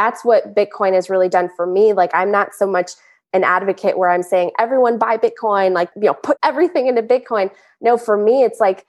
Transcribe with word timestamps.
that's 0.00 0.24
what 0.24 0.54
Bitcoin 0.54 0.94
has 0.94 1.10
really 1.10 1.28
done 1.28 1.50
for 1.54 1.66
me. 1.66 1.92
Like, 1.92 2.10
I'm 2.14 2.30
not 2.30 2.54
so 2.54 2.66
much 2.66 2.92
an 3.34 3.44
advocate 3.44 3.98
where 3.98 4.08
I'm 4.08 4.22
saying 4.22 4.50
everyone 4.58 4.96
buy 4.98 5.18
Bitcoin, 5.18 5.72
like, 5.72 5.90
you 5.94 6.04
know, 6.04 6.14
put 6.14 6.38
everything 6.42 6.86
into 6.86 7.02
Bitcoin. 7.02 7.50
No, 7.82 7.98
for 7.98 8.16
me, 8.16 8.42
it's 8.42 8.60
like 8.60 8.86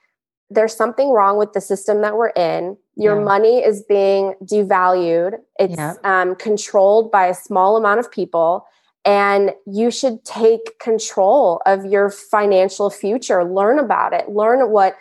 there's 0.48 0.74
something 0.74 1.10
wrong 1.10 1.36
with 1.36 1.52
the 1.52 1.60
system 1.60 2.00
that 2.00 2.16
we're 2.16 2.30
in. 2.30 2.78
Your 2.96 3.18
yeah. 3.18 3.24
money 3.24 3.58
is 3.58 3.84
being 3.86 4.34
devalued, 4.42 5.34
it's 5.58 5.76
yeah. 5.76 5.94
um, 6.02 6.34
controlled 6.34 7.12
by 7.12 7.26
a 7.26 7.34
small 7.34 7.76
amount 7.76 8.00
of 8.00 8.10
people. 8.10 8.66
And 9.04 9.52
you 9.66 9.90
should 9.90 10.24
take 10.24 10.78
control 10.78 11.60
of 11.66 11.84
your 11.84 12.08
financial 12.08 12.88
future. 12.88 13.44
Learn 13.44 13.78
about 13.78 14.12
it. 14.12 14.30
Learn 14.30 14.70
what 14.70 14.96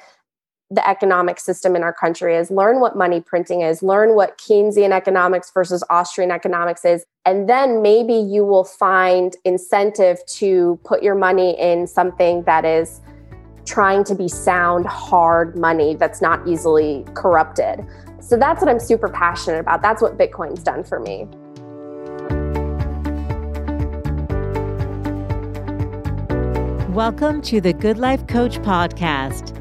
the 0.71 0.89
economic 0.89 1.38
system 1.38 1.75
in 1.75 1.83
our 1.83 1.91
country 1.91 2.33
is, 2.33 2.49
learn 2.49 2.79
what 2.79 2.95
money 2.95 3.20
printing 3.20 3.59
is, 3.59 3.83
learn 3.83 4.15
what 4.15 4.38
Keynesian 4.38 4.91
economics 4.91 5.51
versus 5.53 5.83
Austrian 5.89 6.31
economics 6.31 6.85
is, 6.85 7.05
and 7.25 7.49
then 7.49 7.81
maybe 7.81 8.13
you 8.13 8.45
will 8.45 8.63
find 8.63 9.35
incentive 9.44 10.25
to 10.27 10.80
put 10.85 11.03
your 11.03 11.13
money 11.13 11.59
in 11.59 11.88
something 11.88 12.44
that 12.44 12.63
is 12.63 13.02
trying 13.66 14.05
to 14.05 14.16
be 14.16 14.30
sound, 14.30 14.85
hard 14.85 15.57
money 15.57 15.94
that's 15.94 16.21
not 16.21 16.47
easily 16.47 17.05
corrupted. 17.16 17.85
So 18.22 18.38
that's 18.38 18.61
what 18.61 18.69
I'm 18.69 18.80
super 18.80 19.09
passionate 19.09 19.59
about. 19.59 19.81
That's 19.81 20.02
what 20.02 20.17
Bitcoin's 20.17 20.63
done 20.63 20.85
for 20.85 21.02
me. 21.02 21.27
Welcome 26.94 27.41
to 27.44 27.59
the 27.59 27.73
Good 27.73 27.97
Life 27.97 28.25
Coach 28.27 28.59
Podcast. 28.59 29.60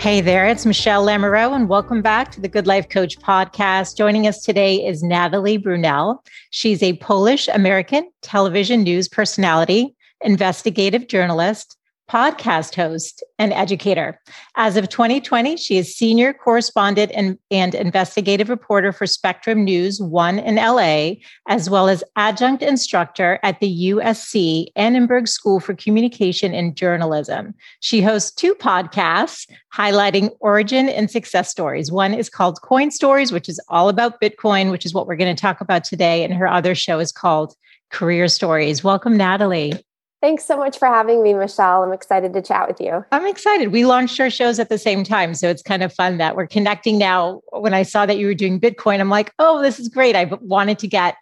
Hey 0.00 0.22
there, 0.22 0.46
it's 0.46 0.64
Michelle 0.64 1.04
Lamoureux, 1.04 1.54
and 1.54 1.68
welcome 1.68 2.00
back 2.00 2.32
to 2.32 2.40
the 2.40 2.48
Good 2.48 2.66
Life 2.66 2.88
Coach 2.88 3.18
podcast. 3.18 3.98
Joining 3.98 4.26
us 4.26 4.42
today 4.42 4.76
is 4.76 5.02
Natalie 5.02 5.58
Brunell. 5.58 6.24
She's 6.48 6.82
a 6.82 6.96
Polish 6.96 7.48
American 7.48 8.10
television 8.22 8.82
news 8.82 9.08
personality, 9.08 9.94
investigative 10.22 11.06
journalist, 11.06 11.76
podcast 12.10 12.74
host, 12.74 13.22
and 13.38 13.52
educator. 13.52 14.20
As 14.56 14.76
of 14.76 14.88
2020, 14.88 15.56
she 15.56 15.78
is 15.78 15.96
senior 15.96 16.32
correspondent 16.32 17.12
and, 17.14 17.38
and 17.50 17.74
investigative 17.74 18.48
reporter 18.48 18.92
for 18.92 19.06
Spectrum 19.06 19.64
News 19.64 20.00
1 20.00 20.40
in 20.40 20.56
LA, 20.56 21.12
as 21.48 21.70
well 21.70 21.88
as 21.88 22.02
adjunct 22.16 22.62
instructor 22.62 23.38
at 23.44 23.60
the 23.60 23.90
USC 23.90 24.66
Annenberg 24.74 25.28
School 25.28 25.60
for 25.60 25.74
Communication 25.74 26.52
and 26.52 26.76
Journalism. 26.76 27.54
She 27.78 28.02
hosts 28.02 28.32
two 28.32 28.54
podcasts 28.56 29.48
highlighting 29.72 30.30
origin 30.40 30.88
and 30.88 31.10
success 31.10 31.48
stories. 31.48 31.92
One 31.92 32.12
is 32.12 32.28
called 32.28 32.60
Coin 32.62 32.90
Stories, 32.90 33.30
which 33.30 33.48
is 33.48 33.60
all 33.68 33.88
about 33.88 34.20
Bitcoin, 34.20 34.72
which 34.72 34.84
is 34.84 34.92
what 34.92 35.06
we're 35.06 35.16
going 35.16 35.34
to 35.34 35.40
talk 35.40 35.60
about 35.60 35.84
today. 35.84 36.24
And 36.24 36.34
her 36.34 36.48
other 36.48 36.74
show 36.74 36.98
is 36.98 37.12
called 37.12 37.54
Career 37.90 38.26
Stories. 38.26 38.82
Welcome, 38.82 39.16
Natalie. 39.16 39.74
Thanks 40.20 40.44
so 40.44 40.58
much 40.58 40.78
for 40.78 40.86
having 40.86 41.22
me, 41.22 41.32
Michelle. 41.32 41.82
I'm 41.82 41.92
excited 41.92 42.34
to 42.34 42.42
chat 42.42 42.68
with 42.68 42.78
you. 42.78 43.04
I'm 43.10 43.26
excited. 43.26 43.72
We 43.72 43.86
launched 43.86 44.20
our 44.20 44.28
shows 44.28 44.58
at 44.58 44.68
the 44.68 44.76
same 44.76 45.02
time. 45.02 45.32
So 45.34 45.48
it's 45.48 45.62
kind 45.62 45.82
of 45.82 45.94
fun 45.94 46.18
that 46.18 46.36
we're 46.36 46.46
connecting 46.46 46.98
now. 46.98 47.40
When 47.52 47.72
I 47.72 47.84
saw 47.84 48.04
that 48.04 48.18
you 48.18 48.26
were 48.26 48.34
doing 48.34 48.60
Bitcoin, 48.60 49.00
I'm 49.00 49.08
like, 49.08 49.32
oh, 49.38 49.62
this 49.62 49.80
is 49.80 49.88
great. 49.88 50.14
I 50.16 50.24
wanted 50.42 50.78
to 50.80 50.88
get 50.88 51.16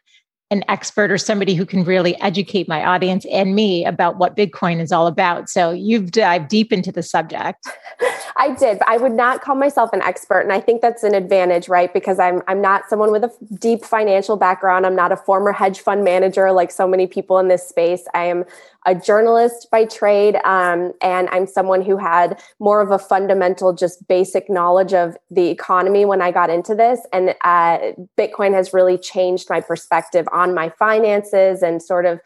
an 0.50 0.64
expert 0.68 1.12
or 1.12 1.18
somebody 1.18 1.54
who 1.54 1.66
can 1.66 1.84
really 1.84 2.18
educate 2.20 2.68
my 2.68 2.84
audience 2.84 3.26
and 3.26 3.54
me 3.54 3.84
about 3.84 4.16
what 4.16 4.34
Bitcoin 4.34 4.80
is 4.80 4.90
all 4.90 5.06
about. 5.06 5.48
So 5.48 5.70
you've 5.70 6.10
dived 6.10 6.48
deep 6.48 6.72
into 6.72 6.90
the 6.90 7.02
subject. 7.02 7.68
I 8.36 8.54
did, 8.54 8.78
I 8.86 8.96
would 8.96 9.12
not 9.12 9.42
call 9.42 9.56
myself 9.56 9.90
an 9.92 10.00
expert. 10.00 10.40
And 10.40 10.52
I 10.52 10.60
think 10.60 10.80
that's 10.80 11.02
an 11.02 11.14
advantage, 11.14 11.68
right? 11.68 11.92
Because 11.92 12.18
I'm 12.18 12.40
I'm 12.46 12.62
not 12.62 12.88
someone 12.88 13.10
with 13.10 13.24
a 13.24 13.32
deep 13.58 13.84
financial 13.84 14.36
background. 14.36 14.86
I'm 14.86 14.94
not 14.94 15.12
a 15.12 15.16
former 15.16 15.52
hedge 15.52 15.80
fund 15.80 16.04
manager 16.04 16.52
like 16.52 16.70
so 16.70 16.86
many 16.86 17.06
people 17.06 17.38
in 17.38 17.48
this 17.48 17.68
space. 17.68 18.04
I 18.14 18.24
am 18.24 18.44
a 18.86 18.94
journalist 18.94 19.68
by 19.70 19.84
trade, 19.84 20.36
um, 20.44 20.92
and 21.02 21.28
I'm 21.30 21.46
someone 21.46 21.82
who 21.82 21.96
had 21.96 22.40
more 22.58 22.80
of 22.80 22.90
a 22.90 22.98
fundamental, 22.98 23.72
just 23.72 24.06
basic 24.08 24.48
knowledge 24.48 24.94
of 24.94 25.16
the 25.30 25.48
economy 25.48 26.04
when 26.04 26.22
I 26.22 26.30
got 26.30 26.50
into 26.50 26.74
this. 26.74 27.00
And 27.12 27.34
uh, 27.42 27.78
Bitcoin 28.16 28.54
has 28.54 28.72
really 28.72 28.96
changed 28.96 29.50
my 29.50 29.60
perspective 29.60 30.26
on 30.32 30.54
my 30.54 30.70
finances 30.70 31.62
and 31.62 31.82
sort 31.82 32.06
of 32.06 32.20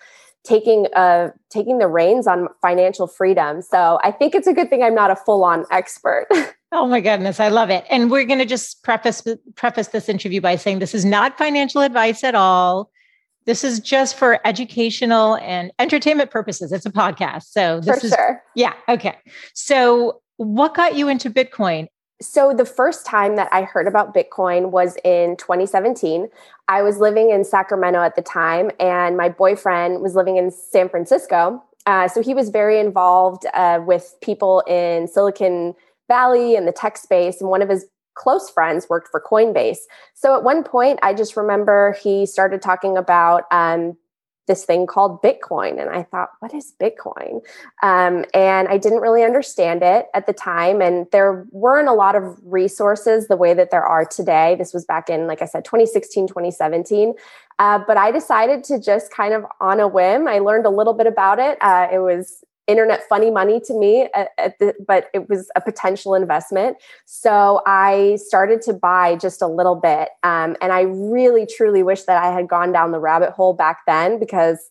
taking 0.45 0.89
uh 0.97 1.29
taking 1.51 1.79
the 1.79 1.87
reins 1.87 2.27
on 2.27 2.49
financial 2.61 3.07
freedom. 3.07 3.63
So 3.63 4.01
I 4.03 4.11
think 4.11 4.34
it's 4.34 4.49
a 4.49 4.53
good 4.53 4.71
thing 4.71 4.83
I'm 4.83 4.95
not 4.95 5.13
a 5.13 5.17
full 5.17 5.45
on 5.45 5.65
expert. 5.71 6.27
Oh 6.75 6.87
my 6.87 7.01
goodness, 7.03 7.39
I 7.39 7.49
love 7.49 7.69
it. 7.69 7.84
And 7.91 8.11
we're 8.11 8.25
going 8.25 8.39
to 8.39 8.47
just 8.47 8.83
preface 8.83 9.23
preface 9.57 9.89
this 9.89 10.09
interview 10.09 10.41
by 10.41 10.57
saying 10.57 10.79
this 10.79 10.95
is 10.95 11.05
not 11.05 11.37
financial 11.37 11.83
advice 11.83 12.25
at 12.25 12.34
all. 12.34 12.91
This 13.44 13.64
is 13.64 13.80
just 13.80 14.16
for 14.16 14.41
educational 14.47 15.36
and 15.36 15.72
entertainment 15.78 16.30
purposes. 16.30 16.72
It's 16.72 16.86
a 16.86 16.92
podcast. 16.92 17.44
So 17.44 17.80
this 17.80 18.00
for 18.00 18.06
is 18.06 18.12
sure. 18.12 18.42
Yeah. 18.54 18.75
Okay. 18.88 19.16
So 19.54 20.20
what 20.36 20.75
got 20.75 20.97
you 20.97 21.08
into 21.08 21.30
Bitcoin? 21.30 21.86
So 22.20 22.54
the 22.54 22.64
first 22.64 23.04
time 23.04 23.34
that 23.36 23.48
I 23.53 23.62
heard 23.62 23.88
about 23.88 24.14
Bitcoin 24.14 24.70
was 24.70 24.97
in 25.04 25.36
2017. 25.38 26.28
I 26.69 26.82
was 26.82 26.98
living 26.98 27.30
in 27.30 27.44
Sacramento 27.44 28.00
at 28.00 28.14
the 28.14 28.22
time, 28.22 28.70
and 28.78 29.16
my 29.16 29.28
boyfriend 29.28 30.00
was 30.00 30.14
living 30.14 30.36
in 30.36 30.53
San 30.53 30.88
Francisco. 30.88 31.62
Uh, 31.84 32.06
so 32.06 32.22
he 32.22 32.32
was 32.32 32.50
very 32.50 32.78
involved 32.78 33.44
uh, 33.54 33.80
with 33.84 34.14
people 34.22 34.60
in 34.69 35.09
Silicon 35.09 35.74
Valley 36.06 36.54
and 36.54 36.69
the 36.69 36.72
tech 36.72 36.97
space. 36.97 37.41
And 37.41 37.50
one 37.50 37.60
of 37.60 37.69
his 37.69 37.86
close 38.15 38.50
friends 38.50 38.87
worked 38.89 39.09
for 39.09 39.21
Coinbase. 39.21 39.78
So 40.15 40.37
at 40.37 40.45
one 40.45 40.65
point, 40.65 40.99
I 41.03 41.15
just 41.15 41.37
remember 41.37 41.97
he 42.03 42.27
started 42.27 42.62
talking 42.62 42.97
about 42.97 43.45
um, 43.50 43.97
this 44.47 44.65
thing 44.65 44.87
called 44.87 45.23
Bitcoin. 45.23 45.81
And 45.81 45.89
I 45.89 46.03
thought, 46.03 46.31
what 46.41 46.53
is 46.53 46.75
Bitcoin? 46.81 47.41
Um, 47.83 48.25
and 48.34 48.69
I 48.69 48.77
didn't 48.77 49.01
really 49.01 49.22
understand 49.22 49.83
it 49.83 50.06
at 50.15 50.27
the 50.27 50.33
time. 50.33 50.83
And 50.83 51.06
there 51.12 51.47
weren't 51.51 51.89
a 51.89 51.93
lot 51.93 52.17
of 52.17 52.39
resources 52.43 53.28
the 53.28 53.37
way 53.37 53.55
that 53.55 53.71
there 53.71 53.84
are 53.84 54.05
today. 54.05 54.56
This 54.56 54.75
was 54.75 54.84
back 54.84 55.09
in, 55.09 55.27
like 55.27 55.43
I 55.43 55.47
said, 55.47 55.65
2016, 55.65 56.27
2017. 56.27 57.15
Uh, 57.59 57.78
but 57.87 57.97
I 57.97 58.11
decided 58.11 58.65
to 58.65 58.81
just 58.81 59.12
kind 59.12 59.33
of 59.33 59.45
on 59.61 59.78
a 59.78 59.87
whim, 59.87 60.27
I 60.27 60.41
learned 60.41 60.67
a 60.67 60.71
little 60.71 60.95
bit 60.95 61.06
about 61.06 61.39
it. 61.39 61.59
Uh, 61.61 61.87
it 61.93 61.99
was 61.99 62.43
internet 62.67 63.03
funny 63.09 63.31
money 63.31 63.61
to 63.61 63.75
me 63.75 64.09
at, 64.15 64.28
at 64.39 64.59
the, 64.59 64.75
but 64.87 65.09
it 65.12 65.28
was 65.28 65.50
a 65.56 65.61
potential 65.61 66.15
investment 66.15 66.77
so 67.05 67.61
i 67.67 68.17
started 68.25 68.62
to 68.62 68.73
buy 68.73 69.17
just 69.17 69.43
a 69.43 69.47
little 69.47 69.75
bit 69.75 70.11
um, 70.23 70.56
and 70.61 70.72
i 70.72 70.83
really 70.83 71.47
truly 71.47 71.83
wish 71.83 72.03
that 72.03 72.22
i 72.22 72.33
had 72.33 72.49
gone 72.49 72.72
down 72.72 72.93
the 72.93 73.01
rabbit 73.01 73.31
hole 73.31 73.53
back 73.53 73.81
then 73.87 74.19
because 74.19 74.71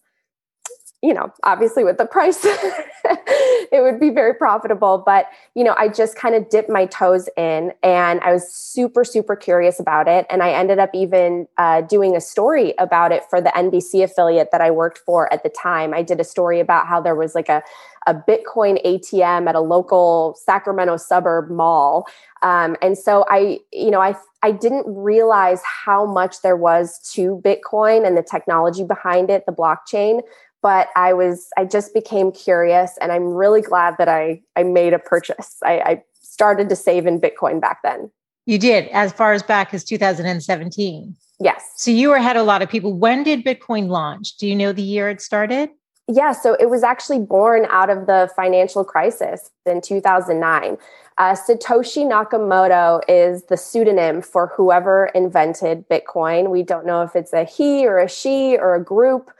you 1.01 1.15
know, 1.15 1.33
obviously 1.43 1.83
with 1.83 1.97
the 1.97 2.05
price, 2.05 2.39
it 2.45 3.81
would 3.81 3.99
be 3.99 4.11
very 4.11 4.35
profitable. 4.35 5.01
But, 5.03 5.25
you 5.55 5.63
know, 5.63 5.75
I 5.77 5.87
just 5.87 6.15
kind 6.15 6.35
of 6.35 6.47
dipped 6.49 6.69
my 6.69 6.85
toes 6.85 7.27
in 7.35 7.73
and 7.81 8.19
I 8.21 8.31
was 8.31 8.47
super, 8.53 9.03
super 9.03 9.35
curious 9.35 9.79
about 9.79 10.07
it. 10.07 10.27
And 10.29 10.43
I 10.43 10.51
ended 10.51 10.77
up 10.77 10.91
even 10.93 11.47
uh, 11.57 11.81
doing 11.81 12.15
a 12.15 12.21
story 12.21 12.75
about 12.77 13.11
it 13.11 13.23
for 13.31 13.41
the 13.41 13.49
NBC 13.49 14.03
affiliate 14.03 14.49
that 14.51 14.61
I 14.61 14.69
worked 14.69 14.99
for 14.99 15.31
at 15.33 15.41
the 15.41 15.49
time. 15.49 15.91
I 15.93 16.03
did 16.03 16.19
a 16.19 16.23
story 16.23 16.59
about 16.59 16.85
how 16.85 17.01
there 17.01 17.15
was 17.15 17.33
like 17.33 17.49
a, 17.49 17.63
a 18.07 18.13
Bitcoin 18.13 18.83
ATM 18.85 19.47
at 19.47 19.55
a 19.55 19.59
local 19.59 20.35
Sacramento 20.43 20.97
suburb 20.97 21.49
mall. 21.49 22.07
Um, 22.41 22.75
and 22.81 22.97
so 22.97 23.25
I, 23.29 23.59
you 23.71 23.91
know, 23.91 24.01
I, 24.01 24.15
I 24.41 24.51
didn't 24.51 24.85
realize 24.87 25.61
how 25.63 26.05
much 26.05 26.41
there 26.41 26.57
was 26.57 26.99
to 27.13 27.41
Bitcoin 27.43 28.05
and 28.05 28.17
the 28.17 28.23
technology 28.23 28.83
behind 28.83 29.29
it, 29.29 29.45
the 29.45 29.51
blockchain 29.51 30.21
but 30.61 30.89
I 30.95 31.13
was 31.13 31.47
I 31.57 31.65
just 31.65 31.93
became 31.93 32.31
curious, 32.31 32.97
and 33.01 33.11
I'm 33.11 33.33
really 33.33 33.61
glad 33.61 33.95
that 33.97 34.07
I 34.07 34.41
I 34.55 34.63
made 34.63 34.93
a 34.93 34.99
purchase. 34.99 35.57
I, 35.63 35.79
I 35.79 36.03
started 36.13 36.69
to 36.69 36.75
save 36.75 37.05
in 37.05 37.19
Bitcoin 37.19 37.59
back 37.59 37.79
then. 37.83 38.11
You 38.45 38.57
did, 38.57 38.87
as 38.89 39.11
far 39.13 39.33
as 39.33 39.43
back 39.43 39.73
as 39.73 39.83
2017. 39.83 41.15
Yes. 41.39 41.63
So 41.75 41.91
you 41.91 42.09
were 42.09 42.15
ahead 42.15 42.35
of 42.35 42.41
a 42.41 42.45
lot 42.45 42.61
of 42.61 42.69
people. 42.69 42.93
When 42.93 43.23
did 43.23 43.43
Bitcoin 43.43 43.87
launch? 43.87 44.37
Do 44.37 44.47
you 44.47 44.55
know 44.55 44.71
the 44.71 44.81
year 44.81 45.09
it 45.09 45.21
started? 45.21 45.69
Yeah, 46.13 46.33
so 46.33 46.55
it 46.59 46.69
was 46.69 46.83
actually 46.83 47.19
born 47.19 47.65
out 47.69 47.89
of 47.89 48.05
the 48.05 48.29
financial 48.35 48.83
crisis 48.83 49.49
in 49.65 49.79
2009. 49.79 50.77
Uh, 51.17 51.35
Satoshi 51.35 52.05
Nakamoto 52.05 52.99
is 53.07 53.43
the 53.43 53.55
pseudonym 53.55 54.21
for 54.21 54.47
whoever 54.47 55.05
invented 55.15 55.87
Bitcoin. 55.87 56.49
We 56.49 56.63
don't 56.63 56.85
know 56.85 57.01
if 57.03 57.15
it's 57.15 57.31
a 57.31 57.45
he 57.45 57.87
or 57.87 57.97
a 57.97 58.09
she 58.09 58.57
or 58.57 58.75
a 58.75 58.83
group. 58.83 59.31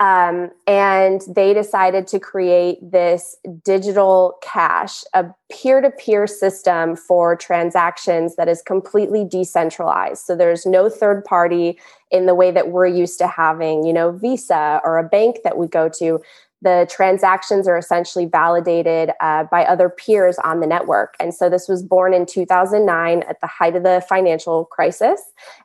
Um, 0.00 0.50
and 0.66 1.20
they 1.28 1.52
decided 1.52 2.06
to 2.06 2.18
create 2.18 2.78
this 2.80 3.36
digital 3.62 4.38
cash, 4.42 5.04
a 5.12 5.26
peer 5.52 5.82
to 5.82 5.90
peer 5.90 6.26
system 6.26 6.96
for 6.96 7.36
transactions 7.36 8.34
that 8.36 8.48
is 8.48 8.62
completely 8.62 9.26
decentralized. 9.26 10.24
So 10.24 10.34
there's 10.34 10.64
no 10.64 10.88
third 10.88 11.22
party 11.26 11.78
in 12.10 12.24
the 12.24 12.34
way 12.34 12.50
that 12.50 12.70
we're 12.70 12.86
used 12.86 13.18
to 13.18 13.28
having, 13.28 13.84
you 13.84 13.92
know, 13.92 14.10
Visa 14.10 14.80
or 14.84 14.96
a 14.96 15.04
bank 15.04 15.40
that 15.44 15.58
we 15.58 15.66
go 15.66 15.90
to 15.98 16.20
the 16.62 16.86
transactions 16.90 17.66
are 17.66 17.78
essentially 17.78 18.26
validated 18.26 19.12
uh, 19.20 19.44
by 19.44 19.64
other 19.64 19.88
peers 19.88 20.38
on 20.38 20.60
the 20.60 20.66
network. 20.66 21.14
And 21.18 21.34
so 21.34 21.48
this 21.48 21.68
was 21.68 21.82
born 21.82 22.12
in 22.12 22.26
2009 22.26 23.22
at 23.22 23.40
the 23.40 23.46
height 23.46 23.76
of 23.76 23.82
the 23.82 24.04
financial 24.08 24.66
crisis. 24.66 25.22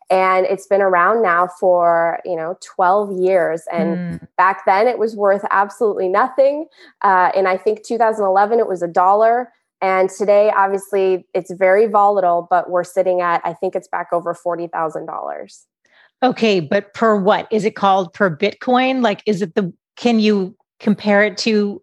And 0.10 0.46
it's 0.46 0.68
been 0.68 0.82
around 0.82 1.22
now 1.22 1.50
for, 1.60 2.20
you 2.24 2.36
know, 2.36 2.58
12 2.62 3.20
years. 3.20 3.64
And 3.72 3.98
mm. 3.98 4.28
back 4.38 4.66
then 4.66 4.88
it 4.88 4.98
was 4.98 5.16
worth 5.16 5.44
absolutely 5.52 6.08
nothing. 6.08 6.68
Uh, 7.04 7.32
and 7.36 7.48
I 7.48 7.58
think 7.58 7.84
2011 7.84 8.60
it 8.60 8.68
was 8.68 8.82
a 8.82 8.88
dollar. 8.88 9.52
And 9.82 10.10
today, 10.10 10.52
obviously, 10.56 11.28
it's 11.34 11.52
very 11.54 11.88
volatile, 11.88 12.48
but 12.50 12.70
we're 12.70 12.86
sitting 12.86 13.20
at, 13.20 13.42
I 13.44 13.54
think 13.54 13.76
it's 13.76 13.90
back 13.90 14.08
over 14.14 14.34
$40,000. 14.34 15.66
Okay, 16.24 16.60
but 16.62 16.94
per 16.94 17.20
what? 17.20 17.48
Is 17.52 17.66
it 17.66 17.76
called 17.76 18.14
per 18.14 18.36
Bitcoin? 18.36 19.04
Like, 19.04 19.22
is 19.26 19.42
it 19.42 19.54
the, 19.56 19.74
can 19.98 20.20
you 20.20 20.56
compare 20.80 21.24
it 21.24 21.38
to 21.40 21.82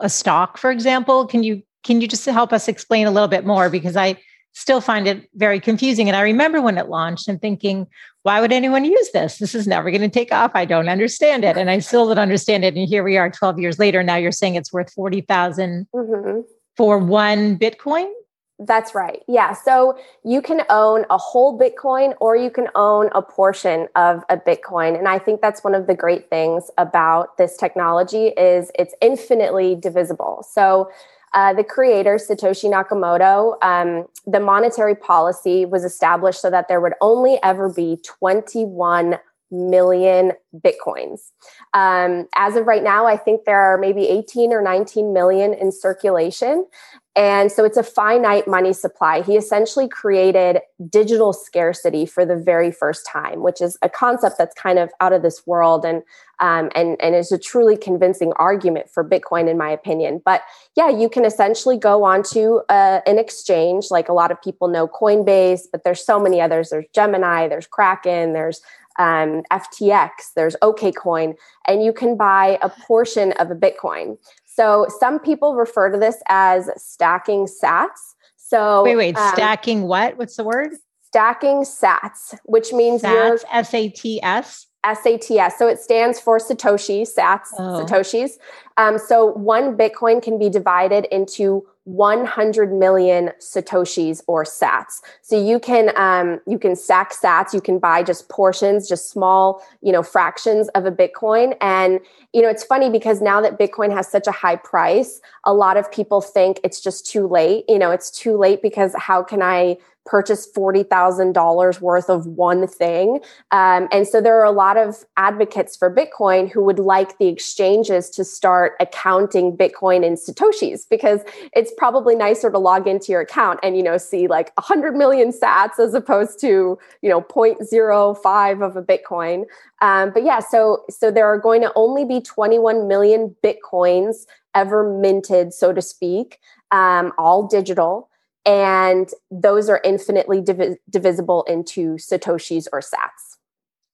a 0.00 0.08
stock, 0.08 0.58
for 0.58 0.70
example? 0.70 1.26
Can 1.26 1.42
you 1.42 1.62
can 1.84 2.00
you 2.00 2.06
just 2.06 2.24
help 2.26 2.52
us 2.52 2.68
explain 2.68 3.06
a 3.06 3.10
little 3.10 3.28
bit 3.28 3.44
more? 3.44 3.68
Because 3.68 3.96
I 3.96 4.16
still 4.52 4.80
find 4.80 5.08
it 5.08 5.28
very 5.34 5.58
confusing. 5.58 6.08
And 6.08 6.16
I 6.16 6.20
remember 6.20 6.60
when 6.60 6.78
it 6.78 6.88
launched 6.88 7.26
and 7.26 7.40
thinking, 7.40 7.86
why 8.22 8.40
would 8.40 8.52
anyone 8.52 8.84
use 8.84 9.10
this? 9.12 9.38
This 9.38 9.54
is 9.54 9.66
never 9.66 9.90
going 9.90 10.02
to 10.02 10.08
take 10.08 10.32
off. 10.32 10.52
I 10.54 10.64
don't 10.64 10.88
understand 10.88 11.44
it. 11.44 11.56
And 11.56 11.70
I 11.70 11.78
still 11.78 12.06
don't 12.06 12.18
understand 12.18 12.64
it. 12.64 12.76
And 12.76 12.86
here 12.86 13.02
we 13.02 13.16
are 13.16 13.30
12 13.30 13.58
years 13.58 13.78
later. 13.78 14.02
Now 14.02 14.16
you're 14.16 14.30
saying 14.30 14.54
it's 14.54 14.72
worth 14.72 14.92
40,000 14.92 15.88
mm-hmm. 15.92 16.40
for 16.76 16.98
one 16.98 17.58
Bitcoin? 17.58 18.10
That's 18.58 18.94
right. 18.94 19.22
Yeah. 19.26 19.54
So 19.54 19.98
you 20.24 20.40
can 20.40 20.62
own 20.70 21.04
a 21.10 21.18
whole 21.18 21.58
Bitcoin 21.58 22.14
or 22.20 22.36
you 22.36 22.50
can 22.50 22.68
own 22.74 23.08
a 23.12 23.22
portion 23.22 23.88
of 23.96 24.22
a 24.28 24.36
Bitcoin. 24.36 24.96
And 24.96 25.08
I 25.08 25.18
think 25.18 25.40
that's 25.40 25.64
one 25.64 25.74
of 25.74 25.86
the 25.86 25.94
great 25.94 26.30
things 26.30 26.70
about 26.78 27.38
this 27.38 27.56
technology 27.56 28.28
is 28.28 28.70
it's 28.78 28.94
infinitely 29.00 29.74
divisible. 29.74 30.46
So 30.48 30.90
uh, 31.34 31.54
the 31.54 31.64
creator 31.64 32.16
Satoshi 32.16 32.70
Nakamoto, 32.70 33.56
um, 33.62 34.06
the 34.26 34.40
monetary 34.40 34.94
policy 34.94 35.64
was 35.64 35.82
established 35.82 36.40
so 36.40 36.50
that 36.50 36.68
there 36.68 36.80
would 36.80 36.94
only 37.00 37.38
ever 37.42 37.72
be 37.72 37.98
21 38.04 39.18
million 39.52 40.32
bitcoins. 40.56 41.30
Um, 41.74 42.26
as 42.34 42.56
of 42.56 42.66
right 42.66 42.82
now, 42.82 43.06
I 43.06 43.16
think 43.16 43.44
there 43.44 43.60
are 43.60 43.78
maybe 43.78 44.08
18 44.08 44.52
or 44.52 44.62
19 44.62 45.12
million 45.12 45.52
in 45.52 45.70
circulation. 45.70 46.66
And 47.14 47.52
so 47.52 47.62
it's 47.64 47.76
a 47.76 47.82
finite 47.82 48.48
money 48.48 48.72
supply. 48.72 49.20
He 49.20 49.36
essentially 49.36 49.86
created 49.86 50.60
digital 50.88 51.34
scarcity 51.34 52.06
for 52.06 52.24
the 52.24 52.36
very 52.36 52.70
first 52.70 53.06
time, 53.06 53.42
which 53.42 53.60
is 53.60 53.76
a 53.82 53.90
concept 53.90 54.36
that's 54.38 54.54
kind 54.54 54.78
of 54.78 54.90
out 55.00 55.12
of 55.12 55.20
this 55.20 55.46
world 55.46 55.84
and 55.84 56.02
um, 56.40 56.70
and 56.74 57.00
and 57.00 57.14
is 57.14 57.30
a 57.30 57.38
truly 57.38 57.76
convincing 57.76 58.32
argument 58.36 58.88
for 58.88 59.04
Bitcoin, 59.08 59.48
in 59.48 59.58
my 59.58 59.70
opinion. 59.70 60.22
But 60.24 60.40
yeah, 60.74 60.88
you 60.88 61.10
can 61.10 61.26
essentially 61.26 61.76
go 61.76 62.02
onto 62.02 62.60
uh, 62.70 63.00
an 63.06 63.18
exchange, 63.18 63.90
like 63.90 64.08
a 64.08 64.14
lot 64.14 64.30
of 64.30 64.40
people 64.40 64.68
know 64.68 64.88
Coinbase, 64.88 65.62
but 65.70 65.84
there's 65.84 66.04
so 66.04 66.18
many 66.18 66.40
others. 66.40 66.70
There's 66.70 66.86
Gemini, 66.94 67.46
there's 67.46 67.66
Kraken, 67.66 68.32
there's 68.32 68.62
um, 68.98 69.42
FTX, 69.50 70.32
there's 70.34 70.56
OKCoin, 70.62 71.36
and 71.66 71.82
you 71.82 71.92
can 71.92 72.16
buy 72.16 72.58
a 72.62 72.68
portion 72.68 73.32
of 73.32 73.50
a 73.50 73.54
Bitcoin. 73.54 74.18
So 74.54 74.86
some 75.00 75.18
people 75.18 75.54
refer 75.54 75.90
to 75.90 75.98
this 75.98 76.16
as 76.28 76.70
stacking 76.76 77.46
sats. 77.46 78.14
So 78.36 78.82
wait, 78.84 78.96
wait, 78.96 79.16
um, 79.16 79.32
stacking 79.34 79.82
what? 79.82 80.18
What's 80.18 80.36
the 80.36 80.44
word? 80.44 80.72
Stacking 81.06 81.62
sats, 81.62 82.38
which 82.44 82.72
means 82.72 83.02
sats, 83.02 83.44
S 83.50 83.72
A 83.72 83.88
T 83.88 84.22
S. 84.22 84.66
SATS. 84.84 85.52
So 85.52 85.68
it 85.68 85.80
stands 85.80 86.18
for 86.18 86.38
Satoshi, 86.38 87.02
Sats, 87.02 87.48
oh. 87.58 87.84
Satoshis. 87.84 88.32
Um, 88.76 88.98
so 88.98 89.26
one 89.26 89.76
Bitcoin 89.76 90.20
can 90.22 90.38
be 90.38 90.48
divided 90.48 91.04
into 91.14 91.64
100 91.84 92.72
million 92.72 93.30
satoshis 93.40 94.22
or 94.28 94.44
sats. 94.44 95.00
So 95.20 95.40
you 95.42 95.58
can 95.58 95.90
um, 95.96 96.40
you 96.46 96.58
can 96.58 96.76
stack 96.76 97.12
sats 97.12 97.52
you 97.52 97.60
can 97.60 97.78
buy 97.78 98.02
just 98.02 98.28
portions 98.28 98.88
just 98.88 99.10
small 99.10 99.62
you 99.82 99.90
know 99.90 100.02
fractions 100.02 100.68
of 100.70 100.86
a 100.86 100.92
bitcoin. 100.92 101.56
And 101.60 102.00
you 102.32 102.42
know 102.42 102.48
it's 102.48 102.64
funny 102.64 102.88
because 102.88 103.20
now 103.20 103.40
that 103.40 103.58
bitcoin 103.58 103.92
has 103.92 104.08
such 104.08 104.26
a 104.26 104.32
high 104.32 104.56
price 104.56 105.20
a 105.44 105.52
lot 105.52 105.76
of 105.76 105.90
people 105.90 106.20
think 106.20 106.60
it's 106.62 106.80
just 106.80 107.06
too 107.06 107.26
late. 107.26 107.64
You 107.68 107.78
know 107.78 107.90
it's 107.90 108.10
too 108.10 108.36
late 108.36 108.62
because 108.62 108.94
how 108.96 109.22
can 109.22 109.42
i 109.42 109.76
purchase 110.04 110.48
$40,000 110.52 111.80
worth 111.80 112.10
of 112.10 112.26
one 112.26 112.66
thing. 112.66 113.20
Um, 113.50 113.88
and 113.92 114.06
so 114.06 114.20
there 114.20 114.38
are 114.40 114.44
a 114.44 114.50
lot 114.50 114.76
of 114.76 115.04
advocates 115.16 115.76
for 115.76 115.94
Bitcoin 115.94 116.50
who 116.50 116.62
would 116.64 116.78
like 116.78 117.18
the 117.18 117.28
exchanges 117.28 118.10
to 118.10 118.24
start 118.24 118.74
accounting 118.80 119.56
Bitcoin 119.56 120.04
in 120.04 120.14
Satoshis 120.14 120.88
because 120.88 121.20
it's 121.54 121.72
probably 121.76 122.14
nicer 122.14 122.50
to 122.50 122.58
log 122.58 122.88
into 122.88 123.12
your 123.12 123.20
account 123.20 123.60
and, 123.62 123.76
you 123.76 123.82
know, 123.82 123.96
see 123.96 124.26
like 124.26 124.52
100 124.56 124.96
million 124.96 125.30
sats 125.30 125.78
as 125.78 125.94
opposed 125.94 126.40
to, 126.40 126.78
you 127.00 127.08
know, 127.08 127.20
0.05 127.20 128.66
of 128.66 128.76
a 128.76 128.82
Bitcoin. 128.82 129.44
Um, 129.80 130.10
but 130.12 130.24
yeah, 130.24 130.40
so, 130.40 130.84
so 130.90 131.10
there 131.10 131.26
are 131.26 131.38
going 131.38 131.60
to 131.62 131.72
only 131.76 132.04
be 132.04 132.20
21 132.20 132.88
million 132.88 133.34
Bitcoins 133.42 134.26
ever 134.54 134.98
minted, 134.98 135.54
so 135.54 135.72
to 135.72 135.80
speak, 135.80 136.38
um, 136.70 137.12
all 137.18 137.46
digital 137.46 138.08
and 138.44 139.10
those 139.30 139.68
are 139.68 139.80
infinitely 139.84 140.40
divi- 140.40 140.76
divisible 140.90 141.44
into 141.44 141.94
satoshis 141.94 142.66
or 142.72 142.80
sats 142.80 143.32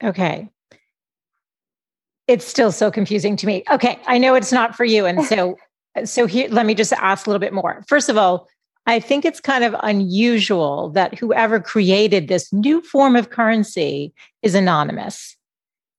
okay. 0.02 0.48
It's 2.26 2.46
still 2.46 2.72
so 2.72 2.90
confusing 2.90 3.36
to 3.36 3.46
me. 3.46 3.64
Okay 3.70 3.98
i 4.06 4.18
know 4.18 4.34
it's 4.34 4.52
not 4.52 4.74
for 4.74 4.84
you. 4.84 5.06
And 5.06 5.24
so 5.24 5.56
so 6.04 6.26
here 6.26 6.48
let 6.50 6.66
me 6.66 6.74
just 6.74 6.92
ask 6.92 7.26
a 7.26 7.30
little 7.30 7.40
bit 7.40 7.52
more. 7.52 7.84
First 7.88 8.08
of 8.08 8.16
all 8.16 8.48
i 8.86 9.00
think 9.00 9.24
it's 9.24 9.40
kind 9.40 9.64
of 9.64 9.74
unusual 9.82 10.90
that 10.90 11.18
whoever 11.18 11.60
created 11.60 12.28
this 12.28 12.52
new 12.52 12.80
form 12.82 13.16
of 13.16 13.30
currency 13.30 14.12
is 14.42 14.54
anonymous. 14.54 15.36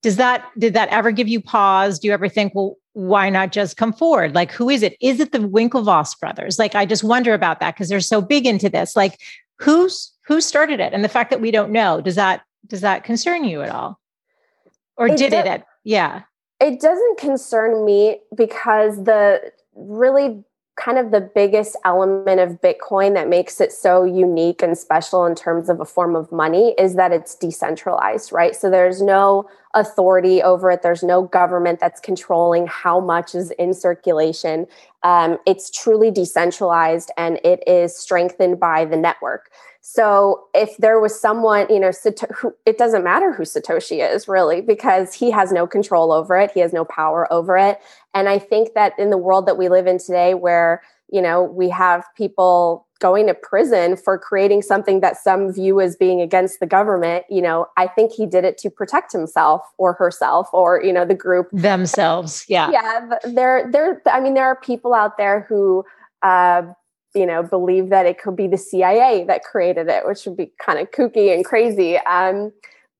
Does 0.02 0.16
that 0.16 0.44
did 0.58 0.74
that 0.74 0.88
ever 0.88 1.10
give 1.10 1.28
you 1.28 1.40
pause? 1.40 1.98
Do 1.98 2.08
you 2.08 2.14
ever 2.14 2.28
think 2.28 2.54
well 2.54 2.76
why 2.92 3.30
not 3.30 3.52
just 3.52 3.76
come 3.76 3.92
forward? 3.92 4.34
Like, 4.34 4.50
who 4.50 4.68
is 4.68 4.82
it? 4.82 4.96
Is 5.00 5.20
it 5.20 5.32
the 5.32 5.38
Winklevoss 5.38 6.18
brothers? 6.18 6.58
Like, 6.58 6.74
I 6.74 6.86
just 6.86 7.04
wonder 7.04 7.34
about 7.34 7.60
that 7.60 7.74
because 7.74 7.88
they're 7.88 8.00
so 8.00 8.20
big 8.20 8.46
into 8.46 8.68
this. 8.68 8.96
Like, 8.96 9.20
who's 9.58 10.12
who 10.26 10.40
started 10.40 10.80
it? 10.80 10.92
And 10.92 11.04
the 11.04 11.08
fact 11.08 11.30
that 11.30 11.40
we 11.40 11.50
don't 11.50 11.70
know 11.70 12.00
does 12.00 12.16
that 12.16 12.42
does 12.66 12.80
that 12.80 13.04
concern 13.04 13.44
you 13.44 13.62
at 13.62 13.70
all, 13.70 14.00
or 14.96 15.08
it 15.08 15.16
did 15.16 15.32
it? 15.32 15.46
At, 15.46 15.66
yeah, 15.84 16.22
it 16.60 16.80
doesn't 16.80 17.18
concern 17.18 17.84
me 17.84 18.20
because 18.36 19.04
the 19.04 19.52
really 19.74 20.42
kind 20.80 20.98
of 20.98 21.10
the 21.10 21.20
biggest 21.20 21.76
element 21.84 22.40
of 22.40 22.60
Bitcoin 22.62 23.12
that 23.14 23.28
makes 23.28 23.60
it 23.60 23.70
so 23.70 24.02
unique 24.02 24.62
and 24.62 24.76
special 24.78 25.26
in 25.26 25.34
terms 25.34 25.68
of 25.68 25.78
a 25.78 25.84
form 25.84 26.16
of 26.16 26.32
money 26.32 26.74
is 26.78 26.94
that 26.94 27.12
it's 27.12 27.34
decentralized, 27.34 28.32
right? 28.32 28.56
So 28.56 28.70
there's 28.70 29.02
no 29.02 29.48
authority 29.74 30.42
over 30.42 30.70
it, 30.70 30.82
there's 30.82 31.02
no 31.02 31.22
government 31.22 31.80
that's 31.80 32.00
controlling 32.00 32.66
how 32.66 32.98
much 32.98 33.34
is 33.34 33.50
in 33.52 33.74
circulation. 33.74 34.66
Um, 35.02 35.38
it's 35.46 35.70
truly 35.70 36.10
decentralized 36.10 37.10
and 37.16 37.38
it 37.44 37.62
is 37.66 37.94
strengthened 37.94 38.58
by 38.58 38.86
the 38.86 38.96
network. 38.96 39.50
So 39.82 40.46
if 40.54 40.76
there 40.76 41.00
was 41.00 41.18
someone, 41.18 41.66
you 41.70 41.80
know, 41.80 41.90
who, 42.36 42.54
it 42.66 42.76
doesn't 42.76 43.02
matter 43.02 43.32
who 43.32 43.44
Satoshi 43.44 44.06
is 44.06 44.28
really 44.28 44.60
because 44.60 45.14
he 45.14 45.30
has 45.30 45.52
no 45.52 45.66
control 45.66 46.12
over 46.12 46.36
it. 46.36 46.50
He 46.52 46.60
has 46.60 46.72
no 46.72 46.84
power 46.84 47.30
over 47.32 47.56
it. 47.56 47.78
And 48.14 48.28
I 48.28 48.38
think 48.38 48.74
that 48.74 48.92
in 48.98 49.10
the 49.10 49.18
world 49.18 49.46
that 49.46 49.56
we 49.56 49.68
live 49.68 49.86
in 49.86 49.98
today, 49.98 50.34
where, 50.34 50.82
you 51.10 51.22
know, 51.22 51.42
we 51.42 51.70
have 51.70 52.04
people 52.14 52.86
going 53.00 53.26
to 53.26 53.34
prison 53.34 53.96
for 53.96 54.18
creating 54.18 54.60
something 54.60 55.00
that 55.00 55.16
some 55.16 55.50
view 55.50 55.80
as 55.80 55.96
being 55.96 56.20
against 56.20 56.60
the 56.60 56.66
government, 56.66 57.24
you 57.30 57.40
know, 57.40 57.66
I 57.78 57.86
think 57.86 58.12
he 58.12 58.26
did 58.26 58.44
it 58.44 58.58
to 58.58 58.68
protect 58.68 59.10
himself 59.10 59.62
or 59.78 59.94
herself 59.94 60.48
or, 60.52 60.82
you 60.84 60.92
know, 60.92 61.06
the 61.06 61.14
group 61.14 61.48
themselves. 61.50 62.44
Yeah. 62.46 62.70
Yeah. 62.70 63.16
There, 63.24 63.70
there, 63.72 64.02
I 64.06 64.20
mean, 64.20 64.34
there 64.34 64.44
are 64.44 64.56
people 64.56 64.92
out 64.92 65.16
there 65.16 65.46
who, 65.48 65.84
uh, 66.22 66.62
you 67.14 67.26
know 67.26 67.42
believe 67.42 67.90
that 67.90 68.06
it 68.06 68.20
could 68.20 68.36
be 68.36 68.46
the 68.46 68.58
cia 68.58 69.24
that 69.24 69.42
created 69.42 69.88
it 69.88 70.06
which 70.06 70.24
would 70.26 70.36
be 70.36 70.52
kind 70.64 70.78
of 70.78 70.90
kooky 70.90 71.34
and 71.34 71.44
crazy. 71.44 71.96
Um, 71.98 72.52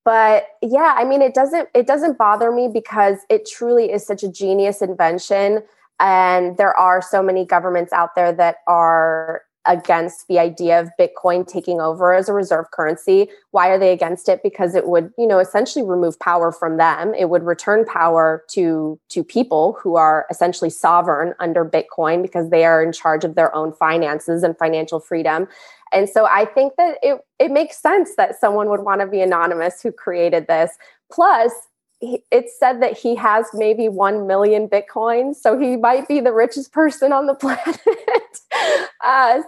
but 0.02 0.46
yeah 0.62 0.94
i 0.96 1.04
mean 1.04 1.20
it 1.20 1.34
doesn't 1.34 1.68
it 1.74 1.86
doesn't 1.86 2.16
bother 2.16 2.50
me 2.50 2.68
because 2.72 3.18
it 3.28 3.46
truly 3.46 3.92
is 3.92 4.06
such 4.06 4.22
a 4.22 4.28
genius 4.30 4.80
invention. 4.82 5.62
And 6.00 6.56
there 6.56 6.74
are 6.76 7.02
so 7.02 7.22
many 7.22 7.44
governments 7.44 7.92
out 7.92 8.14
there 8.16 8.32
that 8.32 8.56
are 8.66 9.42
against 9.66 10.26
the 10.28 10.38
idea 10.38 10.80
of 10.80 10.90
Bitcoin 10.98 11.46
taking 11.46 11.80
over 11.80 12.14
as 12.14 12.28
a 12.28 12.32
reserve 12.32 12.70
currency. 12.70 13.28
Why 13.50 13.68
are 13.68 13.78
they 13.78 13.92
against 13.92 14.28
it? 14.28 14.42
Because 14.42 14.74
it 14.74 14.86
would, 14.86 15.12
you 15.18 15.26
know, 15.26 15.38
essentially 15.38 15.84
remove 15.84 16.18
power 16.18 16.50
from 16.50 16.78
them. 16.78 17.14
It 17.14 17.28
would 17.28 17.44
return 17.44 17.84
power 17.84 18.44
to 18.50 18.98
to 19.10 19.22
people 19.22 19.76
who 19.80 19.96
are 19.96 20.26
essentially 20.30 20.70
sovereign 20.70 21.34
under 21.40 21.64
Bitcoin 21.64 22.22
because 22.22 22.50
they 22.50 22.64
are 22.64 22.82
in 22.82 22.92
charge 22.92 23.24
of 23.24 23.34
their 23.34 23.54
own 23.54 23.72
finances 23.72 24.42
and 24.42 24.56
financial 24.56 24.98
freedom. 24.98 25.46
And 25.92 26.08
so 26.08 26.26
I 26.26 26.46
think 26.46 26.74
that 26.78 26.96
it 27.02 27.20
it 27.38 27.50
makes 27.50 27.80
sense 27.80 28.16
that 28.16 28.40
someone 28.40 28.70
would 28.70 28.80
want 28.80 29.00
to 29.02 29.06
be 29.06 29.20
anonymous 29.20 29.82
who 29.82 29.92
created 29.92 30.46
this. 30.46 30.70
Plus, 31.12 31.52
it's 32.00 32.58
said 32.58 32.80
that 32.80 32.96
he 32.96 33.14
has 33.14 33.46
maybe 33.52 33.88
1 33.88 34.26
million 34.26 34.68
bitcoins 34.68 35.36
so 35.36 35.58
he 35.58 35.76
might 35.76 36.08
be 36.08 36.18
the 36.18 36.32
richest 36.32 36.72
person 36.72 37.12
on 37.12 37.26
the 37.26 37.34
planet 37.44 37.78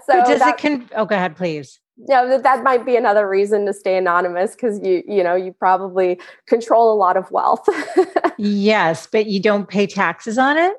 so 0.07 0.19
but 0.19 0.27
does 0.27 0.39
that, 0.39 0.55
it 0.55 0.59
can 0.59 0.89
oh 0.95 1.05
go 1.05 1.15
ahead 1.15 1.37
please 1.37 1.81
yeah 2.09 2.25
that, 2.25 2.43
that 2.43 2.63
might 2.63 2.85
be 2.85 2.97
another 2.97 3.29
reason 3.29 3.67
to 3.67 3.73
stay 3.73 3.97
anonymous 3.97 4.55
because 4.55 4.81
you 4.83 5.03
you 5.07 5.23
know 5.23 5.35
you 5.35 5.53
probably 5.53 6.21
control 6.47 6.93
a 6.93 6.97
lot 6.97 7.17
of 7.17 7.31
wealth 7.31 7.69
yes 8.39 9.07
but 9.07 9.27
you 9.27 9.41
don't 9.41 9.69
pay 9.69 9.87
taxes 9.87 10.39
on 10.39 10.57
it 10.57 10.75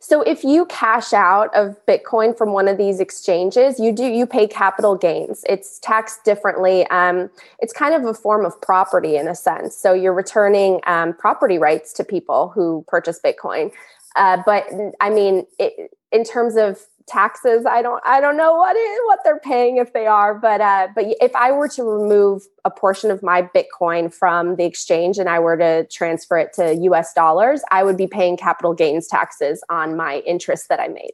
so 0.00 0.22
if 0.22 0.42
you 0.42 0.66
cash 0.66 1.12
out 1.12 1.54
of 1.54 1.76
Bitcoin 1.86 2.36
from 2.36 2.52
one 2.52 2.66
of 2.66 2.76
these 2.76 2.98
exchanges, 2.98 3.78
you 3.78 3.92
do 3.92 4.04
you 4.04 4.26
pay 4.26 4.48
capital 4.48 4.96
gains. 4.96 5.44
It's 5.48 5.78
taxed 5.78 6.24
differently. 6.24 6.86
Um, 6.88 7.30
it's 7.60 7.72
kind 7.72 7.94
of 7.94 8.04
a 8.04 8.12
form 8.12 8.44
of 8.44 8.60
property 8.60 9.16
in 9.16 9.28
a 9.28 9.34
sense. 9.34 9.76
So 9.76 9.92
you're 9.92 10.12
returning 10.12 10.80
um, 10.86 11.14
property 11.14 11.56
rights 11.56 11.92
to 11.94 12.04
people 12.04 12.50
who 12.54 12.84
purchase 12.88 13.20
Bitcoin. 13.24 13.70
Uh, 14.16 14.42
but 14.44 14.66
I 15.00 15.08
mean, 15.08 15.46
it, 15.60 15.92
in 16.10 16.24
terms 16.24 16.56
of 16.56 16.80
taxes. 17.06 17.64
I 17.66 17.82
don't 17.82 18.02
i 18.04 18.20
don't 18.20 18.36
know 18.36 18.54
what 18.54 18.76
is, 18.76 18.98
what 19.06 19.20
they're 19.24 19.40
paying 19.40 19.76
if 19.76 19.92
they 19.92 20.06
are 20.06 20.34
but 20.34 20.60
uh 20.60 20.88
but 20.94 21.04
if 21.20 21.34
i 21.34 21.50
were 21.50 21.68
to 21.68 21.82
remove 21.82 22.42
a 22.64 22.70
portion 22.70 23.10
of 23.10 23.22
my 23.22 23.42
bitcoin 23.42 24.12
from 24.12 24.56
the 24.56 24.64
exchange 24.64 25.18
and 25.18 25.28
i 25.28 25.38
were 25.38 25.56
to 25.56 25.86
transfer 25.90 26.38
it 26.38 26.52
to 26.54 26.74
us 26.92 27.12
dollars 27.14 27.62
i 27.70 27.82
would 27.82 27.96
be 27.96 28.06
paying 28.06 28.36
capital 28.36 28.74
gains 28.74 29.06
taxes 29.06 29.62
on 29.68 29.96
my 29.96 30.18
interest 30.20 30.68
that 30.68 30.80
i 30.80 30.88
made. 30.88 31.12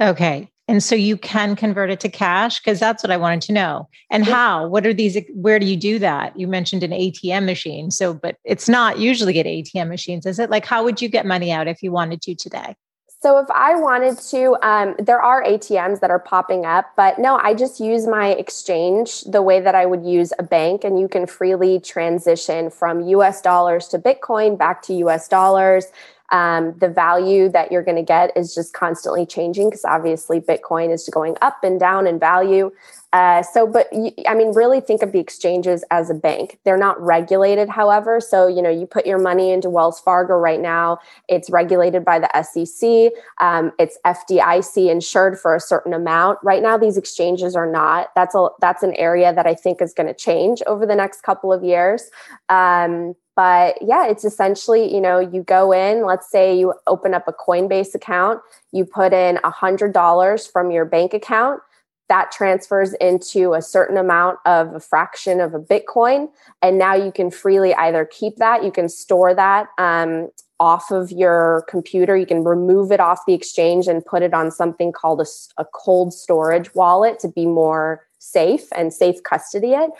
Okay. 0.00 0.48
And 0.66 0.82
so 0.82 0.94
you 0.94 1.16
can 1.16 1.56
convert 1.56 1.90
it 1.90 1.98
to 2.00 2.08
cash? 2.08 2.60
Because 2.60 2.78
that's 2.78 3.02
what 3.02 3.10
i 3.10 3.16
wanted 3.16 3.42
to 3.42 3.52
know. 3.52 3.88
And 4.10 4.24
yeah. 4.24 4.34
how? 4.34 4.68
What 4.68 4.86
are 4.86 4.94
these 4.94 5.18
where 5.34 5.58
do 5.58 5.66
you 5.66 5.76
do 5.76 5.98
that? 5.98 6.38
You 6.38 6.46
mentioned 6.46 6.82
an 6.82 6.92
atm 6.92 7.44
machine 7.44 7.90
so 7.90 8.14
but 8.14 8.36
it's 8.44 8.68
not 8.68 8.98
usually 8.98 9.38
at 9.40 9.46
atm 9.46 9.88
machines 9.88 10.26
is 10.26 10.38
it? 10.38 10.50
Like 10.50 10.64
how 10.64 10.84
would 10.84 11.02
you 11.02 11.08
get 11.08 11.26
money 11.26 11.50
out 11.52 11.68
if 11.68 11.82
you 11.82 11.92
wanted 11.92 12.22
to 12.22 12.34
today 12.34 12.76
so 13.22 13.36
if 13.36 13.50
I 13.50 13.74
wanted 13.74 14.18
to, 14.30 14.56
um, 14.66 14.94
there 14.98 15.20
are 15.20 15.44
ATMs 15.44 16.00
that 16.00 16.10
are 16.10 16.18
popping 16.18 16.64
up, 16.64 16.92
but 16.96 17.18
no, 17.18 17.36
I 17.36 17.52
just 17.52 17.78
use 17.78 18.06
my 18.06 18.28
exchange 18.28 19.24
the 19.24 19.42
way 19.42 19.60
that 19.60 19.74
I 19.74 19.84
would 19.84 20.06
use 20.06 20.32
a 20.38 20.42
bank, 20.42 20.84
and 20.84 20.98
you 20.98 21.06
can 21.06 21.26
freely 21.26 21.80
transition 21.80 22.70
from 22.70 23.02
US 23.02 23.42
dollars 23.42 23.88
to 23.88 23.98
Bitcoin 23.98 24.56
back 24.56 24.80
to 24.82 24.94
US 24.94 25.28
dollars. 25.28 25.84
Um, 26.30 26.74
the 26.78 26.88
value 26.88 27.48
that 27.48 27.72
you're 27.72 27.82
going 27.82 27.96
to 27.96 28.02
get 28.02 28.36
is 28.36 28.54
just 28.54 28.72
constantly 28.72 29.26
changing 29.26 29.68
because 29.68 29.84
obviously 29.84 30.40
Bitcoin 30.40 30.92
is 30.92 31.08
going 31.12 31.36
up 31.42 31.64
and 31.64 31.80
down 31.80 32.06
in 32.06 32.18
value. 32.18 32.70
Uh, 33.12 33.42
so, 33.42 33.66
but 33.66 33.88
I 34.28 34.34
mean, 34.34 34.52
really 34.54 34.80
think 34.80 35.02
of 35.02 35.10
the 35.10 35.18
exchanges 35.18 35.82
as 35.90 36.10
a 36.10 36.14
bank. 36.14 36.60
They're 36.64 36.76
not 36.76 37.00
regulated, 37.00 37.68
however. 37.68 38.20
So, 38.20 38.46
you 38.46 38.62
know, 38.62 38.70
you 38.70 38.86
put 38.86 39.04
your 39.04 39.18
money 39.18 39.50
into 39.50 39.68
Wells 39.68 39.98
Fargo 39.98 40.34
right 40.34 40.60
now, 40.60 40.98
it's 41.28 41.50
regulated 41.50 42.04
by 42.04 42.20
the 42.20 42.30
SEC, 42.42 43.12
um, 43.40 43.72
it's 43.80 43.98
FDIC 44.06 44.88
insured 44.88 45.40
for 45.40 45.56
a 45.56 45.60
certain 45.60 45.92
amount. 45.92 46.38
Right 46.44 46.62
now, 46.62 46.78
these 46.78 46.96
exchanges 46.96 47.56
are 47.56 47.70
not. 47.70 48.10
That's 48.14 48.34
a 48.36 48.48
that's 48.60 48.84
an 48.84 48.94
area 48.94 49.34
that 49.34 49.46
I 49.46 49.54
think 49.54 49.82
is 49.82 49.92
going 49.92 50.06
to 50.06 50.14
change 50.14 50.62
over 50.68 50.86
the 50.86 50.94
next 50.94 51.22
couple 51.22 51.52
of 51.52 51.64
years. 51.64 52.10
Um, 52.48 53.16
but 53.40 53.80
yeah, 53.80 54.06
it's 54.06 54.22
essentially, 54.22 54.94
you 54.94 55.00
know, 55.00 55.18
you 55.18 55.42
go 55.42 55.72
in, 55.72 56.04
let's 56.04 56.30
say 56.30 56.58
you 56.58 56.74
open 56.86 57.14
up 57.14 57.26
a 57.26 57.32
Coinbase 57.32 57.94
account, 57.94 58.42
you 58.70 58.84
put 58.84 59.14
in 59.14 59.38
a 59.38 59.50
$100 59.50 60.52
from 60.52 60.70
your 60.70 60.84
bank 60.84 61.14
account 61.14 61.62
that 62.10 62.30
transfers 62.30 62.92
into 63.00 63.54
a 63.54 63.62
certain 63.62 63.96
amount 63.96 64.40
of 64.44 64.74
a 64.74 64.80
fraction 64.80 65.40
of 65.40 65.54
a 65.54 65.58
Bitcoin. 65.58 66.28
And 66.60 66.76
now 66.76 66.92
you 66.92 67.10
can 67.10 67.30
freely 67.30 67.74
either 67.76 68.04
keep 68.04 68.36
that, 68.36 68.62
you 68.62 68.70
can 68.70 68.90
store 68.90 69.34
that 69.34 69.68
um, 69.78 70.28
off 70.58 70.90
of 70.90 71.10
your 71.10 71.64
computer, 71.66 72.18
you 72.18 72.26
can 72.26 72.44
remove 72.44 72.92
it 72.92 73.00
off 73.00 73.20
the 73.26 73.32
exchange 73.32 73.86
and 73.86 74.04
put 74.04 74.22
it 74.22 74.34
on 74.34 74.50
something 74.50 74.92
called 74.92 75.22
a, 75.22 75.26
a 75.56 75.64
cold 75.72 76.12
storage 76.12 76.74
wallet 76.74 77.18
to 77.20 77.28
be 77.28 77.46
more 77.46 78.06
safe 78.18 78.68
and 78.76 78.92
safe 78.92 79.22
custody 79.22 79.72
it. 79.72 79.90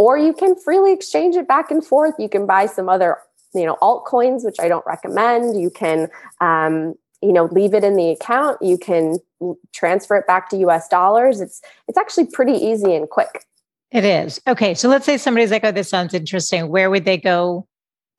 Or 0.00 0.16
you 0.16 0.32
can 0.32 0.56
freely 0.56 0.94
exchange 0.94 1.36
it 1.36 1.46
back 1.46 1.70
and 1.70 1.84
forth. 1.84 2.14
You 2.18 2.30
can 2.30 2.46
buy 2.46 2.64
some 2.64 2.88
other 2.88 3.18
you 3.52 3.66
know 3.66 3.76
altcoins 3.82 4.44
which 4.46 4.56
i 4.58 4.66
don't 4.66 4.86
recommend. 4.86 5.60
You 5.60 5.68
can 5.68 6.08
um, 6.40 6.94
you 7.20 7.34
know 7.34 7.50
leave 7.52 7.74
it 7.74 7.84
in 7.84 7.96
the 7.96 8.08
account. 8.08 8.56
You 8.62 8.78
can 8.78 9.18
transfer 9.74 10.16
it 10.16 10.26
back 10.26 10.48
to 10.50 10.70
us 10.70 10.88
dollars. 10.88 11.42
It's 11.42 11.60
it's 11.86 11.98
actually 11.98 12.28
pretty 12.32 12.54
easy 12.54 12.94
and 12.94 13.10
quick. 13.10 13.44
It 13.92 14.06
is. 14.06 14.40
Okay 14.48 14.72
so 14.72 14.88
let's 14.88 15.04
say 15.04 15.18
somebody's 15.18 15.50
like 15.50 15.64
oh 15.64 15.72
this 15.72 15.90
sounds 15.90 16.14
interesting. 16.14 16.70
Where 16.70 16.88
would 16.88 17.04
they 17.04 17.18
go 17.18 17.68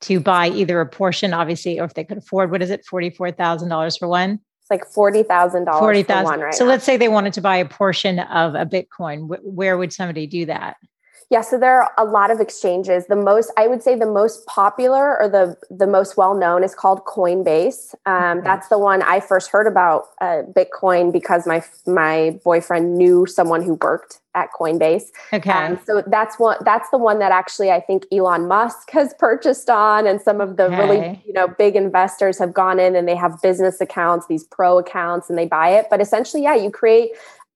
to 0.01 0.19
buy 0.19 0.50
either 0.50 0.79
a 0.81 0.85
portion 0.85 1.33
obviously 1.33 1.79
or 1.79 1.85
if 1.85 1.95
they 1.95 2.03
could 2.03 2.19
afford 2.19 2.51
what 2.51 2.61
is 2.61 2.69
it 2.69 2.85
$44000 2.85 3.97
for 3.97 4.07
one? 4.07 4.39
It's 4.61 4.69
like 4.69 4.83
$40000 4.93 5.65
$40, 5.65 6.05
for 6.05 6.23
one 6.25 6.39
right 6.41 6.53
so 6.53 6.63
now. 6.63 6.69
let's 6.69 6.85
say 6.85 6.95
they 6.95 7.07
wanted 7.07 7.33
to 7.33 7.41
buy 7.41 7.57
a 7.57 7.65
portion 7.65 8.19
of 8.19 8.53
a 8.53 8.67
bitcoin. 8.67 9.35
Where 9.41 9.79
would 9.79 9.91
somebody 9.91 10.27
do 10.27 10.45
that 10.45 10.77
yeah, 11.31 11.39
so 11.39 11.57
there 11.57 11.81
are 11.81 11.93
a 11.97 12.03
lot 12.03 12.29
of 12.29 12.41
exchanges. 12.41 13.07
The 13.07 13.15
most, 13.15 13.53
I 13.57 13.65
would 13.65 13.81
say, 13.81 13.95
the 13.95 14.05
most 14.05 14.45
popular 14.47 15.17
or 15.17 15.29
the 15.29 15.55
the 15.69 15.88
most 15.88 16.17
well 16.17 16.35
known 16.35 16.61
is 16.61 16.75
called 16.75 17.05
Coinbase. 17.05 17.95
Um, 18.05 18.39
okay. 18.39 18.43
That's 18.43 18.67
the 18.67 18.77
one 18.77 19.01
I 19.01 19.21
first 19.21 19.50
heard 19.50 19.65
about 19.65 20.07
uh, 20.19 20.43
Bitcoin 20.51 21.13
because 21.13 21.47
my 21.47 21.63
my 21.88 22.38
boyfriend 22.43 22.97
knew 22.97 23.25
someone 23.25 23.61
who 23.61 23.75
worked 23.75 24.19
at 24.35 24.50
Coinbase. 24.51 25.03
Okay, 25.31 25.51
um, 25.51 25.79
so 25.85 26.03
that's 26.05 26.38
one. 26.38 26.57
That's 26.65 26.89
the 26.89 26.97
one 26.97 27.19
that 27.19 27.31
actually 27.31 27.71
I 27.71 27.79
think 27.79 28.05
Elon 28.11 28.50
Musk 28.50 28.91
has 28.91 29.13
purchased 29.19 29.69
on, 29.69 30.05
and 30.05 30.19
some 30.19 30.41
of 30.41 30.57
the 30.57 30.65
okay. 30.65 30.77
really 30.77 31.21
you 31.25 31.31
know 31.31 31.47
big 31.47 31.77
investors 31.77 32.39
have 32.39 32.53
gone 32.53 32.77
in 32.77 32.93
and 32.93 33.07
they 33.07 33.15
have 33.15 33.41
business 33.41 33.79
accounts, 33.79 34.27
these 34.27 34.43
pro 34.43 34.79
accounts, 34.79 35.29
and 35.29 35.39
they 35.39 35.45
buy 35.45 35.69
it. 35.69 35.88
But 35.89 36.01
essentially, 36.01 36.43
yeah, 36.43 36.55
you 36.55 36.69
create 36.69 37.11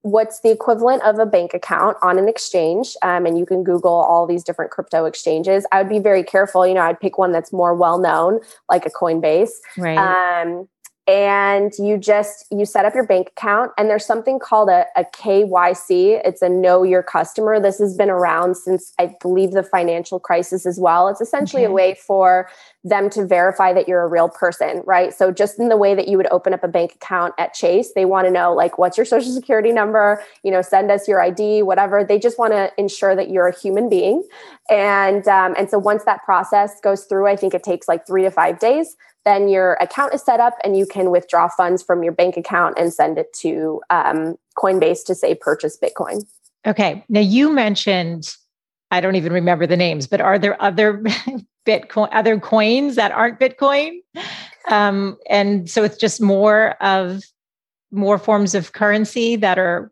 what's 0.05 0.41
the 0.41 0.51
equivalent 0.51 1.01
of 1.01 1.17
a 1.17 1.25
bank 1.25 1.55
account 1.55 1.97
on 2.03 2.19
an 2.19 2.29
exchange 2.29 2.95
um, 3.01 3.25
and 3.25 3.39
you 3.39 3.45
can 3.45 3.63
google 3.63 3.91
all 3.91 4.27
these 4.27 4.43
different 4.43 4.69
crypto 4.69 5.05
exchanges. 5.05 5.65
I 5.71 5.81
would 5.81 5.89
be 5.89 5.97
very 5.97 6.23
careful 6.23 6.67
you 6.67 6.75
know 6.75 6.81
i'd 6.81 6.99
pick 6.99 7.17
one 7.17 7.31
that's 7.31 7.51
more 7.51 7.73
well 7.73 7.97
known 7.97 8.39
like 8.69 8.85
a 8.85 8.91
coinbase. 8.91 9.49
Right. 9.77 9.97
Um, 9.97 10.69
and 11.07 11.71
you 11.77 11.97
just 11.97 12.45
you 12.51 12.65
set 12.65 12.85
up 12.85 12.95
your 12.95 13.05
bank 13.05 13.29
account 13.37 13.71
and 13.77 13.89
there's 13.89 14.05
something 14.05 14.39
called 14.39 14.69
a, 14.69 14.85
a 14.95 15.03
kyc 15.03 16.21
it's 16.25 16.41
a 16.41 16.49
know 16.49 16.83
your 16.83 17.03
customer. 17.03 17.59
This 17.59 17.77
has 17.79 17.95
been 17.95 18.09
around 18.09 18.57
since 18.57 18.93
i 18.99 19.15
believe 19.21 19.51
the 19.51 19.63
financial 19.63 20.19
crisis 20.19 20.65
as 20.65 20.79
well. 20.79 21.07
It's 21.07 21.21
essentially 21.21 21.63
okay. 21.63 21.71
a 21.71 21.73
way 21.73 21.95
for 21.95 22.49
them 22.85 23.09
to 23.09 23.25
verify 23.25 23.73
that 23.73 23.87
you're 23.87 24.03
a 24.03 24.07
real 24.07 24.29
person 24.29 24.81
right 24.85 25.13
so 25.13 25.31
just 25.31 25.59
in 25.59 25.69
the 25.69 25.75
way 25.75 25.95
that 25.95 26.07
you 26.07 26.17
would 26.17 26.27
open 26.31 26.53
up 26.53 26.63
a 26.63 26.67
bank 26.67 26.93
account 26.93 27.33
at 27.37 27.53
chase 27.53 27.91
they 27.95 28.05
want 28.05 28.25
to 28.25 28.31
know 28.31 28.53
like 28.53 28.77
what's 28.77 28.95
your 28.95 29.05
social 29.05 29.31
security 29.31 29.71
number 29.71 30.23
you 30.43 30.51
know 30.51 30.61
send 30.61 30.91
us 30.91 31.07
your 31.07 31.19
id 31.19 31.63
whatever 31.63 32.03
they 32.03 32.19
just 32.19 32.37
want 32.37 32.53
to 32.53 32.71
ensure 32.77 33.15
that 33.15 33.29
you're 33.29 33.47
a 33.47 33.59
human 33.59 33.89
being 33.89 34.23
and 34.69 35.27
um, 35.27 35.55
and 35.57 35.69
so 35.69 35.79
once 35.79 36.05
that 36.05 36.23
process 36.23 36.79
goes 36.81 37.05
through 37.05 37.27
i 37.27 37.35
think 37.35 37.53
it 37.53 37.63
takes 37.63 37.87
like 37.87 38.05
three 38.05 38.21
to 38.21 38.29
five 38.29 38.59
days 38.59 38.95
then 39.25 39.47
your 39.49 39.73
account 39.81 40.13
is 40.13 40.23
set 40.23 40.39
up 40.39 40.53
and 40.63 40.77
you 40.77 40.85
can 40.85 41.09
withdraw 41.09 41.49
funds 41.49 41.81
from 41.81 42.03
your 42.03 42.13
bank 42.13 42.37
account 42.37 42.77
and 42.77 42.93
send 42.93 43.17
it 43.17 43.33
to 43.33 43.81
um, 43.89 44.35
Coinbase 44.55 45.03
to 45.05 45.15
say 45.15 45.33
purchase 45.33 45.77
Bitcoin. 45.77 46.23
Okay. 46.65 47.03
Now 47.09 47.21
you 47.21 47.51
mentioned, 47.51 48.35
I 48.91 49.01
don't 49.01 49.15
even 49.15 49.33
remember 49.33 49.65
the 49.65 49.77
names, 49.77 50.07
but 50.07 50.21
are 50.21 50.37
there 50.37 50.61
other 50.61 51.03
Bitcoin, 51.65 52.09
other 52.11 52.39
coins 52.39 52.95
that 52.95 53.11
aren't 53.11 53.39
Bitcoin? 53.39 53.99
Um, 54.69 55.17
and 55.29 55.69
so 55.69 55.83
it's 55.83 55.97
just 55.97 56.21
more 56.21 56.71
of 56.81 57.23
more 57.91 58.17
forms 58.17 58.55
of 58.55 58.73
currency 58.73 59.35
that 59.37 59.57
are, 59.57 59.91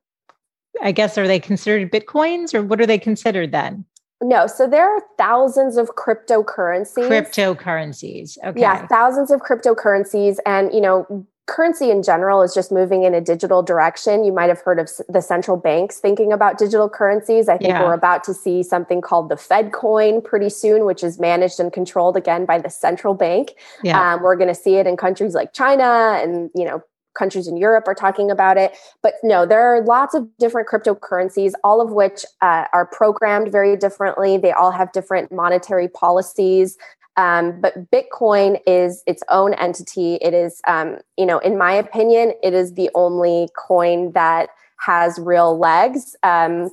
I 0.81 0.91
guess, 0.91 1.17
are 1.17 1.27
they 1.27 1.39
considered 1.39 1.91
Bitcoins 1.91 2.53
or 2.53 2.63
what 2.63 2.81
are 2.81 2.85
they 2.85 2.99
considered 2.99 3.51
then? 3.51 3.85
No, 4.21 4.47
so 4.47 4.67
there 4.67 4.89
are 4.89 5.01
thousands 5.17 5.75
of 5.77 5.89
cryptocurrencies. 5.89 7.09
Cryptocurrencies. 7.09 8.37
Okay. 8.45 8.61
Yeah, 8.61 8.87
thousands 8.87 9.31
of 9.31 9.41
cryptocurrencies. 9.41 10.37
And, 10.45 10.73
you 10.73 10.79
know, 10.79 11.27
currency 11.45 11.91
in 11.91 12.03
general 12.03 12.41
is 12.41 12.53
just 12.53 12.71
moving 12.71 13.03
in 13.03 13.13
a 13.13 13.21
digital 13.21 13.61
direction. 13.61 14.23
You 14.23 14.31
might 14.31 14.49
have 14.49 14.61
heard 14.61 14.79
of 14.79 14.89
the 15.09 15.21
central 15.21 15.57
banks 15.57 15.99
thinking 15.99 16.31
about 16.31 16.57
digital 16.57 16.89
currencies. 16.89 17.49
I 17.49 17.57
think 17.57 17.71
yeah. 17.71 17.83
we're 17.83 17.93
about 17.93 18.23
to 18.25 18.33
see 18.33 18.63
something 18.63 19.01
called 19.01 19.29
the 19.29 19.37
Fed 19.37 19.73
coin 19.73 20.21
pretty 20.21 20.49
soon, 20.49 20.85
which 20.85 21.03
is 21.03 21.19
managed 21.19 21.59
and 21.59 21.71
controlled 21.71 22.15
again 22.15 22.45
by 22.45 22.59
the 22.59 22.69
central 22.69 23.13
bank. 23.13 23.55
Yeah. 23.83 24.13
Um, 24.13 24.23
we're 24.23 24.37
going 24.37 24.47
to 24.47 24.55
see 24.55 24.75
it 24.75 24.87
in 24.87 24.95
countries 24.95 25.33
like 25.33 25.53
China 25.53 26.19
and, 26.21 26.49
you 26.55 26.63
know, 26.63 26.81
countries 27.13 27.47
in 27.47 27.57
Europe 27.57 27.87
are 27.87 27.93
talking 27.93 28.31
about 28.31 28.57
it. 28.57 28.75
But 29.01 29.15
no, 29.21 29.45
there 29.45 29.61
are 29.61 29.83
lots 29.83 30.15
of 30.15 30.27
different 30.39 30.67
cryptocurrencies, 30.67 31.51
all 31.63 31.81
of 31.81 31.91
which 31.91 32.25
uh, 32.41 32.65
are 32.73 32.85
programmed 32.85 33.51
very 33.51 33.77
differently. 33.77 34.37
They 34.37 34.51
all 34.51 34.71
have 34.71 34.91
different 34.93 35.31
monetary 35.31 35.87
policies. 35.87 36.77
Um, 37.15 37.61
but 37.61 37.91
Bitcoin 37.91 38.59
is 38.65 39.03
its 39.05 39.21
own 39.29 39.53
entity. 39.55 40.15
It 40.15 40.33
is, 40.33 40.61
um, 40.67 40.97
you 41.17 41.25
know, 41.25 41.39
in 41.39 41.57
my 41.57 41.73
opinion, 41.73 42.33
it 42.41 42.53
is 42.53 42.73
the 42.73 42.89
only 42.95 43.49
coin 43.55 44.11
that 44.13 44.49
has 44.79 45.19
real 45.19 45.57
legs. 45.57 46.15
Um, 46.23 46.71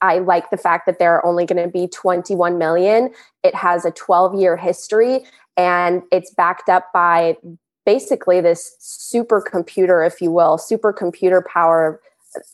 I 0.00 0.18
like 0.18 0.50
the 0.50 0.56
fact 0.56 0.86
that 0.86 0.98
there 0.98 1.14
are 1.14 1.26
only 1.26 1.44
going 1.44 1.62
to 1.62 1.68
be 1.68 1.88
21 1.88 2.56
million. 2.56 3.10
It 3.42 3.54
has 3.54 3.84
a 3.84 3.90
12 3.90 4.40
year 4.40 4.56
history 4.56 5.24
and 5.56 6.02
it's 6.12 6.32
backed 6.32 6.68
up 6.68 6.92
by 6.94 7.36
basically 7.84 8.40
this 8.40 8.76
supercomputer, 8.80 10.06
if 10.06 10.20
you 10.20 10.30
will, 10.30 10.56
supercomputer 10.56 11.44
power 11.44 12.00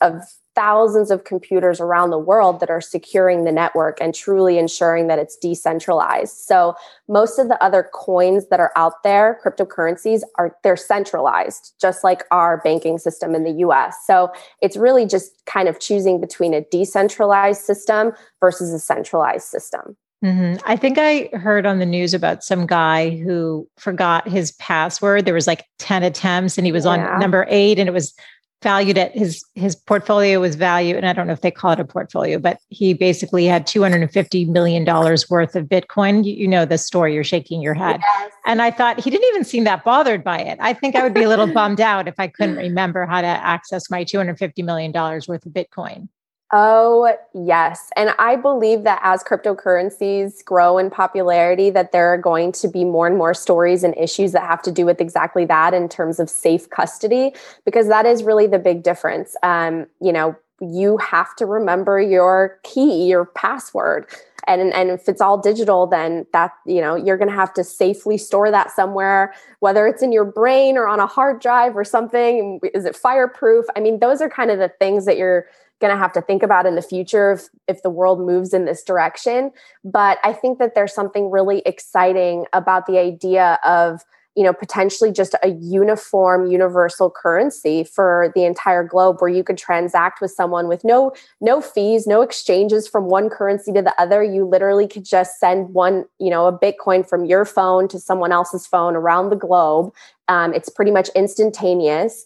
of 0.01 0.21
thousands 0.55 1.11
of 1.11 1.25
computers 1.25 1.79
around 1.79 2.09
the 2.09 2.17
world 2.17 2.59
that 2.59 2.69
are 2.69 2.81
securing 2.81 3.43
the 3.43 3.51
network 3.51 3.99
and 3.99 4.15
truly 4.15 4.57
ensuring 4.57 5.07
that 5.07 5.19
it's 5.19 5.35
decentralized. 5.35 6.37
So 6.37 6.75
most 7.07 7.37
of 7.37 7.49
the 7.49 7.61
other 7.63 7.89
coins 7.93 8.47
that 8.49 8.59
are 8.59 8.71
out 8.75 9.03
there, 9.03 9.39
cryptocurrencies 9.43 10.21
are 10.37 10.55
they're 10.63 10.77
centralized, 10.77 11.73
just 11.79 12.03
like 12.03 12.23
our 12.31 12.61
banking 12.63 12.97
system 12.97 13.35
in 13.35 13.43
the 13.43 13.51
US. 13.65 13.95
So 14.07 14.31
it's 14.61 14.77
really 14.77 15.05
just 15.05 15.45
kind 15.45 15.67
of 15.67 15.79
choosing 15.79 16.19
between 16.19 16.53
a 16.53 16.61
decentralized 16.61 17.61
system 17.61 18.13
versus 18.39 18.73
a 18.73 18.79
centralized 18.79 19.47
system. 19.47 19.97
Mm-hmm. 20.23 20.59
I 20.65 20.75
think 20.75 20.97
I 20.97 21.29
heard 21.37 21.67
on 21.67 21.77
the 21.77 21.85
news 21.85 22.13
about 22.13 22.43
some 22.43 22.65
guy 22.65 23.11
who 23.11 23.69
forgot 23.77 24.27
his 24.27 24.53
password. 24.53 25.25
There 25.25 25.35
was 25.35 25.45
like 25.45 25.65
10 25.79 26.01
attempts 26.01 26.57
and 26.57 26.65
he 26.65 26.71
was 26.71 26.85
yeah. 26.85 27.13
on 27.13 27.19
number 27.19 27.45
eight 27.49 27.77
and 27.77 27.87
it 27.87 27.91
was 27.91 28.15
valued 28.61 28.97
at 28.97 29.15
his 29.15 29.43
his 29.53 29.75
portfolio 29.75 30.39
was 30.39 30.55
valued 30.55 30.97
and 30.97 31.05
i 31.05 31.13
don't 31.13 31.27
know 31.27 31.33
if 31.33 31.41
they 31.41 31.51
call 31.51 31.71
it 31.71 31.79
a 31.79 31.85
portfolio 31.85 32.39
but 32.39 32.57
he 32.69 32.93
basically 32.93 33.45
had 33.45 33.67
250 33.67 34.45
million 34.45 34.83
dollars 34.83 35.29
worth 35.29 35.55
of 35.55 35.65
bitcoin. 35.65 36.25
You, 36.25 36.33
you, 36.33 36.47
know 36.47 36.65
the 36.65 36.77
story 36.77 37.13
you're 37.13 37.23
shaking 37.23 37.61
your 37.61 37.73
head. 37.73 37.99
Yes. 38.01 38.31
and 38.45 38.61
i 38.61 38.71
thought 38.71 38.99
he 38.99 39.09
didn't 39.09 39.27
even 39.29 39.43
seem 39.43 39.65
that 39.65 39.83
bothered 39.83 40.23
by 40.23 40.39
it. 40.39 40.57
I 40.61 40.73
think 40.73 40.95
i 40.95 41.03
would 41.03 41.13
be 41.13 41.23
a 41.23 41.29
little 41.29 41.51
bummed 41.51 41.81
out 41.81 42.07
if 42.07 42.15
i 42.17 42.27
couldn't 42.27 42.55
remember 42.55 43.05
how 43.05 43.21
to 43.21 43.27
access 43.27 43.89
my 43.89 44.03
250 44.03 44.63
million 44.63 44.91
dollars 44.91 45.27
worth 45.27 45.45
of 45.45 45.51
bitcoin 45.51 46.07
Oh, 46.53 47.11
yes. 47.33 47.89
And 47.95 48.13
I 48.19 48.35
believe 48.35 48.83
that 48.83 48.99
as 49.03 49.23
cryptocurrencies 49.23 50.45
grow 50.45 50.77
in 50.77 50.91
popularity 50.91 51.71
that 51.71 51.91
there 51.91 52.07
are 52.13 52.19
going 52.19 52.51
to 52.53 52.67
be 52.67 52.85
more 52.85 53.07
and 53.07 53.17
more 53.17 53.33
stories 53.33 53.83
and 53.83 53.97
issues 53.97 54.31
that 54.33 54.43
have 54.43 54.61
to 54.63 54.71
do 54.71 54.85
with 54.85 55.01
exactly 55.01 55.45
that 55.45 55.73
in 55.73 55.89
terms 55.89 56.19
of 56.19 56.29
safe 56.29 56.69
custody 56.69 57.33
because 57.65 57.87
that 57.87 58.05
is 58.05 58.23
really 58.23 58.45
the 58.45 58.59
big 58.59 58.83
difference. 58.83 59.35
Um, 59.41 59.87
you 59.99 60.13
know, 60.13 60.35
you 60.61 60.97
have 60.97 61.35
to 61.37 61.45
remember 61.45 61.99
your 61.99 62.59
key, 62.63 63.07
your 63.07 63.25
password. 63.25 64.07
And, 64.47 64.71
and 64.73 64.91
if 64.91 65.09
it's 65.09 65.21
all 65.21 65.39
digital, 65.39 65.87
then 65.87 66.27
that, 66.31 66.51
you 66.67 66.79
know, 66.79 66.95
you're 66.95 67.17
going 67.17 67.29
to 67.29 67.35
have 67.35 67.53
to 67.55 67.63
safely 67.63 68.17
store 68.17 68.51
that 68.51 68.69
somewhere, 68.69 69.33
whether 69.59 69.87
it's 69.87 70.03
in 70.03 70.11
your 70.11 70.23
brain 70.23 70.77
or 70.77 70.87
on 70.87 70.99
a 70.99 71.07
hard 71.07 71.41
drive 71.41 71.75
or 71.75 71.83
something. 71.83 72.59
Is 72.75 72.85
it 72.85 72.95
fireproof? 72.95 73.65
I 73.75 73.79
mean, 73.79 73.99
those 73.99 74.21
are 74.21 74.29
kind 74.29 74.51
of 74.51 74.59
the 74.59 74.69
things 74.69 75.05
that 75.05 75.17
you're 75.17 75.47
going 75.81 75.93
to 75.93 75.99
have 75.99 76.13
to 76.13 76.21
think 76.21 76.43
about 76.43 76.65
in 76.65 76.75
the 76.75 76.81
future 76.81 77.33
if, 77.33 77.49
if 77.67 77.83
the 77.83 77.89
world 77.89 78.19
moves 78.19 78.53
in 78.53 78.65
this 78.65 78.83
direction. 78.83 79.51
But 79.83 80.19
I 80.23 80.33
think 80.33 80.59
that 80.59 80.75
there's 80.75 80.93
something 80.93 81.29
really 81.29 81.61
exciting 81.65 82.45
about 82.53 82.85
the 82.85 82.97
idea 82.97 83.59
of 83.63 84.01
you 84.35 84.43
know 84.43 84.53
potentially 84.53 85.13
just 85.13 85.33
a 85.43 85.49
uniform 85.49 86.45
universal 86.51 87.09
currency 87.09 87.85
for 87.85 88.33
the 88.35 88.43
entire 88.43 88.83
globe 88.83 89.17
where 89.19 89.29
you 89.29 89.45
could 89.45 89.57
transact 89.57 90.19
with 90.19 90.29
someone 90.29 90.67
with 90.67 90.83
no 90.83 91.13
no 91.39 91.61
fees 91.61 92.05
no 92.05 92.21
exchanges 92.21 92.85
from 92.85 93.05
one 93.05 93.29
currency 93.29 93.71
to 93.71 93.81
the 93.81 93.93
other. 93.99 94.21
You 94.23 94.45
literally 94.45 94.87
could 94.87 95.05
just 95.05 95.39
send 95.39 95.73
one 95.73 96.05
you 96.19 96.29
know 96.29 96.47
a 96.47 96.57
bitcoin 96.57 97.07
from 97.07 97.25
your 97.25 97.45
phone 97.45 97.87
to 97.89 97.99
someone 97.99 98.31
else's 98.31 98.67
phone 98.67 98.95
around 98.95 99.29
the 99.29 99.35
globe. 99.37 99.93
Um, 100.27 100.53
it's 100.53 100.69
pretty 100.69 100.91
much 100.91 101.09
instantaneous 101.15 102.25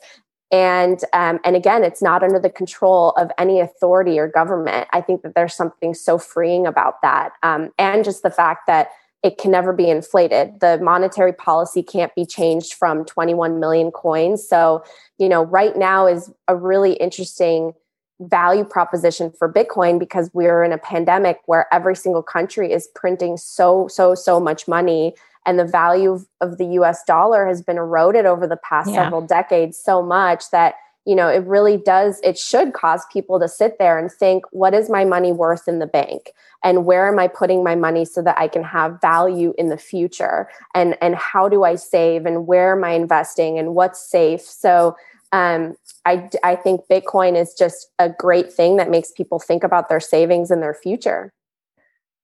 and 0.52 1.04
um, 1.14 1.40
and 1.44 1.56
again 1.56 1.84
it's 1.84 2.02
not 2.02 2.24
under 2.24 2.40
the 2.40 2.50
control 2.50 3.12
of 3.12 3.32
any 3.38 3.60
authority 3.60 4.18
or 4.20 4.28
government. 4.28 4.88
I 4.92 5.02
think 5.02 5.22
that 5.22 5.36
there's 5.36 5.54
something 5.54 5.94
so 5.94 6.18
freeing 6.18 6.66
about 6.66 7.02
that 7.02 7.34
um, 7.44 7.72
and 7.78 8.04
just 8.04 8.24
the 8.24 8.32
fact 8.32 8.68
that 8.68 8.90
it 9.22 9.38
can 9.38 9.52
never 9.52 9.74
be 9.74 9.90
inflated. 9.90 10.62
The 10.62 10.80
monetary 10.82 11.34
policy 11.34 11.84
can't 11.84 12.16
be 12.16 12.26
changed 12.26 12.74
from 12.74 13.04
21 13.04 13.60
million 13.60 13.92
coins. 13.92 14.48
So 14.48 14.84
you 15.18 15.30
know 15.30 15.44
right 15.44 15.76
now 15.78 16.08
is 16.08 16.32
a 16.48 16.56
really 16.56 16.94
interesting 16.94 17.74
value 18.22 18.66
proposition 18.66 19.32
for 19.32 19.52
bitcoin 19.52 19.98
because 19.98 20.30
we're 20.34 20.62
in 20.64 20.74
a 20.74 20.78
pandemic 20.78 21.40
where 21.46 21.74
every 21.74 21.96
single 21.96 22.22
country 22.22 22.72
is 22.72 22.90
printing 22.94 23.38
so 23.38 23.88
so 23.88 24.14
so 24.14 24.40
much 24.42 24.68
money 24.68 25.14
and 25.46 25.58
the 25.58 25.66
value 25.66 26.20
of, 26.42 26.58
the 26.58 26.66
US 26.66 27.04
dollar 27.04 27.48
has 27.48 27.62
been 27.62 27.78
eroded 27.78 28.26
over 28.26 28.48
the 28.48 28.58
past 28.58 28.90
yeah. 28.90 29.04
several 29.04 29.22
decades 29.22 29.78
so 29.78 30.02
much 30.02 30.50
that 30.52 30.76
you 31.06 31.16
know 31.16 31.28
it 31.28 31.46
really 31.46 31.78
does 31.78 32.20
it 32.24 32.38
should 32.38 32.74
cause 32.74 33.06
people 33.12 33.40
to 33.40 33.48
sit 33.48 33.78
there 33.80 33.98
and 33.98 34.12
think 34.12 34.44
what 34.52 34.74
is 34.74 34.90
my 34.90 35.06
money 35.06 35.32
worth 35.32 35.68
in 35.68 35.80
the 35.80 35.88
bank? 35.88 36.32
And 36.64 36.86
where 36.86 37.08
am 37.08 37.20
i 37.20 37.28
putting 37.28 37.64
my 37.64 37.76
money 37.76 38.06
so 38.06 38.22
that 38.22 38.38
i 38.38 38.48
can 38.48 38.64
have 38.64 39.00
value 39.02 39.54
in 39.58 39.70
the 39.70 39.78
future? 39.78 40.50
And 40.76 40.98
and 41.02 41.16
how 41.16 41.50
do 41.50 41.64
i 41.64 41.76
save? 41.76 42.26
And 42.26 42.48
where 42.48 42.76
am 42.76 42.84
i 42.84 42.92
investing? 42.92 43.58
And 43.58 43.76
what's 43.76 44.00
safe? 44.00 44.42
So 44.42 44.96
um, 45.32 45.76
I, 46.06 46.28
I 46.44 46.56
think 46.56 46.82
bitcoin 46.90 47.40
is 47.40 47.54
just 47.54 47.88
a 48.00 48.10
great 48.10 48.52
thing 48.52 48.78
that 48.78 48.90
makes 48.90 49.12
people 49.12 49.40
think 49.40 49.64
about 49.64 49.88
their 49.88 50.00
savings 50.00 50.50
and 50.50 50.62
their 50.62 50.74
future 50.74 51.32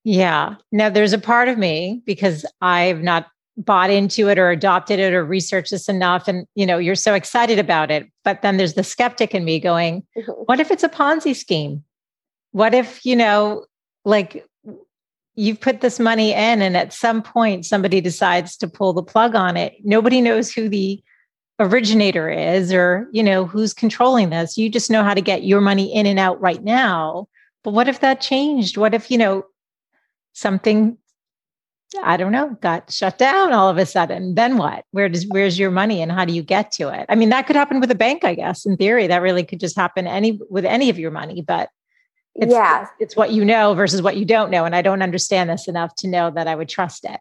yeah. 0.06 0.54
Now 0.70 0.88
there's 0.88 1.12
a 1.12 1.18
part 1.18 1.48
of 1.48 1.58
me 1.58 2.00
because 2.06 2.46
I've 2.60 3.02
not 3.02 3.26
bought 3.56 3.90
into 3.90 4.28
it 4.28 4.38
or 4.38 4.50
adopted 4.50 5.00
it 5.00 5.12
or 5.12 5.24
researched 5.24 5.72
this 5.72 5.88
enough 5.88 6.28
and 6.28 6.46
you 6.54 6.64
know 6.64 6.78
you're 6.78 6.94
so 6.94 7.14
excited 7.14 7.58
about 7.58 7.90
it 7.90 8.06
but 8.22 8.42
then 8.42 8.56
there's 8.56 8.74
the 8.74 8.84
skeptic 8.84 9.34
in 9.34 9.46
me 9.46 9.58
going 9.58 10.02
mm-hmm. 10.16 10.30
what 10.44 10.60
if 10.60 10.70
it's 10.70 10.84
a 10.84 10.88
ponzi 10.88 11.34
scheme? 11.34 11.82
What 12.52 12.72
if 12.72 13.04
you 13.04 13.16
know 13.16 13.64
like 14.04 14.46
you've 15.34 15.60
put 15.60 15.80
this 15.80 15.98
money 15.98 16.32
in 16.32 16.62
and 16.62 16.76
at 16.76 16.92
some 16.92 17.20
point 17.20 17.66
somebody 17.66 18.00
decides 18.00 18.56
to 18.58 18.68
pull 18.68 18.92
the 18.92 19.02
plug 19.02 19.34
on 19.34 19.56
it? 19.56 19.74
Nobody 19.82 20.20
knows 20.20 20.52
who 20.52 20.68
the 20.68 21.02
originator 21.58 22.28
is 22.30 22.72
or 22.72 23.08
you 23.10 23.24
know 23.24 23.44
who's 23.44 23.74
controlling 23.74 24.30
this. 24.30 24.56
You 24.56 24.70
just 24.70 24.88
know 24.88 25.02
how 25.02 25.14
to 25.14 25.20
get 25.20 25.42
your 25.42 25.60
money 25.60 25.92
in 25.92 26.06
and 26.06 26.20
out 26.20 26.40
right 26.40 26.62
now. 26.62 27.26
But 27.64 27.72
what 27.72 27.88
if 27.88 27.98
that 28.00 28.20
changed? 28.20 28.76
What 28.76 28.94
if 28.94 29.10
you 29.10 29.18
know 29.18 29.44
something 30.36 30.98
I 32.02 32.16
don't 32.16 32.32
know, 32.32 32.56
got 32.60 32.92
shut 32.92 33.16
down 33.16 33.52
all 33.52 33.68
of 33.68 33.78
a 33.78 33.86
sudden. 33.86 34.34
Then 34.34 34.58
what? 34.58 34.84
Where 34.90 35.08
does 35.08 35.24
where's 35.28 35.58
your 35.58 35.70
money 35.70 36.02
and 36.02 36.10
how 36.10 36.24
do 36.24 36.32
you 36.32 36.42
get 36.42 36.72
to 36.72 36.88
it? 36.88 37.06
I 37.08 37.14
mean, 37.14 37.28
that 37.28 37.46
could 37.46 37.56
happen 37.56 37.80
with 37.80 37.90
a 37.90 37.94
bank, 37.94 38.24
I 38.24 38.34
guess. 38.34 38.66
In 38.66 38.76
theory, 38.76 39.06
that 39.06 39.22
really 39.22 39.44
could 39.44 39.60
just 39.60 39.76
happen 39.76 40.06
any 40.06 40.38
with 40.50 40.64
any 40.64 40.90
of 40.90 40.98
your 40.98 41.10
money, 41.10 41.42
but 41.42 41.70
it's, 42.34 42.52
yeah. 42.52 42.86
it's 42.98 43.16
what 43.16 43.32
you 43.32 43.44
know 43.44 43.72
versus 43.74 44.02
what 44.02 44.16
you 44.16 44.24
don't 44.24 44.50
know. 44.50 44.64
And 44.64 44.74
I 44.74 44.82
don't 44.82 45.00
understand 45.00 45.48
this 45.48 45.68
enough 45.68 45.94
to 45.96 46.08
know 46.08 46.30
that 46.32 46.48
I 46.48 46.54
would 46.54 46.68
trust 46.68 47.04
it. 47.04 47.20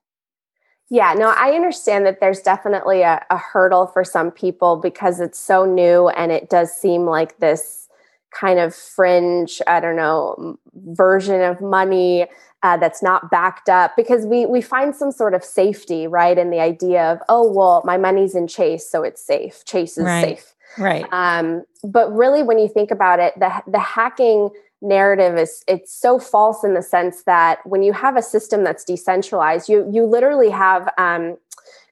Yeah, 0.89 1.13
no, 1.13 1.30
I 1.30 1.51
understand 1.51 2.06
that 2.06 2.19
there's 2.19 2.41
definitely 2.41 3.01
a, 3.04 3.23
a 3.30 3.38
hurdle 3.38 3.88
for 3.88 4.04
some 4.04 4.30
people 4.30 4.75
because 4.75 5.19
it's 5.19 5.39
so 5.39 5.63
new 5.65 6.10
and 6.10 6.32
it 6.32 6.49
does 6.49 6.71
seem 6.71 7.06
like 7.06 7.38
this 7.38 7.88
kind 8.32 8.60
of 8.60 8.75
fringe, 8.75 9.62
I 9.67 9.80
don't 9.80 9.95
know, 9.95 10.58
version 10.73 11.41
of 11.41 11.62
money 11.62 12.28
uh, 12.65 12.78
that's 12.78 13.04
not 13.04 13.30
backed 13.30 13.69
up 13.69 13.95
because 13.95 14.25
we 14.25 14.47
we 14.47 14.60
find 14.60 14.95
some 14.95 15.12
sort 15.12 15.36
of 15.36 15.43
safety 15.43 16.08
right 16.08 16.36
in 16.36 16.49
the 16.49 16.60
idea 16.60 17.12
of 17.12 17.19
oh 17.30 17.47
well 17.47 17.84
my 17.86 17.95
money's 17.95 18.34
in 18.34 18.47
chase 18.47 18.89
so 18.89 19.04
it's 19.04 19.23
safe. 19.23 19.63
Chase 19.65 19.99
is 19.99 20.06
right. 20.06 20.23
safe. 20.23 20.56
Right. 20.80 21.06
Um, 21.12 21.63
but 21.84 22.12
really 22.12 22.41
when 22.41 22.58
you 22.58 22.67
think 22.67 22.89
about 22.89 23.19
it 23.19 23.39
the 23.39 23.51
the 23.67 23.80
hacking 23.80 24.49
narrative 24.82 25.38
is 25.38 25.63
it's 25.67 25.93
so 25.93 26.17
false 26.17 26.63
in 26.63 26.73
the 26.73 26.82
sense 26.82 27.21
that 27.25 27.60
when 27.67 27.84
you 27.84 27.93
have 27.93 28.17
a 28.17 28.23
system 28.23 28.63
that's 28.63 28.84
decentralized 28.84 29.69
you 29.69 29.88
you 29.93 30.04
literally 30.04 30.49
have 30.49 30.91
um, 30.97 31.38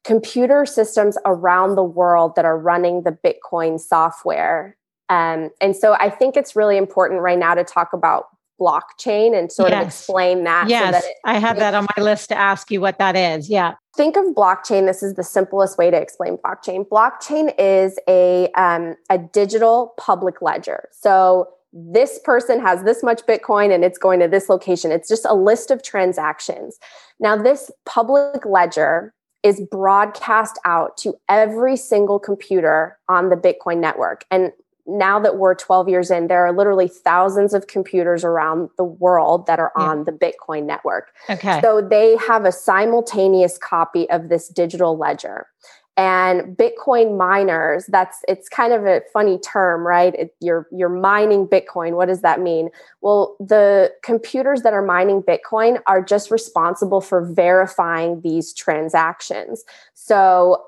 computer 0.03 0.65
systems 0.65 1.19
around 1.23 1.75
the 1.75 1.83
world 1.83 2.35
that 2.35 2.45
are 2.45 2.57
running 2.57 3.03
the 3.03 3.11
bitcoin 3.11 3.79
software. 3.79 4.75
Um, 5.09 5.51
and 5.61 5.75
so 5.75 5.93
i 5.99 6.09
think 6.09 6.35
it's 6.35 6.55
really 6.55 6.77
important 6.77 7.21
right 7.21 7.37
now 7.37 7.53
to 7.53 7.63
talk 7.63 7.93
about 7.93 8.29
blockchain 8.59 9.37
and 9.37 9.51
sort 9.51 9.71
yes. 9.71 9.81
of 9.81 9.87
explain 9.87 10.43
that. 10.43 10.69
Yes, 10.69 10.85
so 10.85 10.91
that 10.91 11.03
I 11.25 11.39
have 11.39 11.57
that 11.57 11.73
on 11.73 11.87
my 11.95 12.03
list 12.03 12.29
to 12.29 12.37
ask 12.37 12.71
you 12.71 12.81
what 12.81 12.97
that 12.99 13.15
is. 13.15 13.49
Yeah. 13.49 13.73
Think 13.95 14.15
of 14.15 14.25
blockchain. 14.35 14.85
This 14.85 15.03
is 15.03 15.15
the 15.15 15.23
simplest 15.23 15.77
way 15.77 15.91
to 15.91 15.97
explain 15.97 16.37
blockchain. 16.37 16.87
Blockchain 16.87 17.53
is 17.57 17.99
a 18.07 18.49
um, 18.51 18.95
a 19.09 19.17
digital 19.17 19.93
public 19.97 20.41
ledger. 20.41 20.89
So 20.91 21.49
this 21.73 22.19
person 22.23 22.61
has 22.61 22.83
this 22.83 23.03
much 23.03 23.21
Bitcoin 23.25 23.73
and 23.73 23.83
it's 23.83 23.97
going 23.97 24.19
to 24.19 24.27
this 24.27 24.47
location. 24.47 24.91
It's 24.91 25.09
just 25.09 25.25
a 25.25 25.33
list 25.33 25.71
of 25.71 25.81
transactions. 25.81 26.77
Now, 27.19 27.35
this 27.35 27.71
public 27.85 28.45
ledger 28.45 29.13
is 29.41 29.61
broadcast 29.71 30.59
out 30.65 30.95
to 30.97 31.15
every 31.27 31.75
single 31.75 32.19
computer 32.19 32.97
on 33.09 33.29
the 33.29 33.35
Bitcoin 33.35 33.79
network. 33.79 34.23
And 34.31 34.51
now 34.85 35.19
that 35.19 35.37
we're 35.37 35.55
12 35.55 35.87
years 35.89 36.11
in, 36.11 36.27
there 36.27 36.45
are 36.45 36.51
literally 36.51 36.87
thousands 36.87 37.53
of 37.53 37.67
computers 37.67 38.23
around 38.23 38.69
the 38.77 38.83
world 38.83 39.45
that 39.47 39.59
are 39.59 39.71
yeah. 39.77 39.83
on 39.83 40.03
the 40.03 40.11
Bitcoin 40.11 40.65
network. 40.65 41.13
Okay. 41.29 41.61
So 41.61 41.81
they 41.81 42.17
have 42.17 42.45
a 42.45 42.51
simultaneous 42.51 43.57
copy 43.57 44.09
of 44.09 44.29
this 44.29 44.49
digital 44.49 44.97
ledger 44.97 45.47
and 45.95 46.57
bitcoin 46.57 47.17
miners 47.17 47.85
that's 47.87 48.23
it's 48.27 48.49
kind 48.49 48.73
of 48.73 48.85
a 48.85 49.01
funny 49.13 49.37
term 49.37 49.85
right 49.85 50.15
it, 50.15 50.35
you're 50.39 50.67
you're 50.71 50.89
mining 50.89 51.45
bitcoin 51.47 51.95
what 51.95 52.07
does 52.07 52.21
that 52.21 52.41
mean 52.41 52.69
well 53.01 53.35
the 53.39 53.93
computers 54.01 54.63
that 54.63 54.73
are 54.73 54.81
mining 54.81 55.21
bitcoin 55.21 55.79
are 55.85 56.03
just 56.03 56.31
responsible 56.31 56.99
for 56.99 57.23
verifying 57.23 58.21
these 58.21 58.53
transactions 58.53 59.63
so 59.93 60.63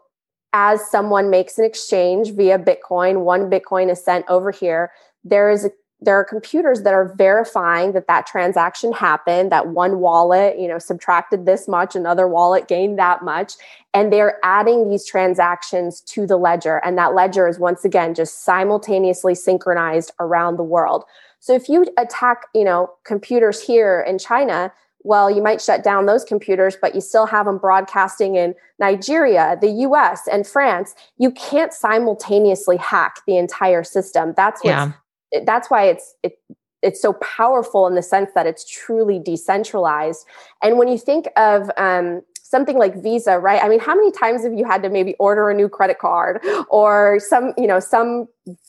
as 0.56 0.90
someone 0.90 1.30
makes 1.30 1.58
an 1.60 1.66
exchange 1.66 2.32
via 2.32 2.58
bitcoin 2.58 3.24
one 3.24 3.50
bitcoin 3.50 3.92
is 3.92 4.04
sent 4.04 4.26
over 4.30 4.52
here 4.52 4.92
there 5.24 5.52
is 5.52 5.66
a 5.66 5.72
there 6.02 6.20
are 6.20 6.26
computers 6.26 6.84
that 6.84 6.94
are 6.94 7.16
verifying 7.16 7.94
that 7.94 8.06
that 8.08 8.28
transaction 8.28 8.92
happened 8.92 9.52
that 9.52 9.68
one 9.68 10.00
wallet 10.00 10.58
you 10.58 10.68
know 10.68 10.80
subtracted 10.80 11.46
this 11.46 11.68
much 11.68 11.96
another 11.96 12.28
wallet 12.28 12.68
gained 12.68 12.98
that 12.98 13.24
much 13.24 13.54
and 13.96 14.12
they're 14.12 14.40
adding 14.44 14.90
these 14.90 15.06
transactions 15.06 16.02
to 16.02 16.28
the 16.28 16.36
ledger. 16.36 16.82
And 16.84 16.98
that 16.98 17.16
ledger 17.16 17.48
is 17.48 17.58
once 17.58 17.86
again 17.86 18.14
just 18.14 18.44
simultaneously 18.44 19.36
synchronized 19.36 20.12
around 20.20 20.58
the 20.58 20.64
world. 20.64 21.06
So 21.40 21.54
if 21.54 21.70
you 21.70 21.86
attack 21.98 22.44
you 22.54 22.66
know 22.66 22.92
computers 23.06 23.62
here 23.62 24.06
in 24.06 24.20
china 24.20 24.74
well 25.06 25.30
you 25.30 25.42
might 25.42 25.62
shut 25.62 25.84
down 25.84 26.06
those 26.06 26.24
computers 26.24 26.76
but 26.82 26.94
you 26.94 27.02
still 27.02 27.26
have 27.26 27.46
them 27.46 27.58
broadcasting 27.58 28.36
in 28.36 28.54
nigeria 28.80 29.58
the 29.62 29.70
us 29.70 30.28
and 30.28 30.46
france. 30.56 30.96
You 31.18 31.32
can't 31.32 31.74
simultaneously 31.74 32.78
hack 32.78 33.22
the 33.28 33.38
entire 33.38 33.84
system. 33.84 34.34
That's 34.36 34.64
what's 34.64 34.94
yeah. 35.34 35.42
that's 35.46 35.70
why 35.70 35.84
it's 35.86 36.16
it, 36.24 36.40
it's 36.82 37.02
so 37.02 37.14
powerful 37.14 37.88
in 37.88 37.96
the 37.96 38.02
sense 38.02 38.32
that 38.36 38.46
it's 38.46 38.70
truly 38.70 39.20
decentralized. 39.20 40.26
And 40.62 40.78
when 40.78 40.88
you 40.88 40.98
think 40.98 41.28
of 41.36 41.70
um, 41.78 42.22
something 42.46 42.78
like 42.78 43.02
Visa, 43.02 43.40
right? 43.40 43.64
I 43.64 43.68
mean, 43.68 43.80
how 43.80 43.96
many 43.96 44.12
times 44.12 44.44
have 44.44 44.54
you 44.54 44.66
had 44.66 44.84
to 44.84 44.90
maybe 44.90 45.16
order 45.16 45.50
a 45.50 45.54
new 45.54 45.68
credit 45.68 45.98
card 45.98 46.46
or 46.70 47.20
some, 47.20 47.54
you 47.58 47.66
know, 47.66 47.80
some 47.80 48.28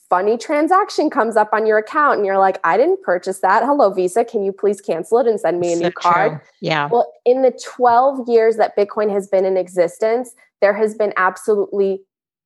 funny 0.09 0.39
transaction 0.39 1.11
comes 1.11 1.37
up 1.37 1.51
on 1.53 1.67
your 1.67 1.77
account 1.77 2.17
and 2.17 2.25
you're 2.27 2.39
like, 2.39 2.59
I 2.65 2.79
didn't 2.79 3.03
purchase 3.03 3.41
that. 3.41 3.63
Hello, 3.65 3.91
Visa. 3.91 4.25
Can 4.25 4.43
you 4.43 4.51
please 4.51 4.81
cancel 4.81 5.19
it 5.19 5.27
and 5.27 5.39
send 5.39 5.61
me 5.61 5.75
a 5.75 5.77
so 5.77 5.83
new 5.83 5.91
card? 5.91 6.33
True. 6.33 6.41
Yeah. 6.63 6.89
Well, 6.91 7.13
in 7.27 7.43
the 7.43 7.59
12 7.63 8.27
years 8.27 8.57
that 8.57 8.75
Bitcoin 8.79 9.13
has 9.13 9.29
been 9.29 9.45
in 9.45 9.59
existence, 9.59 10.35
there 10.63 10.73
has 10.73 10.95
been 10.95 11.13
absolutely 11.19 12.01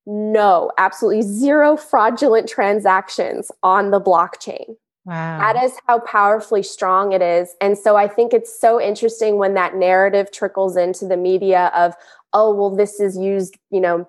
no, 0.06 0.72
absolutely 0.78 1.22
zero 1.22 1.76
fraudulent 1.76 2.48
transactions 2.48 3.52
on 3.62 3.92
the 3.92 4.00
blockchain. 4.00 4.74
Wow. 5.10 5.38
That 5.40 5.64
is 5.64 5.72
how 5.88 5.98
powerfully 5.98 6.62
strong 6.62 7.10
it 7.10 7.20
is. 7.20 7.56
And 7.60 7.76
so 7.76 7.96
I 7.96 8.06
think 8.06 8.32
it's 8.32 8.60
so 8.60 8.80
interesting 8.80 9.38
when 9.38 9.54
that 9.54 9.74
narrative 9.74 10.30
trickles 10.30 10.76
into 10.76 11.04
the 11.04 11.16
media 11.16 11.72
of, 11.74 11.94
oh, 12.32 12.54
well, 12.54 12.70
this 12.70 13.00
is 13.00 13.18
used, 13.18 13.58
you 13.70 13.80
know, 13.80 14.08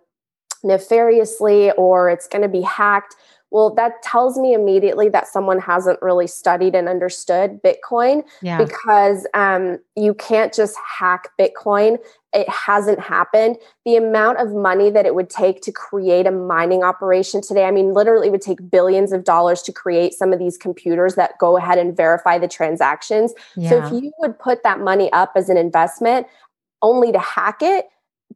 nefariously 0.64 1.72
or 1.72 2.12
it's 2.12 2.28
going 2.28 2.44
to 2.44 2.48
be 2.48 2.62
hacked. 2.62 3.16
Well, 3.52 3.74
that 3.76 4.02
tells 4.02 4.38
me 4.38 4.54
immediately 4.54 5.10
that 5.10 5.28
someone 5.28 5.60
hasn't 5.60 6.02
really 6.02 6.28
studied 6.28 6.74
and 6.74 6.88
understood 6.88 7.60
Bitcoin 7.62 8.24
yeah. 8.42 8.58
because 8.58 9.28
um, 9.34 9.80
you 9.98 10.14
can't 10.14 10.54
just 10.54 10.78
hack 10.78 11.28
Bitcoin. 11.40 11.98
It 12.34 12.48
hasn't 12.48 13.02
happened. 13.02 13.58
The 13.84 13.98
amount 13.98 14.40
of 14.40 14.54
money 14.54 14.90
that 14.90 15.06
it 15.06 15.16
would 15.16 15.30
take 15.30 15.62
to 15.64 15.72
create 15.72 16.26
a 16.26 16.32
mining 16.32 16.82
operation 16.82 17.42
today, 17.42 17.66
I 17.66 17.72
mean, 17.72 17.94
literally, 17.94 18.30
it 18.30 18.32
would 18.32 18.42
take 18.42 18.72
billions 18.72 19.12
of 19.12 19.26
dollars 19.26 19.62
to 19.64 19.74
create 19.74 20.14
some 20.14 20.32
of 20.32 20.40
these 20.40 20.58
computers 20.58 21.16
that 21.16 21.38
go 21.38 21.58
ahead 21.58 21.78
and 21.78 21.96
verify 21.96 22.38
the 22.40 22.48
transactions. 22.48 23.34
Yeah. 23.58 23.70
So 23.70 23.84
if 23.84 24.04
you 24.04 24.14
would 24.20 24.40
put 24.40 24.64
that 24.64 24.80
money 24.80 25.12
up 25.12 25.34
as 25.36 25.50
an 25.50 25.58
investment, 25.58 26.26
only 26.82 27.12
to 27.12 27.20
hack 27.20 27.58
it, 27.62 27.88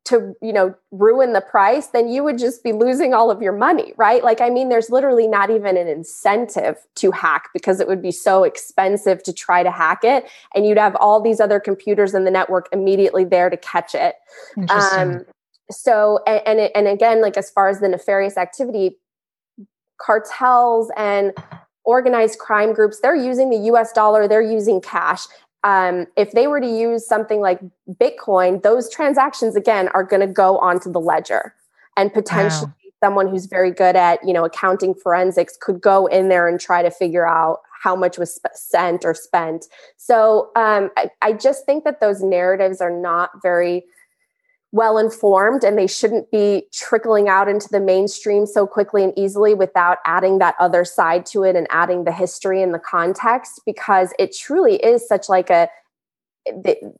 to 0.03 0.33
you 0.41 0.51
know 0.51 0.75
ruin 0.91 1.33
the 1.33 1.41
price 1.41 1.87
then 1.87 2.07
you 2.07 2.23
would 2.23 2.37
just 2.37 2.63
be 2.63 2.73
losing 2.73 3.13
all 3.13 3.31
of 3.31 3.41
your 3.41 3.53
money 3.53 3.93
right? 3.97 4.23
Like 4.23 4.41
i 4.41 4.49
mean 4.49 4.69
there's 4.69 4.89
literally 4.89 5.27
not 5.27 5.49
even 5.49 5.77
an 5.77 5.87
incentive 5.87 6.77
to 6.95 7.11
hack 7.11 7.49
because 7.53 7.79
it 7.79 7.87
would 7.87 8.01
be 8.01 8.11
so 8.11 8.43
expensive 8.43 9.23
to 9.23 9.33
try 9.33 9.63
to 9.63 9.71
hack 9.71 10.03
it 10.03 10.29
and 10.53 10.65
you'd 10.65 10.77
have 10.77 10.95
all 10.97 11.21
these 11.21 11.39
other 11.39 11.59
computers 11.59 12.13
in 12.13 12.23
the 12.23 12.31
network 12.31 12.67
immediately 12.71 13.23
there 13.23 13.49
to 13.49 13.57
catch 13.57 13.95
it. 13.95 14.15
Um, 14.69 15.25
so 15.71 16.19
and 16.27 16.41
and, 16.45 16.59
it, 16.59 16.71
and 16.75 16.87
again 16.87 17.21
like 17.21 17.37
as 17.37 17.49
far 17.49 17.69
as 17.69 17.79
the 17.79 17.87
nefarious 17.87 18.37
activity 18.37 18.97
cartels 19.99 20.91
and 20.97 21.33
organized 21.83 22.39
crime 22.39 22.73
groups 22.73 22.99
they're 22.99 23.15
using 23.15 23.49
the 23.49 23.69
US 23.71 23.91
dollar 23.91 24.27
they're 24.27 24.41
using 24.41 24.81
cash 24.81 25.25
um, 25.65 26.05
if 26.15 26.31
they 26.31 26.45
were 26.45 26.61
to 26.61 26.67
use 26.67 27.05
something 27.05 27.41
like 27.41 27.59
Bitcoin, 27.91 28.61
those 28.61 28.87
transactions 28.89 29.55
again 29.55 29.89
are 29.89 30.03
going 30.03 30.21
to 30.21 30.31
go 30.31 30.59
onto 30.59 30.91
the 30.91 30.99
ledger, 30.99 31.55
and 31.97 32.13
potentially 32.13 32.67
wow. 32.67 32.91
someone 33.03 33.27
who's 33.27 33.47
very 33.47 33.71
good 33.71 33.95
at 33.95 34.19
you 34.23 34.31
know 34.31 34.45
accounting 34.45 34.93
forensics 34.93 35.57
could 35.59 35.81
go 35.81 36.05
in 36.05 36.29
there 36.29 36.47
and 36.47 36.59
try 36.59 36.83
to 36.83 36.91
figure 36.91 37.27
out 37.27 37.61
how 37.81 37.95
much 37.95 38.19
was 38.19 38.35
sp- 38.37 38.53
sent 38.53 39.03
or 39.03 39.15
spent. 39.15 39.65
So 39.97 40.51
um, 40.55 40.91
I, 40.97 41.09
I 41.23 41.33
just 41.33 41.65
think 41.65 41.83
that 41.83 41.99
those 41.99 42.21
narratives 42.21 42.79
are 42.79 42.91
not 42.91 43.31
very 43.41 43.85
well 44.75 44.97
informed 44.97 45.63
and 45.63 45.77
they 45.77 45.87
shouldn't 45.87 46.29
be 46.31 46.67
trickling 46.73 47.29
out 47.29 47.47
into 47.47 47.69
the 47.69 47.79
mainstream 47.79 48.45
so 48.45 48.67
quickly 48.67 49.05
and 49.05 49.13
easily 49.17 49.53
without 49.53 49.99
adding 50.05 50.37
that 50.39 50.53
other 50.59 50.83
side 50.83 51.25
to 51.25 51.43
it 51.43 51.55
and 51.55 51.65
adding 51.69 52.03
the 52.03 52.11
history 52.11 52.61
and 52.61 52.73
the 52.73 52.79
context 52.79 53.61
because 53.65 54.13
it 54.19 54.35
truly 54.35 54.75
is 54.75 55.07
such 55.07 55.29
like 55.29 55.49
a 55.49 55.69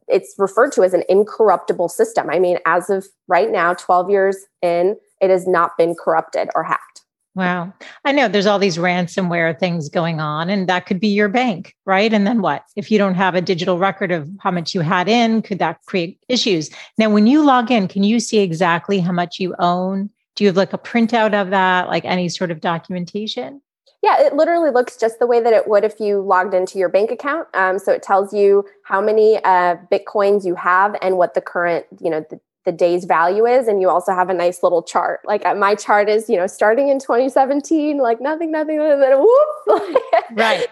it's 0.07 0.33
referred 0.38 0.71
to 0.71 0.83
as 0.83 0.93
an 0.93 1.03
incorruptible 1.09 1.89
system. 1.89 2.29
I 2.31 2.39
mean, 2.39 2.57
as 2.65 2.89
of 2.89 3.05
right 3.27 3.51
now, 3.51 3.73
12 3.73 4.09
years 4.09 4.38
in, 4.61 4.95
it 5.21 5.29
has 5.29 5.45
not 5.45 5.77
been 5.77 5.95
corrupted 5.95 6.49
or 6.55 6.63
hacked. 6.63 6.94
Wow. 7.36 7.74
I 8.06 8.13
know 8.13 8.30
there's 8.30 8.45
all 8.45 8.60
these 8.60 8.78
ransomware 8.78 9.60
things 9.60 9.89
going 9.89 10.21
on, 10.21 10.50
and 10.50 10.69
that 10.69 10.86
could 10.86 11.02
be 11.02 11.10
your 11.10 11.28
bank, 11.28 11.76
right? 11.86 12.13
And 12.13 12.26
then 12.26 12.41
what? 12.41 12.63
If 12.78 12.89
you 12.89 12.98
don't 12.98 13.15
have 13.15 13.36
a 13.36 13.41
digital 13.41 13.78
record 13.78 14.12
of 14.13 14.30
how 14.39 14.52
much 14.52 14.74
you 14.74 14.80
had 14.80 15.10
in, 15.10 15.41
could 15.41 15.60
that 15.60 15.82
create 15.86 16.17
issues? 16.30 16.69
Now, 16.98 17.10
when 17.10 17.28
you 17.28 17.43
log 17.43 17.71
in, 17.71 17.89
can 17.89 18.06
you 18.06 18.21
see 18.21 18.39
exactly 18.39 19.00
how 19.00 19.12
much 19.12 19.38
you 19.38 19.54
own? 19.60 20.10
Do 20.36 20.45
you 20.45 20.48
have 20.48 20.56
like 20.56 20.71
a 20.71 20.78
printout 20.78 21.34
of 21.34 21.50
that, 21.50 21.89
like 21.89 22.06
any 22.06 22.30
sort 22.30 22.52
of 22.52 22.62
documentation? 22.62 23.62
Yeah, 24.02 24.21
it 24.21 24.34
literally 24.34 24.69
looks 24.69 24.95
just 24.95 25.19
the 25.19 25.28
way 25.28 25.41
that 25.41 25.52
it 25.52 25.67
would 25.67 25.84
if 25.84 26.00
you 26.00 26.21
logged 26.21 26.54
into 26.54 26.78
your 26.78 26.89
bank 26.89 27.12
account. 27.12 27.48
Um, 27.54 27.80
so 27.80 27.91
it 27.91 28.04
tells 28.04 28.34
you 28.34 28.63
how 28.84 29.02
many 29.02 29.43
uh, 29.43 29.76
bitcoins 29.91 30.45
you 30.45 30.56
have 30.56 30.95
and 31.02 31.17
what 31.17 31.34
the 31.34 31.41
current, 31.41 31.86
you 32.00 32.10
know, 32.10 32.24
the, 32.30 32.39
the 32.65 32.71
day's 32.71 33.06
value 33.06 33.45
is 33.45 33.67
and 33.67 33.80
you 33.80 33.89
also 33.89 34.13
have 34.13 34.30
a 34.30 34.34
nice 34.34 34.63
little 34.63 34.84
chart. 34.84 35.21
Like 35.25 35.45
uh, 35.45 35.56
my 35.56 35.75
chart 35.75 36.10
is 36.10 36.30
you 36.30 36.38
know 36.38 36.47
starting 36.47 36.89
in 36.89 36.99
2017 36.99 37.97
like 37.97 38.19
nothing 38.19 38.51
nothing 38.51 38.80
and 38.80 39.01
then 39.01 39.19
whoop. 39.19 39.97
Right. 40.34 40.67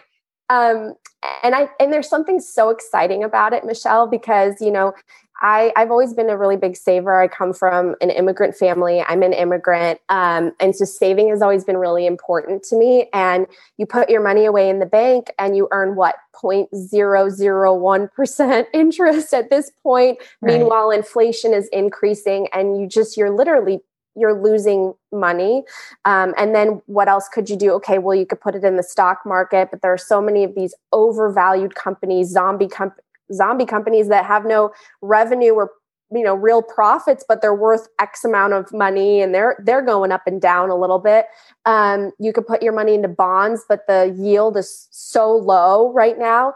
Um 0.49 0.95
and 1.43 1.55
i 1.55 1.69
and 1.79 1.91
there's 1.91 2.09
something 2.09 2.39
so 2.39 2.69
exciting 2.69 3.23
about 3.23 3.53
it 3.53 3.63
michelle 3.63 4.07
because 4.07 4.59
you 4.59 4.71
know 4.71 4.93
I, 5.41 5.73
I've 5.75 5.91
always 5.91 6.13
been 6.13 6.29
a 6.29 6.37
really 6.37 6.57
big 6.57 6.77
saver. 6.77 7.19
I 7.19 7.27
come 7.27 7.53
from 7.53 7.95
an 8.01 8.09
immigrant 8.09 8.55
family. 8.55 9.01
I'm 9.01 9.23
an 9.23 9.33
immigrant. 9.33 9.99
Um, 10.09 10.51
and 10.59 10.75
so 10.75 10.85
saving 10.85 11.29
has 11.29 11.41
always 11.41 11.63
been 11.63 11.77
really 11.77 12.05
important 12.05 12.63
to 12.63 12.77
me. 12.77 13.09
And 13.13 13.47
you 13.77 13.85
put 13.85 14.09
your 14.09 14.21
money 14.21 14.45
away 14.45 14.69
in 14.69 14.79
the 14.79 14.85
bank 14.85 15.31
and 15.39 15.57
you 15.57 15.67
earn 15.71 15.95
what, 15.95 16.15
0.001% 16.41 18.65
interest 18.73 19.33
at 19.33 19.49
this 19.49 19.71
point. 19.81 20.19
Right. 20.41 20.59
Meanwhile, 20.59 20.91
inflation 20.91 21.53
is 21.53 21.67
increasing 21.69 22.47
and 22.53 22.79
you 22.79 22.87
just, 22.87 23.17
you're 23.17 23.31
literally 23.31 23.81
you're 24.15 24.39
losing 24.39 24.93
money. 25.11 25.63
Um, 26.05 26.33
and 26.37 26.53
then 26.53 26.81
what 26.85 27.07
else 27.07 27.27
could 27.27 27.49
you 27.49 27.55
do? 27.55 27.71
Okay, 27.73 27.97
well, 27.97 28.15
you 28.15 28.25
could 28.25 28.41
put 28.41 28.55
it 28.55 28.63
in 28.63 28.77
the 28.77 28.83
stock 28.83 29.21
market, 29.25 29.69
but 29.71 29.81
there 29.81 29.91
are 29.91 29.97
so 29.97 30.21
many 30.21 30.43
of 30.43 30.55
these 30.55 30.75
overvalued 30.91 31.75
companies, 31.75 32.29
zombie 32.29 32.67
com- 32.67 32.93
zombie 33.31 33.65
companies 33.65 34.07
that 34.09 34.25
have 34.25 34.45
no 34.45 34.71
revenue 35.01 35.53
or 35.53 35.71
you 36.11 36.23
know 36.23 36.35
real 36.35 36.61
profits 36.61 37.23
but 37.27 37.41
they're 37.41 37.55
worth 37.55 37.87
x 37.99 38.23
amount 38.23 38.53
of 38.53 38.71
money 38.73 39.21
and 39.21 39.33
they're 39.33 39.55
they're 39.63 39.81
going 39.81 40.11
up 40.11 40.23
and 40.25 40.41
down 40.41 40.69
a 40.69 40.75
little 40.75 40.99
bit. 40.99 41.25
Um, 41.65 42.11
you 42.19 42.33
could 42.33 42.47
put 42.47 42.61
your 42.61 42.73
money 42.73 42.95
into 42.95 43.07
bonds 43.07 43.63
but 43.67 43.87
the 43.87 44.15
yield 44.17 44.57
is 44.57 44.87
so 44.91 45.31
low 45.31 45.91
right 45.93 46.17
now. 46.17 46.53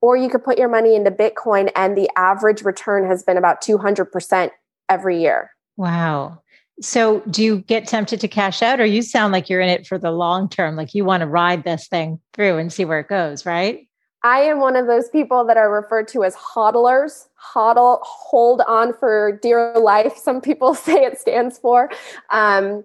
Or 0.00 0.16
you 0.16 0.28
could 0.28 0.44
put 0.44 0.58
your 0.58 0.68
money 0.68 0.94
into 0.94 1.10
bitcoin 1.10 1.72
and 1.74 1.96
the 1.96 2.08
average 2.16 2.62
return 2.62 3.04
has 3.08 3.24
been 3.24 3.36
about 3.36 3.60
200% 3.60 4.50
every 4.88 5.20
year. 5.20 5.50
Wow. 5.76 6.40
So 6.80 7.20
do 7.28 7.42
you 7.42 7.60
get 7.62 7.88
tempted 7.88 8.20
to 8.20 8.28
cash 8.28 8.62
out 8.62 8.78
or 8.78 8.84
you 8.84 9.02
sound 9.02 9.32
like 9.32 9.48
you're 9.48 9.60
in 9.60 9.68
it 9.68 9.86
for 9.86 9.98
the 9.98 10.12
long 10.12 10.48
term 10.48 10.76
like 10.76 10.94
you 10.94 11.04
want 11.04 11.22
to 11.22 11.26
ride 11.26 11.64
this 11.64 11.88
thing 11.88 12.20
through 12.32 12.58
and 12.58 12.72
see 12.72 12.84
where 12.84 13.00
it 13.00 13.08
goes 13.08 13.44
right 13.44 13.87
I 14.24 14.40
am 14.40 14.58
one 14.60 14.76
of 14.76 14.86
those 14.86 15.08
people 15.08 15.44
that 15.44 15.56
are 15.56 15.72
referred 15.72 16.08
to 16.08 16.24
as 16.24 16.34
hodlers. 16.34 17.28
Hodl, 17.54 18.00
hold 18.02 18.62
on 18.66 18.92
for 18.92 19.38
dear 19.42 19.74
life. 19.74 20.16
Some 20.16 20.40
people 20.40 20.74
say 20.74 21.04
it 21.04 21.18
stands 21.18 21.58
for. 21.58 21.90
Um, 22.30 22.84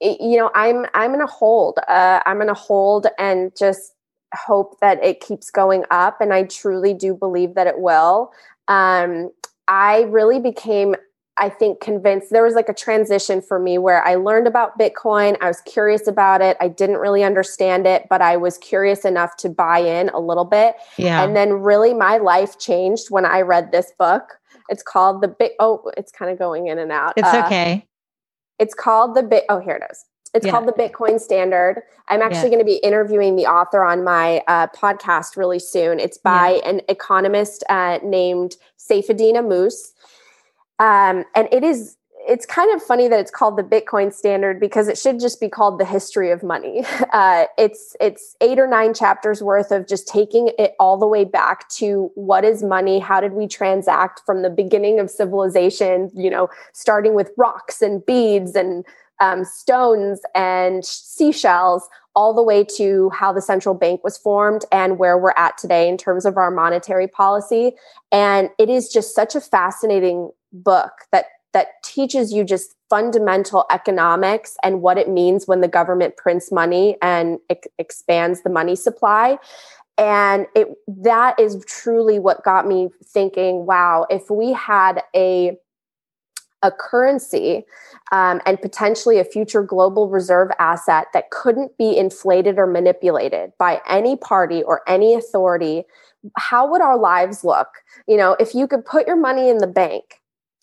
it, 0.00 0.20
you 0.20 0.36
know, 0.36 0.50
I'm 0.54 0.86
I'm 0.94 1.12
gonna 1.12 1.26
hold. 1.26 1.78
Uh, 1.88 2.20
I'm 2.26 2.38
gonna 2.38 2.54
hold 2.54 3.06
and 3.18 3.52
just 3.56 3.94
hope 4.34 4.80
that 4.80 5.02
it 5.04 5.20
keeps 5.20 5.50
going 5.50 5.84
up, 5.90 6.20
and 6.20 6.32
I 6.32 6.44
truly 6.44 6.94
do 6.94 7.14
believe 7.14 7.54
that 7.54 7.66
it 7.66 7.78
will. 7.78 8.32
Um, 8.68 9.30
I 9.68 10.02
really 10.02 10.40
became 10.40 10.96
I 11.38 11.48
think 11.48 11.80
convinced 11.80 12.30
there 12.30 12.42
was 12.42 12.54
like 12.54 12.68
a 12.68 12.74
transition 12.74 13.40
for 13.40 13.58
me 13.58 13.78
where 13.78 14.04
I 14.04 14.16
learned 14.16 14.46
about 14.46 14.78
Bitcoin. 14.78 15.36
I 15.40 15.48
was 15.48 15.62
curious 15.62 16.06
about 16.06 16.42
it. 16.42 16.56
I 16.60 16.68
didn't 16.68 16.98
really 16.98 17.24
understand 17.24 17.86
it, 17.86 18.06
but 18.10 18.20
I 18.20 18.36
was 18.36 18.58
curious 18.58 19.04
enough 19.04 19.36
to 19.38 19.48
buy 19.48 19.78
in 19.78 20.10
a 20.10 20.20
little 20.20 20.44
bit. 20.44 20.76
Yeah. 20.98 21.22
And 21.22 21.34
then 21.34 21.54
really 21.54 21.94
my 21.94 22.18
life 22.18 22.58
changed 22.58 23.06
when 23.10 23.24
I 23.24 23.40
read 23.40 23.72
this 23.72 23.92
book. 23.98 24.38
It's 24.68 24.82
called 24.82 25.22
the 25.22 25.28
Bit. 25.28 25.52
Oh, 25.58 25.90
it's 25.96 26.12
kind 26.12 26.30
of 26.30 26.38
going 26.38 26.66
in 26.66 26.78
and 26.78 26.92
out. 26.92 27.14
It's 27.16 27.26
uh, 27.26 27.42
okay. 27.46 27.88
It's 28.58 28.74
called 28.74 29.16
the 29.16 29.22
Bit. 29.22 29.44
Oh, 29.48 29.58
here 29.58 29.76
it 29.76 29.90
is. 29.90 30.04
It's 30.34 30.46
yeah. 30.46 30.52
called 30.52 30.66
the 30.66 30.72
Bitcoin 30.72 31.20
Standard. 31.20 31.82
I'm 32.08 32.22
actually 32.22 32.44
yeah. 32.44 32.56
going 32.56 32.58
to 32.60 32.64
be 32.64 32.76
interviewing 32.76 33.36
the 33.36 33.46
author 33.46 33.84
on 33.84 34.02
my 34.02 34.42
uh, 34.48 34.66
podcast 34.68 35.36
really 35.36 35.58
soon. 35.58 36.00
It's 36.00 36.16
by 36.16 36.60
yeah. 36.62 36.70
an 36.70 36.80
economist 36.88 37.64
uh, 37.68 37.98
named 38.02 38.56
Saifedean 38.78 39.34
Ammous. 39.34 39.92
Um, 40.82 41.24
and 41.36 41.48
it 41.52 41.62
is 41.62 41.96
it's 42.24 42.46
kind 42.46 42.72
of 42.74 42.80
funny 42.80 43.08
that 43.08 43.18
it's 43.18 43.30
called 43.30 43.56
the 43.56 43.62
Bitcoin 43.64 44.12
standard 44.12 44.60
because 44.60 44.86
it 44.86 44.96
should 44.96 45.18
just 45.18 45.40
be 45.40 45.48
called 45.48 45.78
the 45.78 45.84
history 45.84 46.30
of 46.30 46.42
money. 46.42 46.84
Uh, 47.12 47.44
it's 47.58 47.94
it's 48.00 48.36
eight 48.40 48.58
or 48.58 48.66
nine 48.66 48.94
chapters 48.94 49.42
worth 49.42 49.70
of 49.70 49.86
just 49.86 50.08
taking 50.08 50.50
it 50.58 50.74
all 50.80 50.96
the 50.96 51.06
way 51.06 51.24
back 51.24 51.68
to 51.68 52.10
what 52.14 52.42
is 52.42 52.62
money, 52.62 52.98
how 52.98 53.20
did 53.20 53.32
we 53.32 53.46
transact 53.46 54.22
from 54.24 54.40
the 54.40 54.48
beginning 54.48 54.98
of 54.98 55.10
civilization, 55.10 56.10
you 56.14 56.30
know, 56.30 56.48
starting 56.72 57.14
with 57.14 57.30
rocks 57.36 57.82
and 57.82 58.04
beads 58.06 58.56
and 58.56 58.86
um, 59.20 59.44
stones 59.44 60.22
and 60.34 60.86
seashells, 60.86 61.86
all 62.16 62.32
the 62.32 62.42
way 62.42 62.64
to 62.64 63.10
how 63.10 63.30
the 63.30 63.42
central 63.42 63.74
bank 63.74 64.02
was 64.02 64.16
formed 64.16 64.64
and 64.72 64.98
where 64.98 65.18
we're 65.18 65.34
at 65.36 65.58
today 65.58 65.88
in 65.88 65.98
terms 65.98 66.24
of 66.24 66.38
our 66.38 66.50
monetary 66.50 67.06
policy. 67.06 67.74
And 68.10 68.48
it 68.58 68.70
is 68.70 68.88
just 68.88 69.14
such 69.14 69.34
a 69.34 69.40
fascinating 69.40 70.30
book 70.52 70.92
that 71.10 71.26
that 71.52 71.82
teaches 71.84 72.32
you 72.32 72.44
just 72.44 72.74
fundamental 72.88 73.64
economics 73.70 74.56
and 74.62 74.82
what 74.82 74.98
it 74.98 75.08
means 75.08 75.46
when 75.46 75.60
the 75.60 75.68
government 75.68 76.16
prints 76.16 76.50
money 76.50 76.96
and 77.02 77.38
ex- 77.50 77.68
expands 77.78 78.42
the 78.42 78.50
money 78.50 78.76
supply. 78.76 79.38
And 79.98 80.46
it 80.54 80.68
that 80.88 81.38
is 81.38 81.62
truly 81.66 82.18
what 82.18 82.44
got 82.44 82.66
me 82.66 82.88
thinking 83.04 83.66
wow 83.66 84.06
if 84.08 84.30
we 84.30 84.52
had 84.52 85.02
a 85.14 85.56
a 86.64 86.70
currency 86.70 87.64
um, 88.12 88.40
and 88.46 88.60
potentially 88.60 89.18
a 89.18 89.24
future 89.24 89.62
global 89.62 90.08
reserve 90.08 90.48
asset 90.60 91.08
that 91.12 91.30
couldn't 91.30 91.76
be 91.76 91.96
inflated 91.96 92.56
or 92.56 92.68
manipulated 92.68 93.50
by 93.58 93.80
any 93.88 94.16
party 94.16 94.62
or 94.62 94.80
any 94.86 95.14
authority 95.14 95.84
how 96.36 96.70
would 96.70 96.80
our 96.80 96.96
lives 96.96 97.42
look? 97.42 97.68
You 98.06 98.16
know 98.16 98.36
if 98.40 98.54
you 98.54 98.66
could 98.66 98.84
put 98.84 99.06
your 99.06 99.16
money 99.16 99.50
in 99.50 99.58
the 99.58 99.66
bank 99.66 100.21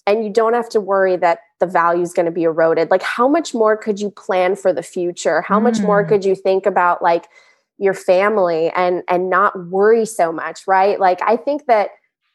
and 0.10 0.24
you 0.24 0.32
don't 0.32 0.54
have 0.54 0.70
to 0.70 0.82
worry 0.82 1.16
that 1.18 1.42
the 1.60 1.68
value 1.68 2.02
is 2.02 2.14
going 2.14 2.26
to 2.26 2.32
be 2.32 2.42
eroded. 2.42 2.90
Like 2.90 3.04
how 3.04 3.28
much 3.28 3.54
more 3.54 3.78
could 3.78 4.00
you 4.00 4.10
plan 4.10 4.56
for 4.56 4.74
the 4.74 4.82
future? 4.82 5.42
How 5.44 5.60
mm. 5.60 5.64
much 5.64 5.80
more 5.82 6.04
mm. 6.04 6.10
could 6.10 6.26
you 6.26 6.34
think 6.34 6.66
about 6.66 7.04
like 7.04 7.28
your 7.78 7.94
family 7.94 8.72
and 8.76 9.04
and 9.08 9.30
not 9.30 9.68
worry 9.70 10.06
so 10.06 10.32
much 10.32 10.68
right? 10.68 11.00
Like 11.00 11.20
i 11.22 11.38
think 11.38 11.68
that 11.68 11.92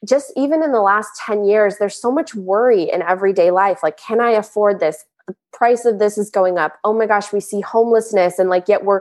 just 0.09 0.33
even 0.37 0.63
in 0.63 0.71
the 0.71 0.83
last 0.83 1.11
10 1.27 1.45
years 1.45 1.79
there's 1.79 2.01
so 2.01 2.13
much 2.13 2.35
worry 2.35 2.85
in 2.85 3.03
everyday 3.03 3.51
life. 3.51 3.81
Like 3.83 3.97
can 3.97 4.21
i 4.21 4.31
afford 4.31 4.79
this? 4.79 5.05
The 5.27 5.35
price 5.53 5.85
of 5.85 5.99
this 5.99 6.17
is 6.17 6.31
going 6.31 6.59
up. 6.59 6.75
Oh 6.85 6.95
my 6.95 7.07
gosh 7.07 7.33
we 7.33 7.41
see 7.41 7.61
homelessness 7.61 8.39
and 8.39 8.49
like 8.49 8.69
yet 8.69 8.85
we're 8.85 9.01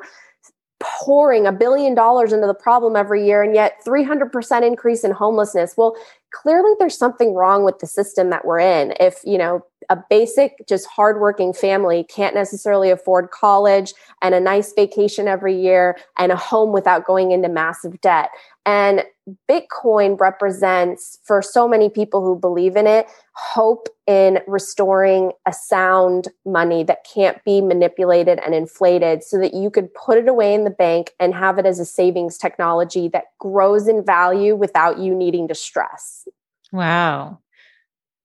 pouring 0.79 1.45
a 1.45 1.51
billion 1.51 1.93
dollars 1.93 2.33
into 2.33 2.47
the 2.47 2.53
problem 2.53 2.95
every 2.95 3.25
year 3.25 3.43
and 3.43 3.53
yet 3.53 3.77
300% 3.85 4.67
increase 4.67 5.03
in 5.03 5.11
homelessness. 5.11 5.75
Well 5.77 5.95
clearly 6.33 6.71
there's 6.79 6.97
something 6.97 7.33
wrong 7.33 7.63
with 7.63 7.79
the 7.79 7.87
system 7.87 8.29
that 8.31 8.45
we're 8.45 8.59
in. 8.59 8.93
If 8.99 9.21
you 9.23 9.37
know 9.37 9.65
a 9.89 9.97
basic 10.09 10.65
just 10.67 10.87
hardworking 10.87 11.53
family 11.53 12.05
can't 12.05 12.35
necessarily 12.35 12.89
afford 12.89 13.31
college 13.31 13.93
and 14.21 14.33
a 14.33 14.39
nice 14.39 14.73
vacation 14.73 15.27
every 15.27 15.55
year 15.55 15.97
and 16.17 16.31
a 16.31 16.35
home 16.35 16.71
without 16.71 17.05
going 17.05 17.31
into 17.31 17.49
massive 17.49 17.99
debt. 18.01 18.29
And 18.65 19.03
Bitcoin 19.49 20.19
represents, 20.19 21.19
for 21.23 21.41
so 21.41 21.67
many 21.67 21.89
people 21.89 22.21
who 22.21 22.37
believe 22.37 22.75
in 22.75 22.87
it, 22.87 23.07
hope 23.33 23.89
in 24.05 24.39
restoring 24.47 25.31
a 25.47 25.53
sound 25.53 26.27
money 26.45 26.83
that 26.83 27.05
can't 27.11 27.43
be 27.45 27.61
manipulated 27.61 28.39
and 28.45 28.53
inflated 28.53 29.23
so 29.23 29.37
that 29.37 29.53
you 29.53 29.69
could 29.69 29.93
put 29.93 30.17
it 30.17 30.27
away 30.27 30.53
in 30.53 30.65
the 30.65 30.69
bank 30.69 31.11
and 31.19 31.33
have 31.33 31.57
it 31.57 31.65
as 31.65 31.79
a 31.79 31.85
savings 31.85 32.37
technology 32.37 33.07
that 33.07 33.25
grows 33.39 33.87
in 33.87 34.05
value 34.05 34.55
without 34.55 34.99
you 34.99 35.15
needing 35.15 35.47
to 35.47 35.55
stress. 35.55 36.27
Wow. 36.71 37.39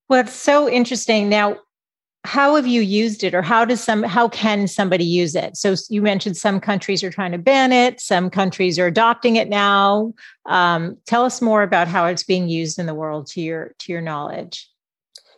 Well, 0.09 0.21
it's 0.21 0.33
so 0.33 0.69
interesting. 0.69 1.29
Now, 1.29 1.59
how 2.25 2.57
have 2.57 2.67
you 2.67 2.83
used 2.83 3.23
it 3.23 3.33
or 3.33 3.43
how 3.43 3.65
does 3.65 3.83
some 3.83 4.03
how 4.03 4.29
can 4.29 4.67
somebody 4.67 5.05
use 5.05 5.35
it 5.35 5.57
so 5.57 5.75
you 5.89 6.03
mentioned 6.03 6.37
some 6.37 6.61
countries 6.61 7.03
are 7.03 7.11
trying 7.11 7.33
to 7.33 7.39
ban 7.39 7.73
it 7.73 8.01
some 8.01 8.29
countries 8.29 8.79
are 8.79 8.87
adopting 8.87 9.37
it 9.37 9.49
now 9.49 10.13
um, 10.47 10.97
tell 11.07 11.25
us 11.25 11.41
more 11.41 11.63
about 11.63 11.89
how 11.89 12.07
it's 12.07 12.25
being 12.25 12.49
used 12.49 12.79
in 12.79 12.87
the 12.87 12.95
world 12.95 13.27
to 13.29 13.41
your 13.41 13.73
to 13.79 13.93
your 13.93 14.03
knowledge 14.03 14.69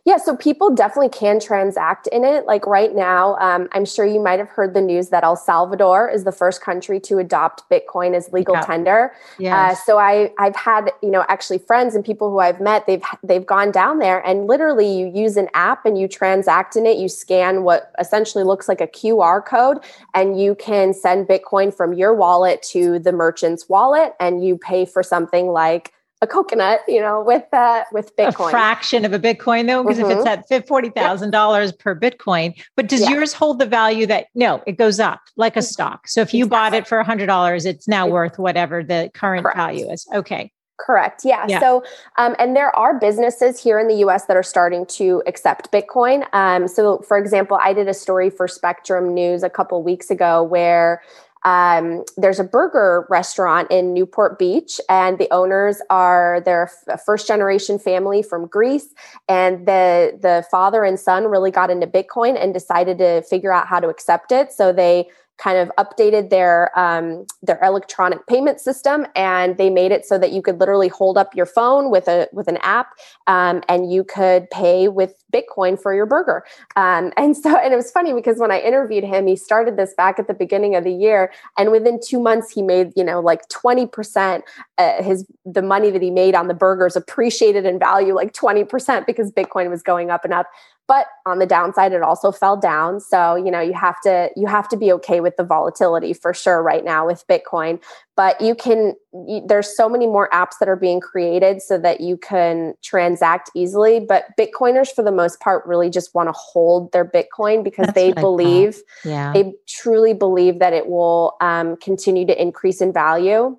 yeah, 0.05 0.17
so 0.17 0.37
people 0.37 0.75
definitely 0.75 1.11
can 1.11 1.39
transact 1.39 2.07
in 2.09 2.25
it. 2.25 2.47
Like 2.47 2.67
right 2.67 2.95
now, 2.95 3.37
um, 3.37 3.69
I'm 3.73 3.85
sure 3.85 4.07
you 4.07 4.21
might 4.21 4.39
have 4.39 4.49
heard 4.49 4.73
the 4.73 4.81
news 4.81 5.11
that 5.11 5.25
El 5.25 5.37
Salvador 5.37 6.09
is 6.09 6.25
the 6.25 6.33
first 6.33 6.63
country 6.63 6.99
to 7.01 7.19
adopt 7.19 7.69
Bitcoin 7.71 8.15
as 8.15 8.33
legal 8.33 8.55
yeah. 8.55 8.63
tender. 8.63 9.13
Yes. 9.39 9.53
Uh, 9.53 9.85
so 9.85 9.99
I, 9.99 10.33
I've 10.39 10.57
had, 10.57 10.91
you 11.03 11.11
know, 11.11 11.25
actually 11.29 11.59
friends 11.59 11.95
and 11.95 12.05
people 12.05 12.31
who 12.31 12.39
I've 12.39 12.61
met, 12.61 12.87
they've 12.87 13.03
they've 13.23 13.45
gone 13.45 13.71
down 13.71 13.99
there 13.99 14.27
and 14.27 14.47
literally 14.47 14.91
you 14.91 15.07
use 15.15 15.37
an 15.37 15.49
app 15.55 15.85
and 15.85 15.99
you 15.99 16.09
transact 16.09 16.77
in 16.77 16.87
it. 16.87 16.97
You 16.97 17.09
scan 17.09 17.63
what 17.63 17.93
essentially 17.99 18.45
looks 18.45 18.69
like 18.69 18.81
a 18.81 18.87
QR 18.87 19.45
code, 19.45 19.79
and 20.15 20.41
you 20.41 20.55
can 20.55 20.95
send 20.95 21.29
Bitcoin 21.29 21.75
from 21.75 21.93
your 21.93 22.15
wallet 22.15 22.63
to 22.71 22.99
the 22.99 23.13
merchant's 23.13 23.69
wallet, 23.69 24.15
and 24.19 24.45
you 24.45 24.57
pay 24.57 24.87
for 24.87 25.03
something 25.03 25.49
like 25.49 25.93
a 26.23 26.27
coconut, 26.27 26.81
you 26.87 27.01
know, 27.01 27.23
with 27.23 27.45
uh, 27.53 27.85
with 27.93 28.15
Bitcoin. 28.17 28.49
A 28.49 28.51
fraction 28.51 29.05
of 29.05 29.13
a 29.13 29.19
Bitcoin 29.19 29.67
though, 29.67 29.83
because 29.83 29.99
mm-hmm. 29.99 30.11
if 30.11 30.27
it's 30.27 30.51
at 30.51 30.69
forty 30.69 30.91
thousand 30.91 31.31
dollars 31.31 31.73
per 31.73 31.99
Bitcoin, 31.99 32.61
but 32.77 32.89
does 32.89 33.03
yeah. 33.03 33.11
yours 33.11 33.33
hold 33.33 33.59
the 33.59 33.67
value 33.67 34.07
that 34.07 34.27
no, 34.35 34.63
it 34.67 34.77
goes 34.77 35.01
up 35.01 35.21
like 35.37 35.57
a 35.57 35.61
mm-hmm. 35.61 35.67
stock. 35.67 36.09
So 36.09 36.21
if 36.21 36.35
you 36.35 36.45
exactly. 36.45 36.57
bought 36.57 36.75
it 36.75 36.87
for 36.87 36.99
a 36.99 37.05
hundred 37.05 37.27
dollars, 37.27 37.65
it's 37.65 37.89
now 37.89 38.07
worth 38.07 38.39
whatever 38.39 38.83
the 38.83 39.11
current 39.15 39.45
Correct. 39.45 39.57
value 39.57 39.91
is. 39.91 40.07
Okay. 40.15 40.53
Correct. 40.79 41.23
Yeah. 41.25 41.45
yeah. 41.47 41.61
So, 41.61 41.85
um, 42.17 42.35
and 42.39 42.57
there 42.57 42.75
are 42.75 42.99
businesses 42.99 43.63
here 43.63 43.79
in 43.79 43.87
the 43.87 43.97
US 43.97 44.25
that 44.27 44.37
are 44.37 44.43
starting 44.43 44.87
to 44.87 45.23
accept 45.27 45.71
Bitcoin. 45.71 46.27
Um, 46.33 46.67
so, 46.67 47.05
for 47.07 47.19
example, 47.19 47.59
I 47.63 47.75
did 47.75 47.87
a 47.87 47.93
story 47.93 48.31
for 48.31 48.49
Spectrum 48.49 49.13
News 49.13 49.43
a 49.43 49.51
couple 49.51 49.83
weeks 49.83 50.11
ago 50.11 50.43
where 50.43 51.03
um, 51.45 52.05
there's 52.17 52.39
a 52.39 52.45
burger 52.45 53.07
restaurant 53.09 53.71
in 53.71 53.95
Newport 53.95 54.39
Beach, 54.39 54.81
and 54.89 55.19
the 55.19 55.29
owners 55.33 55.81
are 55.89 56.43
their 56.45 56.71
first 57.07 57.27
generation 57.27 57.79
family 57.79 58.23
from 58.23 58.47
Greece. 58.47 58.95
And 59.29 59.67
the 59.67 60.19
the 60.21 60.45
father 60.51 60.85
and 60.85 61.01
son 61.01 61.25
really 61.25 61.51
got 61.51 61.71
into 61.71 61.87
Bitcoin 61.87 62.43
and 62.43 62.53
decided 62.53 62.99
to 62.99 63.23
figure 63.23 63.53
out 63.53 63.67
how 63.67 63.81
to 63.81 63.89
accept 63.89 64.33
it. 64.33 64.53
So 64.53 64.73
they 64.73 65.09
kind 65.41 65.57
of 65.57 65.73
updated 65.79 66.29
their 66.29 66.79
um, 66.79 67.27
their 67.43 67.59
electronic 67.63 68.27
payment 68.27 68.61
system 68.61 69.07
and 69.17 69.57
they 69.57 69.71
made 69.71 69.91
it 69.91 70.05
so 70.05 70.19
that 70.19 70.33
you 70.33 70.43
could 70.43 70.61
literally 70.61 70.89
hold 70.89 71.17
up 71.17 71.35
your 71.35 71.47
phone 71.47 71.91
with 71.91 72.07
a 72.09 72.29
with 72.33 72.47
an 72.47 72.59
app 72.59 72.89
um, 73.27 73.63
and 73.69 73.91
you 73.91 74.05
could 74.05 74.49
pay 74.51 74.89
with 74.89 75.15
bitcoin 75.33 75.81
for 75.81 75.95
your 75.95 76.07
burger. 76.07 76.45
Um, 76.77 77.13
and 77.17 77.37
so 77.37 77.57
and 77.57 77.73
it 77.73 77.77
was 77.77 77.91
funny 77.91 78.13
because 78.13 78.39
when 78.39 78.51
i 78.51 78.61
interviewed 78.61 79.05
him 79.05 79.27
he 79.27 79.37
started 79.37 79.77
this 79.77 79.95
back 79.95 80.19
at 80.19 80.27
the 80.27 80.35
beginning 80.35 80.77
of 80.77 80.85
the 80.85 80.93
year 80.93 81.33
and 81.57 81.71
within 81.73 81.99
two 82.05 82.21
months 82.21 82.51
he 82.51 82.63
made 82.63 82.93
you 82.97 83.05
know 83.05 83.21
like 83.21 83.49
20% 83.49 84.43
uh, 84.79 85.03
his 85.03 85.27
the 85.45 85.63
money 85.63 85.91
that 85.91 86.03
he 86.03 86.11
made 86.11 86.35
on 86.35 86.49
the 86.49 86.55
burgers 86.55 86.97
appreciated 86.97 87.65
in 87.65 87.79
value 87.79 88.15
like 88.15 88.33
20% 88.35 89.07
because 89.07 89.33
bitcoin 89.33 89.71
was 89.71 89.83
going 89.83 90.11
up 90.11 90.25
and 90.25 90.35
up 90.35 90.47
but 90.91 91.07
on 91.25 91.39
the 91.39 91.47
downside 91.47 91.93
it 91.93 92.03
also 92.03 92.33
fell 92.33 92.57
down. 92.57 92.99
So 92.99 93.37
you 93.37 93.49
know 93.49 93.61
you 93.61 93.75
have 93.75 94.01
to 94.01 94.29
you 94.35 94.49
have 94.49 94.69
to 94.71 94.77
be 94.77 94.91
okay 94.95 95.21
with 95.21 95.37
the 95.37 95.45
volatility 95.45 96.13
for 96.13 96.35
sure 96.35 96.61
right 96.65 96.85
now 96.85 97.07
with 97.07 97.25
bitcoin. 97.29 97.81
But 98.17 98.41
you 98.41 98.57
can 98.57 98.95
you, 99.13 99.41
there's 99.47 99.77
so 99.77 99.89
many 99.89 100.09
more 100.09 100.29
apps 100.31 100.59
that 100.59 100.69
are 100.69 100.75
being 100.75 100.99
created 100.99 101.63
so 101.63 101.79
that 101.79 102.01
you 102.01 102.17
can 102.17 102.75
transact 102.83 103.53
easily. 103.55 104.01
But 104.01 104.25
bitcoiners 104.37 104.89
for 104.93 105.05
the 105.05 105.13
most 105.13 105.39
part 105.39 105.65
really 105.65 105.91
just 105.91 106.13
want 106.13 106.29
to 106.29 106.33
hold 106.33 106.91
their 106.91 107.05
bitcoin 107.05 107.63
because 107.63 107.87
That's 107.87 107.95
they 107.95 108.13
believe 108.13 108.83
yeah. 109.05 109.33
they 109.33 109.55
truly 109.69 110.13
believe 110.13 110.59
that 110.59 110.73
it 110.73 110.89
will 110.89 111.37
um, 111.41 111.77
continue 111.77 112.27
to 112.27 112.43
increase 112.43 112.81
in 112.81 112.93
value 112.93 113.57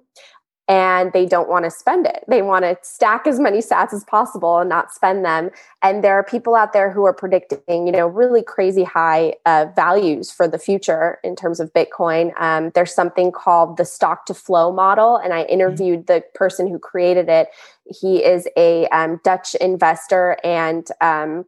and 0.68 1.12
they 1.12 1.26
don't 1.26 1.50
want 1.50 1.66
to 1.66 1.72
spend 1.72 2.06
it. 2.06 2.24
They 2.28 2.42
want 2.42 2.64
to 2.64 2.78
stack 2.82 3.28
as 3.28 3.40
many 3.40 3.60
sats 3.60 3.94
as 3.94 4.04
possible 4.04 4.60
and 4.60 4.70
not 4.70 4.94
spend 4.94 5.26
them. 5.26 5.50
And 5.82 6.04
there 6.04 6.14
are 6.14 6.24
people 6.24 6.56
out 6.56 6.72
there 6.72 6.92
who 6.92 7.06
are 7.06 7.14
predicting, 7.14 7.88
you 7.88 7.92
know, 7.92 8.08
really 8.08 8.44
crazy 8.44 8.84
high 8.84 9.36
uh, 9.46 9.66
values 9.76 10.32
for 10.32 10.48
the 10.48 10.60
future 10.60 11.20
in 11.24 11.36
terms 11.36 11.60
of 11.60 11.74
Bitcoin. 11.74 12.32
Um, 12.40 12.72
there's 12.74 12.94
something 12.94 13.32
called 13.32 13.78
the 13.78 13.86
stock 13.86 14.26
to 14.28 14.34
flow 14.34 14.72
model, 14.72 15.18
and 15.18 15.34
I 15.34 15.42
mm-hmm. 15.42 15.54
interviewed 15.54 16.08
the 16.08 16.24
person 16.36 16.68
who 16.68 16.80
created 16.80 17.28
it. 17.28 17.50
He 17.86 18.24
is 18.24 18.48
a 18.56 18.88
um, 18.88 19.20
Dutch 19.24 19.56
investor 19.56 20.38
and 20.44 20.88
um, 21.02 21.46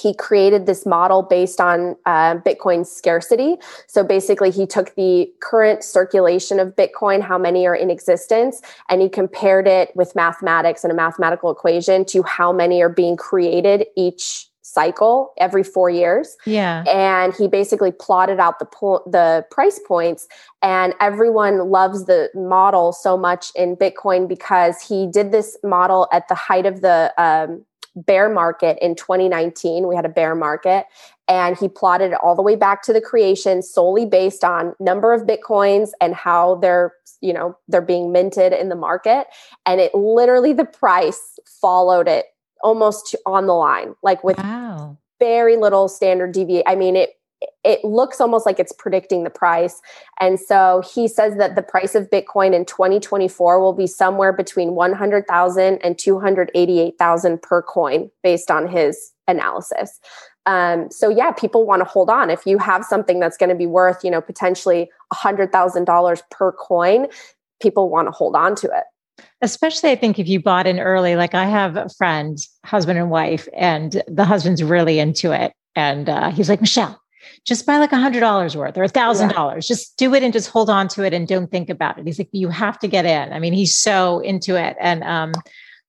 he 0.00 0.14
created 0.14 0.66
this 0.66 0.86
model 0.86 1.22
based 1.22 1.60
on 1.60 1.96
uh, 2.06 2.36
Bitcoin 2.36 2.86
scarcity. 2.86 3.56
So 3.86 4.02
basically, 4.02 4.50
he 4.50 4.66
took 4.66 4.94
the 4.94 5.30
current 5.40 5.84
circulation 5.84 6.58
of 6.58 6.74
Bitcoin, 6.74 7.20
how 7.20 7.38
many 7.38 7.66
are 7.66 7.74
in 7.74 7.90
existence, 7.90 8.62
and 8.88 9.02
he 9.02 9.08
compared 9.08 9.68
it 9.68 9.94
with 9.94 10.14
mathematics 10.14 10.84
and 10.84 10.90
a 10.90 10.96
mathematical 10.96 11.50
equation 11.50 12.04
to 12.06 12.22
how 12.22 12.52
many 12.52 12.82
are 12.82 12.88
being 12.88 13.16
created 13.16 13.86
each 13.96 14.48
cycle 14.62 15.32
every 15.38 15.62
four 15.62 15.90
years. 15.90 16.36
Yeah. 16.46 16.82
And 16.84 17.34
he 17.34 17.46
basically 17.46 17.92
plotted 17.92 18.40
out 18.40 18.58
the 18.58 18.64
po- 18.64 19.02
the 19.06 19.44
price 19.50 19.78
points 19.86 20.26
and 20.62 20.94
everyone 21.00 21.70
loves 21.70 22.06
the 22.06 22.30
model 22.34 22.92
so 22.92 23.18
much 23.18 23.52
in 23.54 23.76
Bitcoin 23.76 24.26
because 24.26 24.80
he 24.80 25.06
did 25.06 25.30
this 25.30 25.58
model 25.62 26.08
at 26.12 26.28
the 26.28 26.34
height 26.34 26.64
of 26.64 26.80
the 26.80 27.12
um, 27.18 27.66
bear 27.94 28.28
market 28.28 28.78
in 28.80 28.94
2019. 28.94 29.86
We 29.86 29.94
had 29.94 30.04
a 30.04 30.10
bear 30.10 30.34
market 30.34 30.86
and 31.28 31.56
he 31.56 31.68
plotted 31.68 32.12
it 32.12 32.18
all 32.22 32.34
the 32.34 32.42
way 32.42 32.56
back 32.56 32.82
to 32.82 32.92
the 32.92 33.00
creation 33.00 33.62
solely 33.62 34.06
based 34.06 34.44
on 34.44 34.74
number 34.80 35.12
of 35.12 35.22
bitcoins 35.22 35.90
and 36.00 36.14
how 36.14 36.56
they're, 36.56 36.94
you 37.20 37.32
know, 37.32 37.56
they're 37.68 37.80
being 37.80 38.12
minted 38.12 38.52
in 38.52 38.68
the 38.68 38.76
market 38.76 39.26
and 39.66 39.80
it 39.80 39.94
literally 39.94 40.52
the 40.52 40.64
price 40.64 41.38
followed 41.60 42.08
it 42.08 42.26
almost 42.62 43.16
on 43.26 43.46
the 43.46 43.54
line 43.54 43.94
like 44.02 44.22
with 44.22 44.38
wow. 44.38 44.96
very 45.18 45.56
little 45.56 45.88
standard 45.88 46.32
deviation. 46.32 46.64
I 46.66 46.76
mean 46.76 46.96
it 46.96 47.10
it 47.64 47.84
looks 47.84 48.20
almost 48.20 48.46
like 48.46 48.58
it's 48.58 48.72
predicting 48.72 49.24
the 49.24 49.30
price. 49.30 49.80
And 50.20 50.38
so 50.38 50.82
he 50.94 51.06
says 51.08 51.36
that 51.36 51.54
the 51.54 51.62
price 51.62 51.94
of 51.94 52.10
Bitcoin 52.10 52.54
in 52.54 52.64
2024 52.64 53.60
will 53.60 53.72
be 53.72 53.86
somewhere 53.86 54.32
between 54.32 54.74
100,000 54.74 55.78
and 55.78 55.98
288,000 55.98 57.42
per 57.42 57.62
coin 57.62 58.10
based 58.22 58.50
on 58.50 58.68
his 58.68 59.12
analysis. 59.28 60.00
Um, 60.46 60.90
so 60.90 61.08
yeah, 61.08 61.30
people 61.30 61.64
want 61.66 61.80
to 61.80 61.84
hold 61.84 62.10
on. 62.10 62.30
If 62.30 62.46
you 62.46 62.58
have 62.58 62.84
something 62.84 63.20
that's 63.20 63.36
going 63.36 63.50
to 63.50 63.54
be 63.54 63.66
worth, 63.66 64.02
you 64.02 64.10
know, 64.10 64.20
potentially 64.20 64.90
$100,000 65.12 66.22
per 66.30 66.52
coin, 66.52 67.06
people 67.60 67.88
want 67.90 68.08
to 68.08 68.12
hold 68.12 68.34
on 68.34 68.56
to 68.56 68.66
it. 68.66 68.84
Especially, 69.40 69.90
I 69.90 69.96
think 69.96 70.18
if 70.18 70.26
you 70.26 70.40
bought 70.40 70.66
in 70.66 70.80
early, 70.80 71.16
like 71.16 71.34
I 71.34 71.44
have 71.44 71.76
a 71.76 71.88
friend, 71.90 72.38
husband 72.64 72.98
and 72.98 73.10
wife, 73.10 73.48
and 73.54 74.02
the 74.08 74.24
husband's 74.24 74.62
really 74.62 74.98
into 74.98 75.32
it. 75.32 75.52
And 75.74 76.08
uh, 76.08 76.30
he's 76.30 76.48
like, 76.48 76.60
Michelle, 76.60 77.01
just 77.44 77.66
buy 77.66 77.78
like 77.78 77.92
a 77.92 77.98
hundred 77.98 78.20
dollars 78.20 78.56
worth 78.56 78.76
or 78.76 78.84
a 78.84 78.88
thousand 78.88 79.30
dollars. 79.30 79.66
Just 79.66 79.96
do 79.96 80.14
it 80.14 80.22
and 80.22 80.32
just 80.32 80.50
hold 80.50 80.70
on 80.70 80.88
to 80.88 81.04
it 81.04 81.12
and 81.12 81.26
don't 81.26 81.50
think 81.50 81.70
about 81.70 81.98
it. 81.98 82.06
He's 82.06 82.18
like, 82.18 82.28
you 82.32 82.48
have 82.48 82.78
to 82.80 82.88
get 82.88 83.04
in. 83.04 83.32
I 83.32 83.38
mean, 83.38 83.52
he's 83.52 83.74
so 83.74 84.20
into 84.20 84.56
it. 84.56 84.76
And 84.80 85.02
um, 85.04 85.32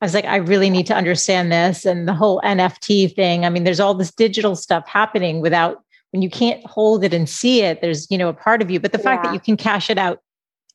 I 0.02 0.06
was 0.06 0.13
like, 0.13 0.26
I 0.26 0.38
really 0.38 0.69
need 0.69 0.88
to 0.88 0.96
understand 0.96 1.52
this 1.52 1.86
and 1.86 2.08
the 2.08 2.13
whole 2.13 2.41
NFT 2.41 3.15
thing. 3.15 3.46
I 3.46 3.50
mean, 3.50 3.63
there's 3.63 3.80
all 3.80 3.93
this 3.93 4.12
digital 4.12 4.56
stuff 4.56 4.88
happening 4.88 5.41
without 5.41 5.84
when 6.12 6.22
you 6.22 6.30
can't 6.30 6.63
hold 6.65 7.04
it 7.04 7.13
and 7.13 7.28
see 7.28 7.62
it, 7.62 7.82
there's, 7.82 8.10
you 8.12 8.19
know, 8.19 8.30
a 8.30 8.34
part 8.34 8.62
of 8.62 8.69
you. 8.69 8.80
But 8.80 8.91
the 8.91 9.00
yeah. 9.00 9.04
fact 9.04 9.24
that 9.24 9.34
you 9.34 9.39
can 9.39 9.58
cash 9.58 9.89
it 9.89 9.98
out 9.98 10.19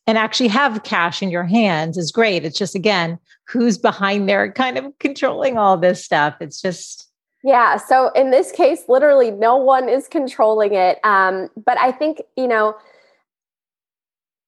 and 0.08 0.18
actually 0.18 0.48
have 0.48 0.82
cash 0.82 1.22
in 1.22 1.30
your 1.30 1.44
hands 1.44 1.96
is 1.96 2.10
great. 2.10 2.44
It's 2.44 2.58
just 2.58 2.74
again, 2.74 3.18
who's 3.46 3.78
behind 3.78 4.28
there 4.28 4.50
kind 4.50 4.76
of 4.78 4.98
controlling 4.98 5.56
all 5.56 5.76
this 5.76 6.04
stuff. 6.04 6.36
It's 6.40 6.60
just 6.60 7.07
yeah. 7.44 7.76
So 7.76 8.08
in 8.10 8.30
this 8.30 8.52
case, 8.52 8.84
literally 8.88 9.30
no 9.30 9.56
one 9.56 9.88
is 9.88 10.08
controlling 10.08 10.74
it. 10.74 10.98
Um, 11.04 11.48
but 11.56 11.78
I 11.78 11.92
think, 11.92 12.22
you 12.36 12.48
know, 12.48 12.76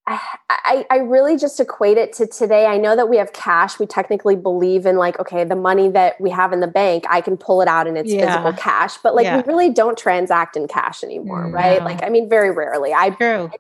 I, 0.06 0.84
I 0.90 0.96
really 0.96 1.36
just 1.36 1.60
equate 1.60 1.96
it 1.96 2.12
to 2.14 2.26
today. 2.26 2.66
I 2.66 2.78
know 2.78 2.96
that 2.96 3.08
we 3.08 3.16
have 3.18 3.32
cash. 3.32 3.78
We 3.78 3.86
technically 3.86 4.34
believe 4.34 4.84
in 4.86 4.96
like, 4.96 5.20
okay, 5.20 5.44
the 5.44 5.54
money 5.54 5.88
that 5.90 6.20
we 6.20 6.30
have 6.30 6.52
in 6.52 6.60
the 6.60 6.66
bank, 6.66 7.04
I 7.08 7.20
can 7.20 7.36
pull 7.36 7.62
it 7.62 7.68
out 7.68 7.86
and 7.86 7.96
it's 7.96 8.12
yeah. 8.12 8.26
physical 8.26 8.52
cash. 8.54 8.96
But 8.98 9.14
like, 9.14 9.24
yeah. 9.24 9.36
we 9.36 9.42
really 9.44 9.70
don't 9.70 9.96
transact 9.96 10.56
in 10.56 10.66
cash 10.66 11.04
anymore, 11.04 11.46
no. 11.46 11.50
right? 11.52 11.82
Like, 11.84 12.02
I 12.02 12.08
mean, 12.08 12.28
very 12.28 12.50
rarely. 12.50 12.92
I 12.92 13.10
True. 13.10 13.50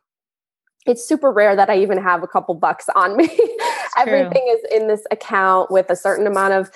It's 0.86 1.06
super 1.06 1.30
rare 1.30 1.54
that 1.54 1.70
I 1.70 1.78
even 1.78 1.98
have 1.98 2.22
a 2.22 2.26
couple 2.26 2.54
bucks 2.54 2.86
on 2.96 3.16
me. 3.16 3.28
Everything 3.98 4.42
is 4.48 4.60
in 4.72 4.88
this 4.88 5.02
account 5.10 5.70
with 5.70 5.90
a 5.90 5.96
certain 5.96 6.26
amount 6.26 6.54
of 6.54 6.70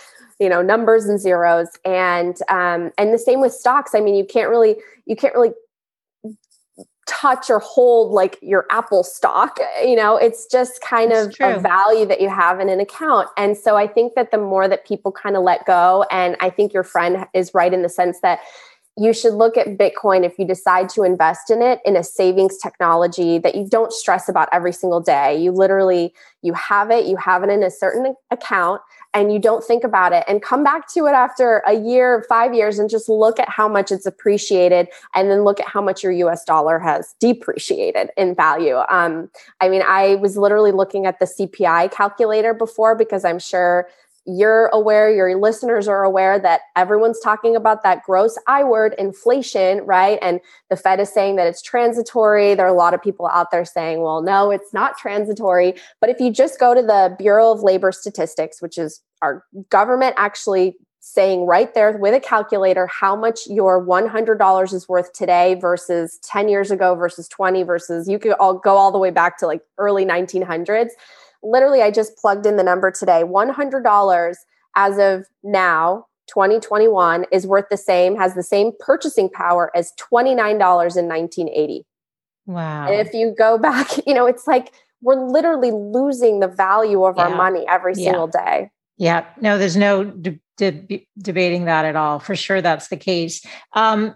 you 0.44 0.50
know 0.50 0.60
numbers 0.60 1.06
and 1.06 1.18
zeros 1.18 1.68
and 1.86 2.36
um 2.50 2.92
and 2.98 3.14
the 3.14 3.18
same 3.18 3.40
with 3.40 3.52
stocks 3.52 3.94
i 3.94 4.00
mean 4.00 4.14
you 4.14 4.26
can't 4.26 4.50
really 4.50 4.76
you 5.06 5.16
can't 5.16 5.34
really 5.34 5.52
touch 7.06 7.48
or 7.48 7.58
hold 7.60 8.12
like 8.12 8.38
your 8.42 8.66
apple 8.70 9.02
stock 9.02 9.58
you 9.82 9.96
know 9.96 10.16
it's 10.18 10.46
just 10.46 10.82
kind 10.82 11.10
That's 11.10 11.28
of 11.28 11.34
true. 11.34 11.46
a 11.46 11.58
value 11.58 12.04
that 12.06 12.20
you 12.20 12.28
have 12.28 12.60
in 12.60 12.68
an 12.68 12.78
account 12.78 13.28
and 13.38 13.56
so 13.56 13.74
i 13.74 13.86
think 13.86 14.14
that 14.16 14.30
the 14.30 14.38
more 14.38 14.68
that 14.68 14.86
people 14.86 15.12
kind 15.12 15.34
of 15.34 15.42
let 15.42 15.64
go 15.64 16.04
and 16.10 16.36
i 16.40 16.50
think 16.50 16.74
your 16.74 16.84
friend 16.84 17.26
is 17.32 17.52
right 17.54 17.72
in 17.72 17.80
the 17.80 17.88
sense 17.88 18.20
that 18.20 18.40
you 18.96 19.12
should 19.12 19.34
look 19.34 19.56
at 19.56 19.76
Bitcoin 19.76 20.24
if 20.24 20.38
you 20.38 20.46
decide 20.46 20.88
to 20.90 21.02
invest 21.02 21.50
in 21.50 21.62
it 21.62 21.80
in 21.84 21.96
a 21.96 22.04
savings 22.04 22.58
technology 22.58 23.38
that 23.38 23.56
you 23.56 23.66
don't 23.68 23.92
stress 23.92 24.28
about 24.28 24.48
every 24.52 24.72
single 24.72 25.00
day. 25.00 25.36
You 25.36 25.50
literally 25.50 26.14
you 26.42 26.52
have 26.52 26.92
it, 26.92 27.06
you 27.06 27.16
have 27.16 27.42
it 27.42 27.50
in 27.50 27.64
a 27.64 27.70
certain 27.72 28.14
account 28.30 28.80
and 29.14 29.32
you 29.32 29.38
don't 29.38 29.64
think 29.64 29.84
about 29.84 30.12
it 30.12 30.24
and 30.26 30.42
come 30.42 30.64
back 30.64 30.92
to 30.92 31.06
it 31.06 31.12
after 31.12 31.62
a 31.66 31.74
year, 31.74 32.24
5 32.28 32.52
years 32.52 32.78
and 32.78 32.90
just 32.90 33.08
look 33.08 33.38
at 33.38 33.48
how 33.48 33.68
much 33.68 33.92
it's 33.92 34.04
appreciated 34.04 34.88
and 35.14 35.30
then 35.30 35.44
look 35.44 35.60
at 35.60 35.68
how 35.68 35.80
much 35.80 36.02
your 36.02 36.12
US 36.12 36.44
dollar 36.44 36.78
has 36.80 37.14
depreciated 37.20 38.10
in 38.16 38.34
value. 38.34 38.78
Um, 38.90 39.30
I 39.60 39.68
mean, 39.68 39.82
I 39.86 40.16
was 40.16 40.36
literally 40.36 40.72
looking 40.72 41.06
at 41.06 41.20
the 41.20 41.26
CPI 41.26 41.92
calculator 41.92 42.52
before 42.52 42.96
because 42.96 43.24
I'm 43.24 43.38
sure 43.38 43.88
you're 44.26 44.66
aware, 44.68 45.12
your 45.12 45.36
listeners 45.38 45.86
are 45.86 46.02
aware 46.02 46.38
that 46.38 46.62
everyone's 46.76 47.20
talking 47.20 47.56
about 47.56 47.82
that 47.82 48.02
gross 48.04 48.38
I 48.46 48.64
word, 48.64 48.94
inflation, 48.98 49.84
right? 49.84 50.18
And 50.22 50.40
the 50.70 50.76
Fed 50.76 51.00
is 51.00 51.12
saying 51.12 51.36
that 51.36 51.46
it's 51.46 51.60
transitory. 51.60 52.54
There 52.54 52.66
are 52.66 52.68
a 52.68 52.72
lot 52.72 52.94
of 52.94 53.02
people 53.02 53.26
out 53.28 53.50
there 53.50 53.64
saying, 53.64 54.00
well, 54.00 54.22
no, 54.22 54.50
it's 54.50 54.72
not 54.72 54.96
transitory. 54.96 55.74
But 56.00 56.10
if 56.10 56.20
you 56.20 56.30
just 56.30 56.58
go 56.58 56.74
to 56.74 56.82
the 56.82 57.14
Bureau 57.18 57.52
of 57.52 57.62
Labor 57.62 57.92
Statistics, 57.92 58.62
which 58.62 58.78
is 58.78 59.00
our 59.20 59.44
government 59.70 60.14
actually 60.16 60.76
saying 61.06 61.44
right 61.44 61.74
there 61.74 61.98
with 61.98 62.14
a 62.14 62.20
calculator 62.20 62.86
how 62.86 63.14
much 63.14 63.40
your 63.46 63.84
$100 63.84 64.72
is 64.72 64.88
worth 64.88 65.12
today 65.12 65.54
versus 65.54 66.18
10 66.22 66.48
years 66.48 66.70
ago 66.70 66.94
versus 66.94 67.28
20 67.28 67.62
versus 67.62 68.08
you 68.08 68.18
could 68.18 68.32
all 68.32 68.54
go 68.54 68.76
all 68.76 68.90
the 68.90 68.98
way 68.98 69.10
back 69.10 69.36
to 69.36 69.46
like 69.46 69.60
early 69.76 70.06
1900s 70.06 70.88
literally, 71.44 71.82
I 71.82 71.90
just 71.90 72.16
plugged 72.16 72.46
in 72.46 72.56
the 72.56 72.62
number 72.62 72.90
today 72.90 73.22
$100 73.24 74.34
as 74.76 74.98
of 74.98 75.26
now, 75.42 76.06
2021, 76.28 77.26
is 77.30 77.46
worth 77.46 77.66
the 77.70 77.76
same, 77.76 78.16
has 78.16 78.34
the 78.34 78.42
same 78.42 78.72
purchasing 78.80 79.28
power 79.28 79.70
as 79.76 79.92
$29 80.12 80.30
in 80.32 81.08
1980. 81.08 81.86
Wow. 82.46 82.86
And 82.88 83.06
if 83.06 83.14
you 83.14 83.34
go 83.36 83.58
back, 83.58 83.88
you 84.06 84.14
know, 84.14 84.26
it's 84.26 84.46
like 84.46 84.72
we're 85.00 85.22
literally 85.22 85.70
losing 85.70 86.40
the 86.40 86.48
value 86.48 87.04
of 87.04 87.16
yeah. 87.16 87.24
our 87.24 87.36
money 87.36 87.64
every 87.68 87.94
single 87.94 88.26
day. 88.26 88.70
Yeah. 88.96 89.26
No, 89.40 89.58
there's 89.58 89.76
no 89.76 90.04
de- 90.04 90.40
de- 90.56 91.06
debating 91.18 91.64
that 91.66 91.84
at 91.84 91.96
all. 91.96 92.20
For 92.20 92.36
sure, 92.36 92.62
that's 92.62 92.88
the 92.88 92.96
case. 92.96 93.44
Um, 93.72 94.14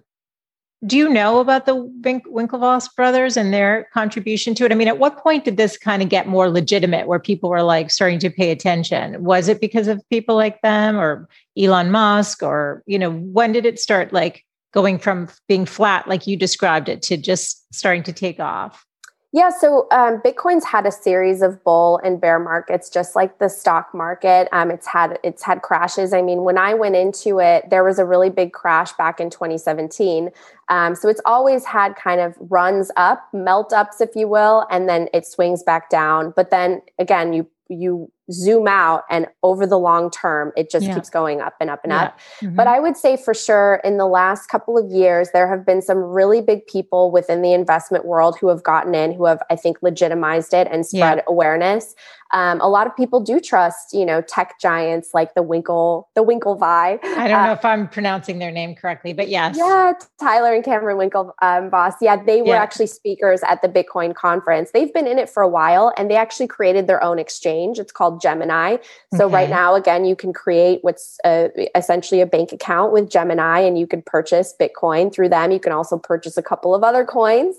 do 0.86 0.96
you 0.96 1.08
know 1.08 1.40
about 1.40 1.66
the 1.66 1.74
Winklevoss 1.74 2.94
brothers 2.94 3.36
and 3.36 3.52
their 3.52 3.88
contribution 3.92 4.54
to 4.54 4.64
it? 4.64 4.70
I 4.70 4.76
mean, 4.76 4.86
at 4.86 4.98
what 4.98 5.18
point 5.18 5.44
did 5.44 5.56
this 5.56 5.76
kind 5.76 6.02
of 6.02 6.08
get 6.08 6.28
more 6.28 6.48
legitimate 6.48 7.08
where 7.08 7.18
people 7.18 7.50
were 7.50 7.64
like 7.64 7.90
starting 7.90 8.20
to 8.20 8.30
pay 8.30 8.50
attention? 8.50 9.22
Was 9.24 9.48
it 9.48 9.60
because 9.60 9.88
of 9.88 10.08
people 10.08 10.36
like 10.36 10.62
them 10.62 10.96
or 10.96 11.28
Elon 11.58 11.90
Musk 11.90 12.42
or, 12.44 12.84
you 12.86 12.98
know, 12.98 13.10
when 13.10 13.50
did 13.50 13.66
it 13.66 13.80
start 13.80 14.12
like 14.12 14.44
going 14.72 14.98
from 14.98 15.28
being 15.48 15.66
flat 15.66 16.06
like 16.06 16.28
you 16.28 16.36
described 16.36 16.88
it 16.88 17.02
to 17.02 17.16
just 17.16 17.74
starting 17.74 18.04
to 18.04 18.12
take 18.12 18.38
off? 18.38 18.84
Yeah, 19.30 19.50
so 19.50 19.86
um, 19.90 20.22
Bitcoin's 20.22 20.64
had 20.64 20.86
a 20.86 20.90
series 20.90 21.42
of 21.42 21.62
bull 21.62 22.00
and 22.02 22.18
bear 22.18 22.38
markets, 22.38 22.88
just 22.88 23.14
like 23.14 23.38
the 23.38 23.48
stock 23.48 23.92
market. 23.92 24.48
Um, 24.52 24.70
it's 24.70 24.86
had 24.86 25.18
it's 25.22 25.42
had 25.42 25.60
crashes. 25.60 26.14
I 26.14 26.22
mean, 26.22 26.44
when 26.44 26.56
I 26.56 26.72
went 26.72 26.96
into 26.96 27.38
it, 27.38 27.68
there 27.68 27.84
was 27.84 27.98
a 27.98 28.06
really 28.06 28.30
big 28.30 28.54
crash 28.54 28.94
back 28.94 29.20
in 29.20 29.28
2017. 29.28 30.30
Um, 30.70 30.94
so 30.94 31.10
it's 31.10 31.20
always 31.26 31.66
had 31.66 31.94
kind 31.94 32.22
of 32.22 32.36
runs 32.40 32.90
up, 32.96 33.28
melt 33.34 33.74
ups, 33.74 34.00
if 34.00 34.16
you 34.16 34.28
will, 34.28 34.66
and 34.70 34.88
then 34.88 35.08
it 35.12 35.26
swings 35.26 35.62
back 35.62 35.90
down. 35.90 36.32
But 36.34 36.50
then 36.50 36.80
again, 36.98 37.34
you 37.34 37.46
you 37.68 38.10
zoom 38.30 38.66
out 38.68 39.04
and 39.10 39.26
over 39.42 39.66
the 39.66 39.78
long 39.78 40.10
term, 40.10 40.52
it 40.56 40.70
just 40.70 40.86
yeah. 40.86 40.94
keeps 40.94 41.10
going 41.10 41.40
up 41.40 41.54
and 41.60 41.70
up 41.70 41.80
and 41.84 41.92
yeah. 41.92 42.02
up. 42.02 42.18
Mm-hmm. 42.40 42.56
But 42.56 42.66
I 42.66 42.80
would 42.80 42.96
say 42.96 43.16
for 43.16 43.34
sure 43.34 43.80
in 43.84 43.98
the 43.98 44.06
last 44.06 44.48
couple 44.48 44.76
of 44.76 44.90
years, 44.90 45.30
there 45.32 45.48
have 45.48 45.64
been 45.64 45.82
some 45.82 45.98
really 45.98 46.40
big 46.40 46.66
people 46.66 47.10
within 47.10 47.42
the 47.42 47.52
investment 47.52 48.04
world 48.04 48.36
who 48.40 48.48
have 48.48 48.62
gotten 48.62 48.94
in, 48.94 49.12
who 49.12 49.24
have, 49.26 49.42
I 49.50 49.56
think, 49.56 49.78
legitimized 49.82 50.54
it 50.54 50.68
and 50.70 50.86
spread 50.86 51.18
yeah. 51.18 51.24
awareness 51.26 51.94
um, 52.32 52.60
a 52.60 52.68
lot 52.68 52.86
of 52.86 52.94
people 52.94 53.20
do 53.20 53.40
trust, 53.40 53.94
you 53.94 54.04
know, 54.04 54.20
tech 54.20 54.60
giants 54.60 55.10
like 55.14 55.34
the 55.34 55.42
Winkle, 55.42 56.08
the 56.14 56.22
Winkle 56.22 56.38
Winklevi. 56.38 56.98
I 57.02 57.28
don't 57.28 57.40
uh, 57.40 57.46
know 57.46 57.52
if 57.52 57.64
I'm 57.64 57.88
pronouncing 57.88 58.38
their 58.38 58.50
name 58.50 58.74
correctly, 58.74 59.12
but 59.12 59.28
yes. 59.28 59.56
Yeah, 59.56 59.92
Tyler 60.20 60.54
and 60.54 60.64
Cameron 60.64 60.98
Winkle 60.98 61.34
um, 61.42 61.70
boss. 61.70 61.94
Yeah, 62.00 62.22
they 62.22 62.42
were 62.42 62.54
actually 62.54 62.86
speakers 62.86 63.40
at 63.42 63.62
the 63.62 63.68
Bitcoin 63.68 64.14
conference. 64.14 64.70
They've 64.72 64.92
been 64.92 65.06
in 65.06 65.18
it 65.18 65.28
for 65.28 65.42
a 65.42 65.48
while 65.48 65.92
and 65.96 66.10
they 66.10 66.16
actually 66.16 66.48
created 66.48 66.86
their 66.86 67.02
own 67.02 67.18
exchange. 67.18 67.78
It's 67.78 67.92
called 67.92 68.17
Gemini. 68.20 68.76
So 69.14 69.26
okay. 69.26 69.34
right 69.34 69.50
now, 69.50 69.74
again, 69.74 70.04
you 70.04 70.16
can 70.16 70.32
create 70.32 70.80
what's 70.82 71.18
uh, 71.24 71.48
essentially 71.74 72.20
a 72.20 72.26
bank 72.26 72.52
account 72.52 72.92
with 72.92 73.10
Gemini 73.10 73.60
and 73.60 73.78
you 73.78 73.86
can 73.86 74.02
purchase 74.02 74.54
Bitcoin 74.60 75.12
through 75.12 75.28
them. 75.28 75.50
You 75.50 75.60
can 75.60 75.72
also 75.72 75.98
purchase 75.98 76.36
a 76.36 76.42
couple 76.42 76.74
of 76.74 76.82
other 76.82 77.04
coins. 77.04 77.56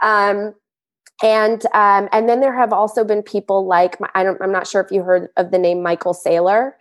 Um, 0.00 0.54
and 1.22 1.64
um, 1.66 2.08
and 2.12 2.28
then 2.28 2.40
there 2.40 2.56
have 2.56 2.72
also 2.72 3.04
been 3.04 3.22
people 3.22 3.66
like 3.66 3.96
I 4.14 4.24
don't, 4.24 4.40
I'm 4.42 4.50
not 4.50 4.66
sure 4.66 4.80
if 4.80 4.90
you 4.90 5.02
heard 5.02 5.28
of 5.36 5.52
the 5.52 5.58
name 5.58 5.82
Michael 5.82 6.14
Saylor. 6.14 6.72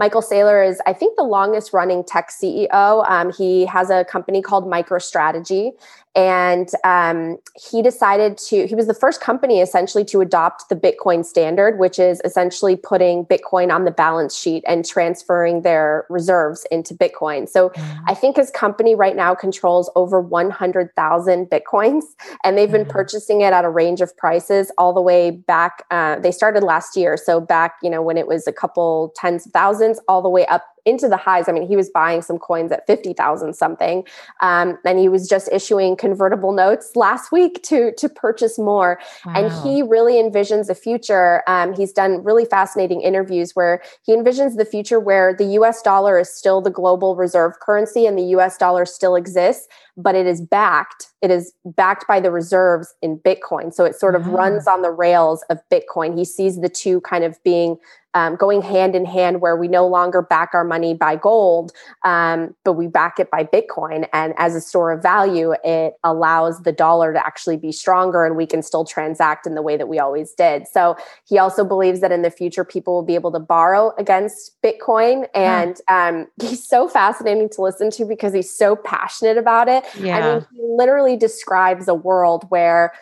Michael 0.00 0.22
Saylor 0.22 0.66
is, 0.66 0.80
I 0.86 0.94
think, 0.94 1.18
the 1.18 1.24
longest 1.24 1.74
running 1.74 2.02
tech 2.02 2.30
CEO. 2.30 3.06
Um, 3.06 3.30
he 3.30 3.66
has 3.66 3.90
a 3.90 4.02
company 4.06 4.40
called 4.40 4.64
MicroStrategy, 4.64 5.72
and 6.16 6.68
um, 6.82 7.36
he 7.54 7.82
decided 7.82 8.36
to, 8.38 8.66
he 8.66 8.74
was 8.74 8.88
the 8.88 8.94
first 8.94 9.20
company 9.20 9.60
essentially 9.60 10.04
to 10.06 10.20
adopt 10.20 10.68
the 10.68 10.74
Bitcoin 10.74 11.24
standard, 11.24 11.78
which 11.78 12.00
is 12.00 12.20
essentially 12.24 12.74
putting 12.74 13.24
Bitcoin 13.26 13.72
on 13.72 13.84
the 13.84 13.92
balance 13.92 14.36
sheet 14.36 14.64
and 14.66 14.84
transferring 14.84 15.62
their 15.62 16.06
reserves 16.08 16.66
into 16.70 16.94
Bitcoin. 16.94 17.48
So 17.48 17.68
mm-hmm. 17.68 18.04
I 18.08 18.14
think 18.14 18.36
his 18.36 18.50
company 18.50 18.96
right 18.96 19.14
now 19.14 19.36
controls 19.36 19.88
over 19.94 20.20
100,000 20.20 21.46
Bitcoins, 21.46 22.02
and 22.42 22.58
they've 22.58 22.72
been 22.72 22.82
mm-hmm. 22.82 22.90
purchasing 22.90 23.42
it 23.42 23.52
at 23.52 23.64
a 23.64 23.70
range 23.70 24.00
of 24.00 24.16
prices 24.16 24.72
all 24.78 24.92
the 24.92 25.02
way 25.02 25.30
back. 25.30 25.84
Uh, 25.92 26.18
they 26.18 26.32
started 26.32 26.64
last 26.64 26.96
year. 26.96 27.16
So 27.16 27.40
back, 27.40 27.76
you 27.82 27.90
know, 27.90 28.02
when 28.02 28.16
it 28.16 28.26
was 28.26 28.48
a 28.48 28.52
couple 28.52 29.12
tens 29.14 29.46
of 29.46 29.52
thousands, 29.52 29.89
all 30.06 30.22
the 30.22 30.28
way 30.28 30.46
up 30.46 30.64
into 30.86 31.08
the 31.08 31.16
highs. 31.16 31.48
I 31.48 31.52
mean, 31.52 31.66
he 31.66 31.76
was 31.76 31.90
buying 31.90 32.22
some 32.22 32.38
coins 32.38 32.72
at 32.72 32.86
50,000 32.86 33.54
something. 33.54 34.04
Um, 34.40 34.78
and 34.84 34.98
he 34.98 35.08
was 35.08 35.28
just 35.28 35.48
issuing 35.52 35.96
convertible 35.96 36.52
notes 36.52 36.92
last 36.96 37.32
week 37.32 37.62
to, 37.64 37.92
to 37.92 38.08
purchase 38.08 38.58
more. 38.58 39.00
Wow. 39.24 39.32
And 39.36 39.52
he 39.62 39.82
really 39.82 40.14
envisions 40.14 40.68
a 40.68 40.74
future. 40.74 41.42
Um, 41.46 41.74
he's 41.74 41.92
done 41.92 42.24
really 42.24 42.44
fascinating 42.44 43.00
interviews 43.02 43.52
where 43.54 43.82
he 44.02 44.14
envisions 44.14 44.56
the 44.56 44.64
future 44.64 45.00
where 45.00 45.34
the 45.34 45.44
US 45.44 45.82
dollar 45.82 46.18
is 46.18 46.32
still 46.32 46.60
the 46.60 46.70
global 46.70 47.16
reserve 47.16 47.60
currency 47.60 48.06
and 48.06 48.18
the 48.18 48.24
US 48.36 48.56
dollar 48.56 48.84
still 48.84 49.16
exists, 49.16 49.68
but 49.96 50.14
it 50.14 50.26
is 50.26 50.40
backed. 50.40 51.08
It 51.22 51.30
is 51.30 51.52
backed 51.64 52.06
by 52.08 52.20
the 52.20 52.30
reserves 52.30 52.94
in 53.02 53.18
Bitcoin. 53.18 53.74
So 53.74 53.84
it 53.84 53.94
sort 53.94 54.14
of 54.14 54.26
runs 54.28 54.66
on 54.66 54.82
the 54.82 54.90
rails 54.90 55.44
of 55.50 55.58
Bitcoin. 55.70 56.16
He 56.16 56.24
sees 56.24 56.60
the 56.60 56.68
two 56.68 57.00
kind 57.02 57.24
of 57.24 57.42
being 57.42 57.76
um, 58.14 58.36
going 58.36 58.62
hand 58.62 58.96
in 58.96 59.04
hand 59.04 59.40
where 59.40 59.56
we 59.56 59.68
no 59.68 59.86
longer 59.86 60.22
back 60.22 60.50
our 60.52 60.64
money 60.64 60.94
by 60.94 61.16
gold, 61.16 61.72
um, 62.04 62.54
but 62.64 62.72
we 62.72 62.86
back 62.86 63.18
it 63.18 63.30
by 63.30 63.44
Bitcoin. 63.44 64.08
And 64.12 64.34
as 64.36 64.54
a 64.54 64.60
store 64.60 64.90
of 64.90 65.02
value, 65.02 65.54
it 65.64 65.94
allows 66.02 66.62
the 66.62 66.72
dollar 66.72 67.12
to 67.12 67.24
actually 67.24 67.56
be 67.56 67.72
stronger 67.72 68.24
and 68.24 68.36
we 68.36 68.46
can 68.46 68.62
still 68.62 68.84
transact 68.84 69.46
in 69.46 69.54
the 69.54 69.62
way 69.62 69.76
that 69.76 69.88
we 69.88 69.98
always 69.98 70.32
did. 70.32 70.66
So 70.66 70.96
he 71.26 71.38
also 71.38 71.64
believes 71.64 72.00
that 72.00 72.12
in 72.12 72.22
the 72.22 72.30
future, 72.30 72.64
people 72.64 72.94
will 72.94 73.02
be 73.02 73.14
able 73.14 73.32
to 73.32 73.40
borrow 73.40 73.92
against 73.98 74.60
Bitcoin. 74.62 75.26
And 75.34 75.76
um, 75.88 76.26
he's 76.40 76.66
so 76.66 76.88
fascinating 76.88 77.48
to 77.50 77.62
listen 77.62 77.90
to 77.92 78.04
because 78.04 78.32
he's 78.32 78.52
so 78.52 78.76
passionate 78.76 79.38
about 79.38 79.68
it. 79.68 79.84
Yeah. 79.98 80.16
I 80.16 80.34
mean, 80.34 80.46
he 80.52 80.60
literally 80.62 81.16
describes 81.16 81.86
a 81.86 81.94
world 81.94 82.46
where 82.48 82.92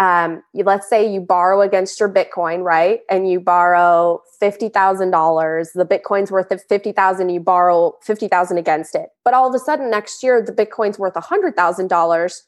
um, 0.00 0.42
you, 0.54 0.64
let's 0.64 0.88
say 0.88 1.06
you 1.12 1.20
borrow 1.20 1.60
against 1.60 2.00
your 2.00 2.08
Bitcoin, 2.08 2.64
right? 2.64 3.00
And 3.10 3.30
you 3.30 3.38
borrow 3.38 4.22
fifty 4.40 4.70
thousand 4.70 5.10
dollars. 5.10 5.72
The 5.74 5.84
Bitcoin's 5.84 6.32
worth 6.32 6.50
of 6.50 6.62
fifty 6.64 6.90
thousand. 6.90 7.28
You 7.28 7.40
borrow 7.40 7.92
fifty 8.02 8.26
thousand 8.26 8.56
against 8.56 8.94
it, 8.94 9.10
but 9.24 9.34
all 9.34 9.46
of 9.46 9.54
a 9.54 9.58
sudden 9.58 9.90
next 9.90 10.22
year 10.22 10.42
the 10.42 10.52
Bitcoin's 10.52 10.98
worth 10.98 11.16
a 11.16 11.20
hundred 11.20 11.54
thousand 11.54 11.88
dollars. 11.88 12.44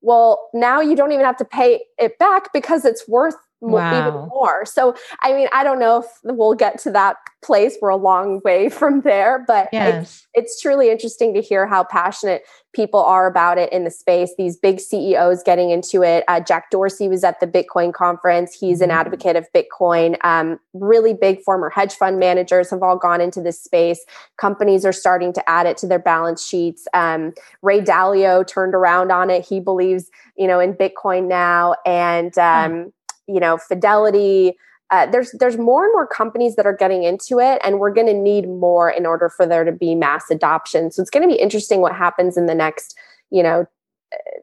Well, 0.00 0.48
now 0.54 0.80
you 0.80 0.94
don't 0.94 1.10
even 1.12 1.24
have 1.24 1.36
to 1.38 1.44
pay 1.44 1.82
it 1.98 2.18
back 2.18 2.52
because 2.52 2.84
it's 2.84 3.08
worth 3.08 3.36
wow. 3.70 4.08
even 4.08 4.28
more. 4.28 4.64
So, 4.64 4.94
I 5.22 5.32
mean, 5.32 5.48
I 5.52 5.64
don't 5.64 5.78
know 5.78 6.00
if 6.00 6.06
we'll 6.24 6.54
get 6.54 6.78
to 6.80 6.90
that 6.92 7.16
place. 7.42 7.76
We're 7.80 7.90
a 7.90 7.96
long 7.96 8.40
way 8.44 8.68
from 8.68 9.02
there, 9.02 9.44
but 9.46 9.68
yes. 9.72 10.26
it's, 10.34 10.54
it's 10.54 10.60
truly 10.60 10.90
interesting 10.90 11.34
to 11.34 11.40
hear 11.40 11.66
how 11.66 11.84
passionate 11.84 12.42
people 12.72 13.00
are 13.00 13.26
about 13.26 13.58
it 13.58 13.70
in 13.70 13.84
the 13.84 13.90
space. 13.90 14.32
These 14.38 14.56
big 14.56 14.80
CEOs 14.80 15.42
getting 15.42 15.70
into 15.70 16.02
it. 16.02 16.24
Uh, 16.26 16.40
Jack 16.40 16.70
Dorsey 16.70 17.06
was 17.06 17.22
at 17.22 17.38
the 17.38 17.46
Bitcoin 17.46 17.92
conference. 17.92 18.56
He's 18.58 18.80
an 18.80 18.88
mm-hmm. 18.88 18.98
advocate 18.98 19.36
of 19.36 19.46
Bitcoin. 19.54 20.16
Um, 20.24 20.58
really 20.72 21.12
big 21.12 21.42
former 21.42 21.68
hedge 21.68 21.94
fund 21.94 22.18
managers 22.18 22.70
have 22.70 22.82
all 22.82 22.96
gone 22.96 23.20
into 23.20 23.42
this 23.42 23.62
space. 23.62 24.04
Companies 24.38 24.86
are 24.86 24.92
starting 24.92 25.32
to 25.34 25.50
add 25.50 25.66
it 25.66 25.76
to 25.78 25.86
their 25.86 25.98
balance 25.98 26.46
sheets. 26.46 26.86
Um, 26.94 27.34
Ray 27.60 27.82
Dalio 27.82 28.46
turned 28.46 28.74
around 28.74 29.12
on 29.12 29.28
it. 29.28 29.44
He 29.44 29.60
believes, 29.60 30.10
you 30.36 30.46
know, 30.46 30.58
in 30.58 30.72
Bitcoin 30.72 31.28
now, 31.28 31.74
and 31.84 32.36
um, 32.38 32.92
you 33.26 33.40
know, 33.40 33.56
Fidelity. 33.56 34.54
Uh, 34.90 35.06
there's 35.06 35.32
there's 35.38 35.56
more 35.56 35.84
and 35.84 35.92
more 35.94 36.06
companies 36.06 36.54
that 36.56 36.66
are 36.66 36.76
getting 36.76 37.02
into 37.02 37.38
it, 37.38 37.60
and 37.64 37.78
we're 37.78 37.92
going 37.92 38.06
to 38.06 38.14
need 38.14 38.46
more 38.46 38.90
in 38.90 39.06
order 39.06 39.30
for 39.30 39.46
there 39.46 39.64
to 39.64 39.72
be 39.72 39.94
mass 39.94 40.24
adoption. 40.30 40.90
So 40.90 41.00
it's 41.00 41.10
going 41.10 41.26
to 41.26 41.34
be 41.34 41.40
interesting 41.40 41.80
what 41.80 41.94
happens 41.94 42.36
in 42.36 42.46
the 42.46 42.54
next, 42.54 42.94
you 43.30 43.42
know, 43.42 43.66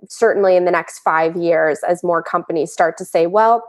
certainly 0.07 0.55
in 0.55 0.65
the 0.65 0.71
next 0.71 0.99
five 0.99 1.35
years 1.35 1.79
as 1.87 2.03
more 2.03 2.23
companies 2.23 2.71
start 2.71 2.97
to 2.97 3.05
say, 3.05 3.27
well, 3.27 3.63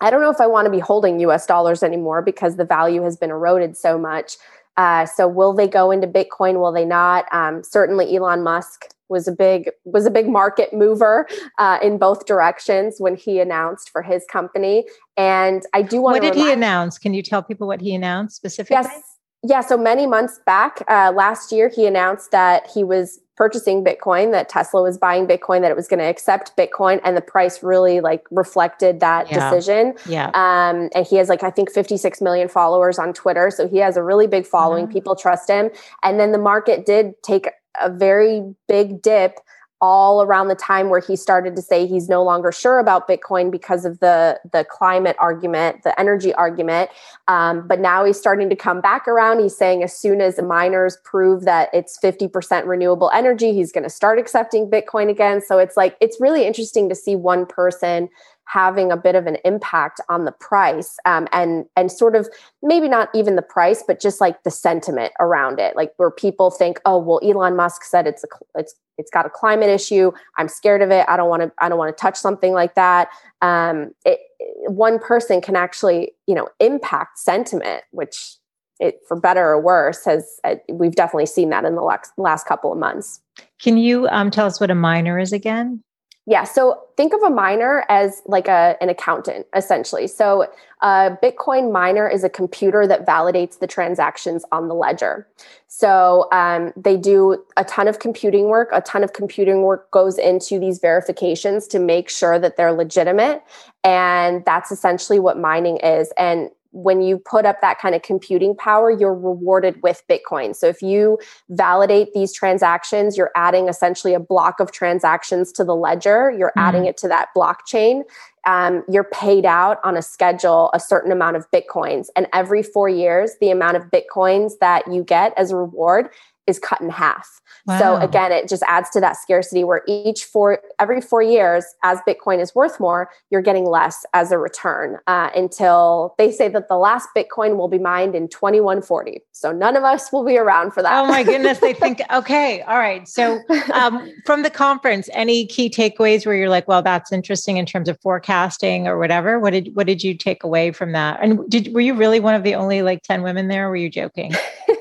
I 0.00 0.10
don't 0.10 0.20
know 0.20 0.30
if 0.30 0.40
I 0.40 0.46
want 0.46 0.66
to 0.66 0.70
be 0.70 0.78
holding 0.78 1.20
U.S. 1.20 1.44
dollars 1.46 1.82
anymore 1.82 2.22
because 2.22 2.56
the 2.56 2.64
value 2.64 3.02
has 3.02 3.16
been 3.16 3.30
eroded 3.30 3.76
so 3.76 3.98
much. 3.98 4.36
Uh, 4.78 5.04
so 5.04 5.28
will 5.28 5.52
they 5.52 5.68
go 5.68 5.90
into 5.90 6.06
Bitcoin? 6.06 6.60
Will 6.60 6.72
they 6.72 6.86
not? 6.86 7.26
Um, 7.32 7.62
certainly, 7.62 8.16
Elon 8.16 8.42
Musk 8.42 8.86
was 9.10 9.26
a 9.26 9.32
big 9.32 9.70
was 9.84 10.06
a 10.06 10.10
big 10.10 10.28
market 10.28 10.72
mover 10.72 11.26
uh, 11.58 11.78
in 11.82 11.98
both 11.98 12.24
directions 12.26 12.96
when 12.98 13.16
he 13.16 13.40
announced 13.40 13.90
for 13.90 14.02
his 14.02 14.24
company. 14.30 14.84
And 15.16 15.62
I 15.74 15.82
do 15.82 16.00
want. 16.00 16.16
To 16.16 16.20
What 16.20 16.32
did 16.32 16.38
remind- 16.38 16.48
he 16.48 16.52
announce? 16.54 16.98
Can 16.98 17.12
you 17.12 17.22
tell 17.22 17.42
people 17.42 17.66
what 17.66 17.80
he 17.80 17.94
announced 17.94 18.36
specifically? 18.36 18.76
Yes. 18.82 19.02
Yeah, 19.44 19.60
so 19.60 19.76
many 19.78 20.04
months 20.04 20.40
back, 20.46 20.82
uh, 20.88 21.12
last 21.14 21.52
year, 21.52 21.68
he 21.68 21.86
announced 21.86 22.32
that 22.32 22.68
he 22.74 22.82
was 22.82 23.20
purchasing 23.38 23.84
Bitcoin, 23.84 24.32
that 24.32 24.48
Tesla 24.48 24.82
was 24.82 24.98
buying 24.98 25.28
Bitcoin, 25.28 25.60
that 25.60 25.70
it 25.70 25.76
was 25.76 25.86
going 25.86 26.00
to 26.00 26.04
accept 26.04 26.56
Bitcoin, 26.56 27.00
and 27.04 27.16
the 27.16 27.20
price 27.20 27.62
really 27.62 28.00
like 28.00 28.24
reflected 28.32 28.98
that 28.98 29.30
yeah. 29.30 29.48
decision. 29.48 29.94
Yeah. 30.06 30.26
Um, 30.34 30.90
and 30.92 31.06
he 31.06 31.16
has 31.16 31.28
like 31.28 31.44
I 31.44 31.50
think 31.50 31.70
56 31.70 32.20
million 32.20 32.48
followers 32.48 32.98
on 32.98 33.12
Twitter, 33.12 33.52
so 33.52 33.68
he 33.68 33.78
has 33.78 33.96
a 33.96 34.02
really 34.02 34.26
big 34.26 34.44
following. 34.44 34.86
Mm-hmm. 34.86 34.92
People 34.92 35.14
trust 35.14 35.48
him, 35.48 35.70
and 36.02 36.18
then 36.18 36.32
the 36.32 36.38
market 36.38 36.84
did 36.84 37.14
take 37.22 37.46
a 37.80 37.88
very 37.88 38.42
big 38.66 39.00
dip 39.00 39.38
all 39.80 40.22
around 40.22 40.48
the 40.48 40.54
time 40.54 40.90
where 40.90 41.00
he 41.00 41.14
started 41.14 41.54
to 41.54 41.62
say 41.62 41.86
he's 41.86 42.08
no 42.08 42.22
longer 42.22 42.50
sure 42.50 42.78
about 42.78 43.06
Bitcoin 43.06 43.50
because 43.50 43.84
of 43.84 44.00
the 44.00 44.40
the 44.52 44.64
climate 44.64 45.16
argument, 45.18 45.82
the 45.84 45.98
energy 46.00 46.34
argument. 46.34 46.90
Um, 47.28 47.66
but 47.68 47.78
now 47.78 48.04
he's 48.04 48.18
starting 48.18 48.48
to 48.50 48.56
come 48.56 48.80
back 48.80 49.06
around. 49.06 49.40
He's 49.40 49.56
saying 49.56 49.82
as 49.82 49.96
soon 49.96 50.20
as 50.20 50.40
miners 50.40 50.96
prove 51.04 51.44
that 51.44 51.68
it's 51.72 51.98
fifty 51.98 52.26
percent 52.26 52.66
renewable 52.66 53.10
energy, 53.14 53.52
he's 53.52 53.72
going 53.72 53.84
to 53.84 53.90
start 53.90 54.18
accepting 54.18 54.70
Bitcoin 54.70 55.08
again. 55.08 55.40
So 55.40 55.58
it's 55.58 55.76
like 55.76 55.96
it's 56.00 56.20
really 56.20 56.46
interesting 56.46 56.88
to 56.88 56.94
see 56.94 57.14
one 57.14 57.46
person 57.46 58.08
having 58.48 58.90
a 58.90 58.96
bit 58.96 59.14
of 59.14 59.26
an 59.26 59.36
impact 59.44 60.00
on 60.08 60.24
the 60.24 60.32
price 60.32 60.96
um, 61.04 61.28
and 61.32 61.66
and 61.76 61.92
sort 61.92 62.16
of 62.16 62.28
maybe 62.62 62.88
not 62.88 63.10
even 63.14 63.36
the 63.36 63.42
price 63.42 63.84
but 63.86 64.00
just 64.00 64.20
like 64.20 64.42
the 64.42 64.50
sentiment 64.50 65.12
around 65.20 65.60
it. 65.60 65.76
Like 65.76 65.92
where 65.98 66.10
people 66.10 66.50
think 66.50 66.80
oh 66.84 66.98
well 66.98 67.20
elon 67.22 67.56
musk 67.56 67.84
said 67.84 68.06
it's 68.06 68.24
a 68.24 68.28
it's 68.56 68.74
it's 68.96 69.10
got 69.10 69.26
a 69.26 69.30
climate 69.30 69.68
issue. 69.68 70.12
I'm 70.38 70.48
scared 70.48 70.82
of 70.82 70.90
it. 70.90 71.04
I 71.08 71.16
don't 71.16 71.28
want 71.28 71.42
to 71.42 71.52
i 71.58 71.68
don't 71.68 71.78
want 71.78 71.96
to 71.96 72.00
touch 72.00 72.16
something 72.16 72.52
like 72.52 72.74
that. 72.74 73.08
Um, 73.42 73.92
it, 74.04 74.18
one 74.66 74.98
person 74.98 75.40
can 75.40 75.54
actually 75.54 76.12
you 76.26 76.34
know 76.34 76.48
impact 76.58 77.18
sentiment 77.18 77.84
which 77.90 78.36
it 78.80 79.00
for 79.06 79.18
better 79.18 79.44
or 79.44 79.60
worse 79.60 80.04
has 80.04 80.40
uh, 80.44 80.54
we've 80.70 80.94
definitely 80.94 81.26
seen 81.26 81.50
that 81.50 81.64
in 81.64 81.74
the 81.74 81.82
last, 81.82 82.12
last 82.16 82.46
couple 82.46 82.72
of 82.72 82.78
months. 82.78 83.20
Can 83.60 83.76
you 83.76 84.08
um, 84.08 84.30
tell 84.30 84.46
us 84.46 84.60
what 84.60 84.70
a 84.70 84.74
miner 84.74 85.18
is 85.18 85.32
again 85.32 85.82
yeah. 86.28 86.44
So 86.44 86.78
think 86.98 87.14
of 87.14 87.22
a 87.22 87.30
miner 87.30 87.86
as 87.88 88.20
like 88.26 88.48
a, 88.48 88.76
an 88.82 88.90
accountant, 88.90 89.46
essentially. 89.56 90.06
So 90.06 90.46
a 90.82 91.16
Bitcoin 91.22 91.72
miner 91.72 92.06
is 92.06 92.22
a 92.22 92.28
computer 92.28 92.86
that 92.86 93.06
validates 93.06 93.60
the 93.60 93.66
transactions 93.66 94.44
on 94.52 94.68
the 94.68 94.74
ledger. 94.74 95.26
So 95.68 96.28
um, 96.30 96.74
they 96.76 96.98
do 96.98 97.42
a 97.56 97.64
ton 97.64 97.88
of 97.88 97.98
computing 97.98 98.48
work. 98.48 98.68
A 98.74 98.82
ton 98.82 99.02
of 99.02 99.14
computing 99.14 99.62
work 99.62 99.90
goes 99.90 100.18
into 100.18 100.58
these 100.58 100.80
verifications 100.80 101.66
to 101.68 101.78
make 101.78 102.10
sure 102.10 102.38
that 102.38 102.58
they're 102.58 102.72
legitimate. 102.72 103.42
And 103.82 104.44
that's 104.44 104.70
essentially 104.70 105.18
what 105.18 105.38
mining 105.38 105.78
is. 105.78 106.12
And 106.18 106.50
when 106.82 107.02
you 107.02 107.18
put 107.18 107.44
up 107.44 107.60
that 107.60 107.78
kind 107.80 107.94
of 107.94 108.02
computing 108.02 108.54
power, 108.54 108.90
you're 108.90 109.14
rewarded 109.14 109.82
with 109.82 110.02
Bitcoin. 110.08 110.54
So 110.54 110.68
if 110.68 110.80
you 110.80 111.18
validate 111.48 112.12
these 112.14 112.32
transactions, 112.32 113.16
you're 113.16 113.32
adding 113.34 113.68
essentially 113.68 114.14
a 114.14 114.20
block 114.20 114.60
of 114.60 114.70
transactions 114.70 115.50
to 115.52 115.64
the 115.64 115.74
ledger, 115.74 116.30
you're 116.30 116.52
mm. 116.56 116.62
adding 116.62 116.86
it 116.86 116.96
to 116.98 117.08
that 117.08 117.28
blockchain. 117.36 118.02
Um, 118.48 118.82
you're 118.88 119.04
paid 119.04 119.44
out 119.44 119.78
on 119.84 119.96
a 119.96 120.02
schedule 120.02 120.70
a 120.72 120.80
certain 120.80 121.12
amount 121.12 121.36
of 121.36 121.44
bitcoins 121.50 122.06
and 122.16 122.26
every 122.32 122.62
four 122.62 122.88
years 122.88 123.32
the 123.42 123.50
amount 123.50 123.76
of 123.76 123.82
bitcoins 123.90 124.52
that 124.60 124.90
you 124.90 125.04
get 125.04 125.34
as 125.36 125.50
a 125.50 125.56
reward 125.56 126.08
is 126.48 126.58
cut 126.58 126.80
in 126.80 126.88
half. 126.88 127.40
Wow. 127.66 127.78
So 127.78 127.96
again, 127.96 128.32
it 128.32 128.48
just 128.48 128.62
adds 128.66 128.88
to 128.90 129.00
that 129.00 129.16
scarcity 129.18 129.62
where 129.62 129.82
each 129.86 130.24
four 130.24 130.60
every 130.78 131.02
four 131.02 131.20
years, 131.20 131.64
as 131.84 131.98
Bitcoin 132.08 132.40
is 132.40 132.54
worth 132.54 132.80
more, 132.80 133.10
you're 133.30 133.42
getting 133.42 133.66
less 133.66 134.06
as 134.14 134.32
a 134.32 134.38
return 134.38 134.96
uh, 135.06 135.28
until 135.36 136.14
they 136.16 136.32
say 136.32 136.48
that 136.48 136.68
the 136.68 136.78
last 136.78 137.10
Bitcoin 137.14 137.58
will 137.58 137.68
be 137.68 137.78
mined 137.78 138.14
in 138.14 138.28
2140. 138.28 139.20
So 139.32 139.52
none 139.52 139.76
of 139.76 139.84
us 139.84 140.10
will 140.10 140.24
be 140.24 140.38
around 140.38 140.72
for 140.72 140.82
that. 140.82 140.92
Oh 140.98 141.06
my 141.06 141.22
goodness! 141.22 141.58
They 141.58 141.74
think 141.74 142.00
okay, 142.12 142.62
all 142.62 142.78
right. 142.78 143.06
So 143.06 143.40
um, 143.74 144.10
from 144.24 144.42
the 144.42 144.50
conference, 144.50 145.10
any 145.12 145.46
key 145.46 145.68
takeaways 145.68 146.24
where 146.24 146.34
you're 146.34 146.48
like, 146.48 146.66
well, 146.66 146.82
that's 146.82 147.12
interesting 147.12 147.58
in 147.58 147.66
terms 147.66 147.90
of 147.90 148.00
forecasting 148.38 148.86
or 148.86 148.98
whatever? 148.98 149.38
What 149.38 149.50
did 149.50 149.74
what 149.74 149.86
did 149.86 150.02
you 150.02 150.14
take 150.14 150.44
away 150.44 150.72
from 150.72 150.92
that? 150.92 151.18
And 151.22 151.48
did 151.48 151.72
were 151.74 151.80
you 151.80 151.94
really 151.94 152.20
one 152.20 152.34
of 152.34 152.42
the 152.42 152.54
only 152.54 152.82
like 152.82 153.02
ten 153.02 153.22
women 153.22 153.48
there? 153.48 153.68
were 153.68 153.76
you 153.76 153.90
joking? 153.90 154.32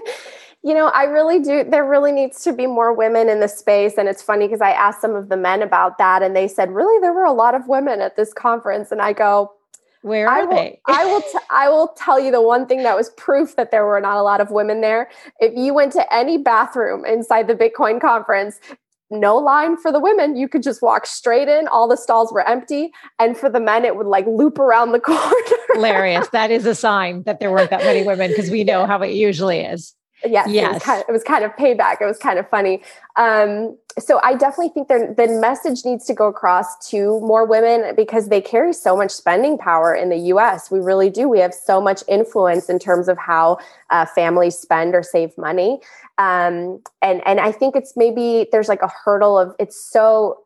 you 0.64 0.74
know, 0.74 0.88
I 0.88 1.04
really 1.04 1.40
do. 1.40 1.64
There 1.64 1.86
really 1.86 2.12
needs 2.12 2.44
to 2.44 2.54
be 2.54 2.68
more 2.68 2.94
women 2.94 3.30
in 3.30 3.40
the 3.40 3.48
space. 3.48 3.98
And 3.98 4.08
it's 4.08 4.22
funny 4.22 4.48
because 4.48 4.62
I 4.62 4.72
asked 4.72 5.02
some 5.02 5.16
of 5.16 5.30
the 5.30 5.38
men 5.38 5.62
about 5.62 5.98
that, 5.98 6.22
and 6.22 6.36
they 6.36 6.48
said, 6.48 6.72
really, 6.72 7.00
there 7.02 7.14
were 7.14 7.26
a 7.26 7.34
lot 7.34 7.56
of 7.56 7.68
women 7.68 8.02
at 8.02 8.16
this 8.16 8.34
conference. 8.34 8.92
And 8.92 9.02
I 9.02 9.14
go, 9.14 9.52
where 10.04 10.28
are 10.28 10.40
I 10.40 10.44
will, 10.44 10.56
they? 10.56 10.80
I 10.88 11.06
will. 11.06 11.22
T- 11.22 11.48
I 11.50 11.70
will 11.70 11.88
tell 11.98 12.20
you 12.20 12.32
the 12.32 12.42
one 12.42 12.66
thing 12.66 12.84
that 12.84 12.96
was 12.96 13.10
proof 13.12 13.56
that 13.56 13.72
there 13.72 13.86
were 13.86 14.00
not 14.00 14.18
a 14.18 14.24
lot 14.24 14.42
of 14.42 14.52
women 14.52 14.82
there. 14.82 15.10
If 15.40 15.54
you 15.56 15.74
went 15.74 15.92
to 15.94 16.14
any 16.14 16.38
bathroom 16.38 17.04
inside 17.06 17.48
the 17.48 17.56
Bitcoin 17.56 18.00
conference, 18.00 18.60
no 19.10 19.38
line 19.38 19.78
for 19.78 19.92
the 19.92 20.00
women. 20.00 20.36
You 20.36 20.48
could 20.48 20.64
just 20.64 20.82
walk 20.82 21.06
straight 21.06 21.48
in. 21.48 21.68
All 21.68 21.88
the 21.88 21.98
stalls 21.98 22.32
were 22.32 22.48
empty. 22.48 22.92
And 23.20 23.38
for 23.38 23.50
the 23.50 23.60
men, 23.60 23.86
it 23.86 23.96
would 23.96 24.08
like 24.08 24.26
loop 24.28 24.60
around 24.60 24.92
the 24.92 25.00
corner. 25.02 25.32
Hilarious. 25.74 26.28
That 26.30 26.52
is 26.52 26.66
a 26.66 26.76
sign 26.76 27.24
that 27.24 27.40
there 27.40 27.52
weren't 27.52 27.70
that 27.70 27.84
many 27.84 28.04
women 28.06 28.30
because 28.30 28.50
we 28.50 28.64
know 28.64 28.86
how 28.86 29.02
it 29.02 29.12
usually 29.12 29.60
is. 29.60 29.94
Yes, 30.26 30.50
yes. 30.50 30.68
It, 30.68 30.74
was 30.74 30.84
kind 30.84 31.02
of, 31.02 31.10
it 31.10 31.12
was 31.12 31.24
kind 31.24 31.46
of 31.46 31.52
payback. 31.52 32.02
It 32.02 32.06
was 32.06 32.18
kind 32.18 32.40
of 32.40 32.50
funny. 32.50 32.82
Um, 33.18 33.78
so 34.00 34.20
I 34.24 34.34
definitely 34.34 34.70
think 34.70 34.88
the 34.88 35.28
message 35.40 35.86
needs 35.86 36.06
to 36.06 36.14
go 36.14 36.28
across 36.28 36.90
to 36.90 37.20
more 37.22 37.46
women 37.46 37.96
because 37.96 38.30
they 38.30 38.42
carry 38.42 38.74
so 38.74 38.96
much 38.96 39.12
spending 39.12 39.58
power 39.58 39.94
in 39.94 40.10
the 40.10 40.18
U.S. 40.18 40.72
We 40.72 40.80
really 40.80 41.10
do. 41.10 41.30
We 41.30 41.40
have 41.40 41.54
so 41.54 41.80
much 41.80 42.04
influence 42.08 42.70
in 42.70 42.80
terms 42.80 43.08
of 43.08 43.18
how 43.18 43.60
uh, 43.90 44.06
families 44.06 44.58
spend 44.58 44.96
or 44.96 45.04
save 45.04 45.38
money, 45.38 45.80
um, 46.18 46.82
and 47.02 47.22
and 47.26 47.40
I 47.40 47.52
think 47.52 47.76
it's 47.76 47.94
maybe 47.96 48.48
there's 48.52 48.70
like 48.70 48.82
a 48.82 48.88
hurdle 48.88 49.38
of 49.38 49.56
it's 49.60 49.80
so 49.80 50.44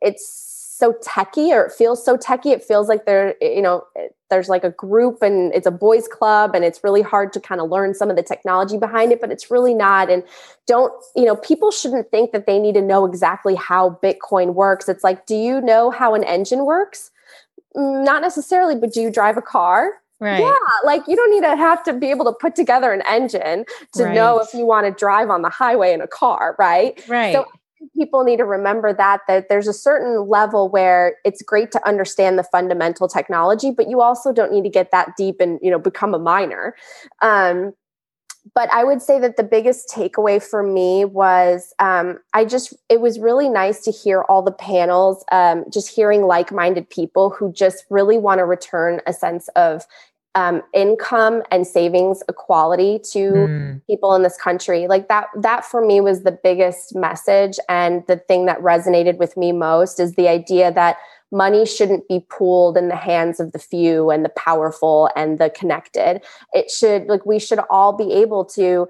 it's 0.00 0.50
so 0.80 0.94
techy 1.02 1.52
or 1.52 1.66
it 1.66 1.72
feels 1.72 2.04
so 2.04 2.16
techy. 2.16 2.50
It 2.50 2.64
feels 2.64 2.88
like 2.88 3.04
there, 3.04 3.34
you 3.40 3.62
know, 3.62 3.84
there's 4.30 4.48
like 4.48 4.64
a 4.64 4.70
group 4.70 5.22
and 5.22 5.52
it's 5.54 5.66
a 5.66 5.70
boys 5.70 6.08
club 6.08 6.54
and 6.54 6.64
it's 6.64 6.82
really 6.82 7.02
hard 7.02 7.32
to 7.34 7.40
kind 7.40 7.60
of 7.60 7.70
learn 7.70 7.94
some 7.94 8.08
of 8.10 8.16
the 8.16 8.22
technology 8.22 8.78
behind 8.78 9.12
it, 9.12 9.20
but 9.20 9.30
it's 9.30 9.50
really 9.50 9.74
not. 9.74 10.10
And 10.10 10.24
don't, 10.66 10.92
you 11.14 11.26
know, 11.26 11.36
people 11.36 11.70
shouldn't 11.70 12.10
think 12.10 12.32
that 12.32 12.46
they 12.46 12.58
need 12.58 12.74
to 12.74 12.80
know 12.80 13.04
exactly 13.04 13.54
how 13.54 13.98
Bitcoin 14.02 14.54
works. 14.54 14.88
It's 14.88 15.04
like, 15.04 15.26
do 15.26 15.36
you 15.36 15.60
know 15.60 15.90
how 15.90 16.14
an 16.14 16.24
engine 16.24 16.64
works? 16.64 17.10
Not 17.74 18.22
necessarily, 18.22 18.74
but 18.74 18.92
do 18.92 19.00
you 19.00 19.10
drive 19.12 19.36
a 19.36 19.42
car? 19.42 20.00
Right. 20.20 20.40
Yeah, 20.40 20.54
like 20.84 21.02
you 21.08 21.16
don't 21.16 21.30
need 21.30 21.42
to 21.48 21.56
have 21.56 21.82
to 21.84 21.94
be 21.94 22.10
able 22.10 22.26
to 22.26 22.32
put 22.32 22.54
together 22.54 22.92
an 22.92 23.02
engine 23.08 23.64
to 23.94 24.04
right. 24.04 24.14
know 24.14 24.38
if 24.38 24.52
you 24.52 24.66
want 24.66 24.86
to 24.86 24.92
drive 24.92 25.30
on 25.30 25.40
the 25.40 25.48
highway 25.48 25.94
in 25.94 26.02
a 26.02 26.06
car, 26.06 26.56
right? 26.58 27.02
Right. 27.08 27.32
So 27.32 27.46
people 27.96 28.22
need 28.24 28.36
to 28.36 28.44
remember 28.44 28.92
that 28.92 29.20
that 29.26 29.48
there's 29.48 29.66
a 29.66 29.72
certain 29.72 30.28
level 30.28 30.68
where 30.68 31.16
it's 31.24 31.40
great 31.40 31.72
to 31.72 31.88
understand 31.88 32.38
the 32.38 32.42
fundamental 32.42 33.08
technology 33.08 33.70
but 33.70 33.88
you 33.88 34.02
also 34.02 34.34
don't 34.34 34.52
need 34.52 34.62
to 34.62 34.68
get 34.68 34.90
that 34.90 35.16
deep 35.16 35.36
and 35.40 35.58
you 35.62 35.70
know 35.70 35.78
become 35.78 36.12
a 36.12 36.18
miner 36.18 36.76
um, 37.22 37.72
but 38.54 38.72
I 38.72 38.84
would 38.84 39.02
say 39.02 39.18
that 39.20 39.36
the 39.36 39.42
biggest 39.42 39.88
takeaway 39.88 40.42
for 40.42 40.62
me 40.62 41.04
was 41.04 41.74
um, 41.78 42.18
I 42.32 42.44
just, 42.44 42.74
it 42.88 43.00
was 43.00 43.18
really 43.18 43.48
nice 43.48 43.82
to 43.82 43.90
hear 43.90 44.22
all 44.22 44.42
the 44.42 44.52
panels, 44.52 45.24
um, 45.30 45.64
just 45.70 45.94
hearing 45.94 46.22
like 46.22 46.50
minded 46.50 46.88
people 46.88 47.30
who 47.30 47.52
just 47.52 47.84
really 47.90 48.18
want 48.18 48.38
to 48.38 48.44
return 48.44 49.00
a 49.06 49.12
sense 49.12 49.48
of 49.56 49.84
um, 50.34 50.62
income 50.72 51.42
and 51.50 51.66
savings 51.66 52.22
equality 52.28 53.00
to 53.12 53.18
mm. 53.18 53.86
people 53.86 54.14
in 54.14 54.22
this 54.22 54.36
country. 54.36 54.86
Like 54.86 55.08
that 55.08 55.26
that 55.36 55.64
for 55.64 55.84
me 55.84 56.00
was 56.00 56.22
the 56.22 56.32
biggest 56.32 56.94
message 56.94 57.58
and 57.68 58.04
the 58.06 58.16
thing 58.16 58.46
that 58.46 58.60
resonated 58.60 59.18
with 59.18 59.36
me 59.36 59.52
most 59.52 59.98
is 59.98 60.14
the 60.14 60.28
idea 60.28 60.72
that 60.72 60.98
money 61.32 61.64
shouldn't 61.64 62.08
be 62.08 62.24
pooled 62.28 62.76
in 62.76 62.88
the 62.88 62.96
hands 62.96 63.40
of 63.40 63.52
the 63.52 63.58
few 63.58 64.10
and 64.10 64.24
the 64.24 64.30
powerful 64.30 65.10
and 65.16 65.38
the 65.38 65.50
connected. 65.50 66.22
It 66.52 66.70
should 66.70 67.06
like 67.06 67.26
we 67.26 67.38
should 67.38 67.60
all 67.68 67.92
be 67.92 68.12
able 68.12 68.44
to 68.46 68.88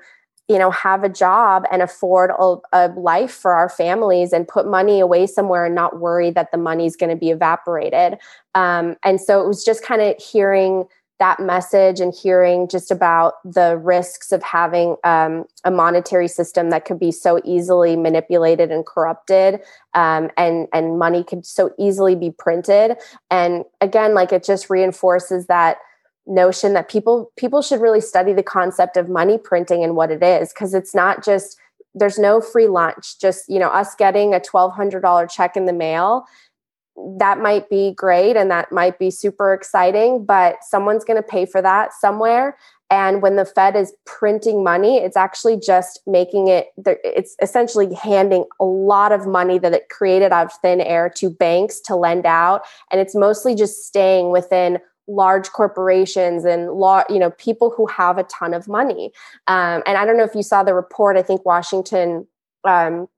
you 0.49 0.59
know 0.59 0.71
have 0.71 1.05
a 1.05 1.09
job 1.09 1.65
and 1.71 1.81
afford 1.81 2.31
a, 2.39 2.57
a 2.73 2.89
life 2.97 3.33
for 3.33 3.53
our 3.53 3.69
families 3.69 4.33
and 4.33 4.47
put 4.47 4.67
money 4.67 5.01
away 5.01 5.27
somewhere 5.27 5.65
and 5.65 5.75
not 5.75 6.01
worry 6.01 6.31
that 6.33 6.51
the 6.51 6.59
money's 6.59 6.97
going 6.97 7.11
to 7.11 7.17
be 7.17 7.31
evaporated. 7.31 8.19
Um, 8.55 8.97
and 9.05 9.21
so 9.21 9.41
it 9.41 9.47
was 9.47 9.65
just 9.65 9.85
kind 9.85 10.03
of 10.03 10.17
hearing 10.21 10.85
that 11.21 11.39
message 11.39 12.01
and 12.01 12.13
hearing 12.13 12.67
just 12.67 12.91
about 12.91 13.35
the 13.45 13.77
risks 13.77 14.33
of 14.33 14.43
having 14.43 14.97
um, 15.05 15.45
a 15.65 15.71
monetary 15.71 16.27
system 16.27 16.71
that 16.71 16.85
could 16.85 16.99
be 16.99 17.13
so 17.13 17.41
easily 17.45 17.95
manipulated 17.95 18.73
and 18.73 18.85
corrupted 18.85 19.61
um, 19.95 20.31
and 20.37 20.67
and 20.73 20.99
money 20.99 21.23
could 21.23 21.47
so 21.47 21.73
easily 21.79 22.17
be 22.17 22.31
printed. 22.31 22.97
And 23.31 23.65
again 23.81 24.15
like 24.15 24.33
it 24.33 24.43
just 24.43 24.69
reinforces 24.69 25.47
that 25.47 25.77
notion 26.27 26.73
that 26.75 26.89
people 26.89 27.31
people 27.37 27.63
should 27.63 27.81
really 27.81 28.01
study 28.01 28.33
the 28.33 28.43
concept 28.43 28.97
of 28.97 29.09
money 29.09 29.39
printing 29.39 29.85
and 29.85 29.97
what 29.97 30.11
it 30.11 30.23
is 30.23 30.53
because 30.53 30.75
it's 30.75 30.95
not 30.95 31.25
just 31.25 31.59
there's 31.95 32.19
no 32.19 32.41
free 32.41 32.69
lunch 32.69 33.19
just 33.19 33.49
you 33.49 33.59
know 33.59 33.69
us 33.69 33.95
getting 33.97 34.33
a 34.33 34.39
$1200 34.39 35.31
check 35.31 35.57
in 35.57 35.67
the 35.67 35.73
mail 35.73 36.25
that 37.19 37.39
might 37.39 37.69
be 37.71 37.93
great 37.97 38.37
and 38.37 38.51
that 38.51 38.73
might 38.73 38.99
be 38.99 39.11
super 39.11 39.55
exciting, 39.55 40.25
but 40.25 40.57
someone's 40.63 41.05
going 41.05 41.17
to 41.17 41.27
pay 41.27 41.47
for 41.47 41.63
that 41.63 41.93
somewhere. 41.93 42.57
And 42.91 43.23
when 43.23 43.37
the 43.37 43.45
Fed 43.45 43.77
is 43.77 43.95
printing 44.05 44.65
money, 44.65 44.99
it's 44.99 45.17
actually 45.17 45.59
just 45.59 46.01
making 46.07 46.49
it, 46.49 46.67
it's 46.87 47.37
essentially 47.41 47.95
handing 47.95 48.45
a 48.59 48.65
lot 48.65 49.13
of 49.13 49.27
money 49.27 49.59
that 49.59 49.73
it 49.73 49.89
created 49.91 50.33
out 50.33 50.47
of 50.47 50.53
thin 50.61 50.81
air 50.81 51.09
to 51.17 51.31
banks 51.31 51.81
to 51.83 51.95
lend 51.95 52.27
out. 52.27 52.63
And 52.91 53.01
it's 53.01 53.15
mostly 53.15 53.55
just 53.55 53.87
staying 53.87 54.31
within 54.31 54.79
large 55.07 55.51
corporations 55.51 56.45
and 56.45 56.73
law, 56.73 57.05
you 57.09 57.19
know, 57.19 57.31
people 57.33 57.73
who 57.77 57.87
have 57.87 58.19
a 58.19 58.25
ton 58.25 58.55
of 58.55 58.67
money. 58.69 59.13
Um, 59.47 59.83
and 59.87 59.97
I 59.97 60.05
don't 60.05 60.17
know 60.17 60.25
if 60.25 60.35
you 60.35 60.43
saw 60.43 60.63
the 60.63 60.75
report, 60.75 61.17
I 61.17 61.23
think 61.23 61.45
Washington 61.45 62.27
um, 62.65 63.09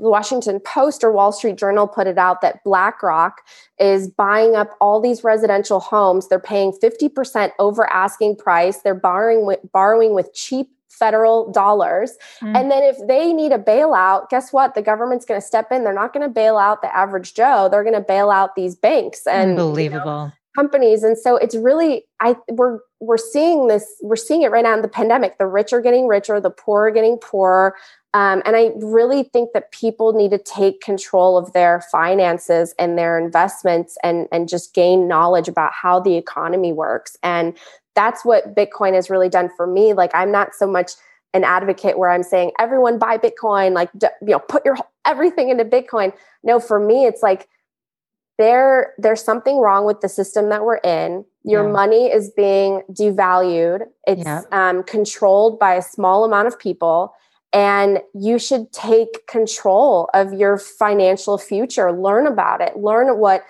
the 0.00 0.08
Washington 0.08 0.60
Post 0.60 1.04
or 1.04 1.12
Wall 1.12 1.32
Street 1.32 1.56
Journal 1.56 1.86
put 1.86 2.06
it 2.06 2.18
out 2.18 2.40
that 2.40 2.62
BlackRock 2.64 3.42
is 3.78 4.08
buying 4.08 4.54
up 4.54 4.76
all 4.80 5.00
these 5.00 5.24
residential 5.24 5.80
homes. 5.80 6.28
They're 6.28 6.38
paying 6.38 6.72
50% 6.72 7.52
over 7.58 7.92
asking 7.92 8.36
price. 8.36 8.80
They're 8.82 8.94
borrowing 8.94 9.46
with, 9.46 9.60
borrowing 9.72 10.14
with 10.14 10.32
cheap 10.34 10.68
federal 10.88 11.50
dollars. 11.50 12.16
Mm. 12.40 12.56
And 12.56 12.70
then 12.70 12.82
if 12.82 12.96
they 13.06 13.32
need 13.32 13.52
a 13.52 13.58
bailout, 13.58 14.30
guess 14.30 14.52
what? 14.52 14.74
The 14.74 14.82
government's 14.82 15.24
going 15.24 15.40
to 15.40 15.46
step 15.46 15.72
in. 15.72 15.84
They're 15.84 15.92
not 15.92 16.12
going 16.12 16.26
to 16.26 16.32
bail 16.32 16.56
out 16.56 16.82
the 16.82 16.94
average 16.94 17.34
Joe. 17.34 17.68
They're 17.70 17.82
going 17.82 17.94
to 17.94 18.00
bail 18.00 18.30
out 18.30 18.54
these 18.54 18.76
banks 18.76 19.26
and 19.26 19.50
unbelievable. 19.50 20.04
You 20.06 20.28
know, 20.28 20.32
companies 20.54 21.02
and 21.02 21.18
so 21.18 21.36
it's 21.36 21.56
really 21.56 22.04
i 22.20 22.36
we're 22.50 22.78
we're 23.00 23.16
seeing 23.16 23.66
this 23.66 23.84
we're 24.02 24.16
seeing 24.16 24.42
it 24.42 24.50
right 24.50 24.62
now 24.62 24.74
in 24.74 24.82
the 24.82 24.88
pandemic 24.88 25.36
the 25.38 25.46
rich 25.46 25.72
are 25.72 25.80
getting 25.80 26.06
richer 26.06 26.40
the 26.40 26.50
poor 26.50 26.88
are 26.88 26.90
getting 26.90 27.18
poorer 27.18 27.74
um, 28.14 28.42
and 28.44 28.54
I 28.54 28.70
really 28.76 29.24
think 29.24 29.52
that 29.54 29.72
people 29.72 30.12
need 30.12 30.30
to 30.30 30.38
take 30.38 30.80
control 30.80 31.36
of 31.36 31.52
their 31.52 31.80
finances 31.90 32.72
and 32.78 32.96
their 32.96 33.18
investments 33.18 33.98
and, 34.04 34.28
and 34.30 34.48
just 34.48 34.72
gain 34.72 35.08
knowledge 35.08 35.48
about 35.48 35.72
how 35.72 35.98
the 35.98 36.14
economy 36.16 36.72
works. 36.72 37.16
And 37.24 37.58
that's 37.96 38.24
what 38.24 38.54
Bitcoin 38.54 38.94
has 38.94 39.10
really 39.10 39.28
done 39.28 39.50
for 39.56 39.66
me. 39.66 39.94
Like, 39.94 40.12
I'm 40.14 40.30
not 40.30 40.54
so 40.54 40.64
much 40.64 40.92
an 41.34 41.42
advocate 41.42 41.98
where 41.98 42.10
I'm 42.10 42.22
saying 42.22 42.52
everyone 42.60 43.00
buy 43.00 43.18
Bitcoin, 43.18 43.72
like, 43.72 43.90
you 44.00 44.10
know, 44.22 44.38
put 44.38 44.64
your 44.64 44.76
everything 45.04 45.48
into 45.48 45.64
Bitcoin. 45.64 46.12
No, 46.44 46.60
for 46.60 46.78
me, 46.78 47.06
it's 47.06 47.22
like, 47.22 47.48
there 48.38 48.94
there's 48.98 49.22
something 49.22 49.58
wrong 49.58 49.84
with 49.84 50.00
the 50.00 50.08
system 50.08 50.48
that 50.48 50.64
we're 50.64 50.78
in. 50.78 51.24
Your 51.44 51.64
yeah. 51.64 51.72
money 51.72 52.06
is 52.06 52.30
being 52.30 52.82
devalued. 52.90 53.86
It's 54.06 54.22
yeah. 54.24 54.42
um, 54.50 54.82
controlled 54.82 55.58
by 55.58 55.74
a 55.74 55.82
small 55.82 56.24
amount 56.24 56.48
of 56.48 56.58
people 56.58 57.14
and 57.52 58.00
you 58.14 58.38
should 58.38 58.72
take 58.72 59.26
control 59.28 60.10
of 60.12 60.32
your 60.32 60.58
financial 60.58 61.38
future. 61.38 61.92
Learn 61.92 62.26
about 62.26 62.60
it. 62.60 62.76
Learn 62.76 63.16
what 63.18 63.44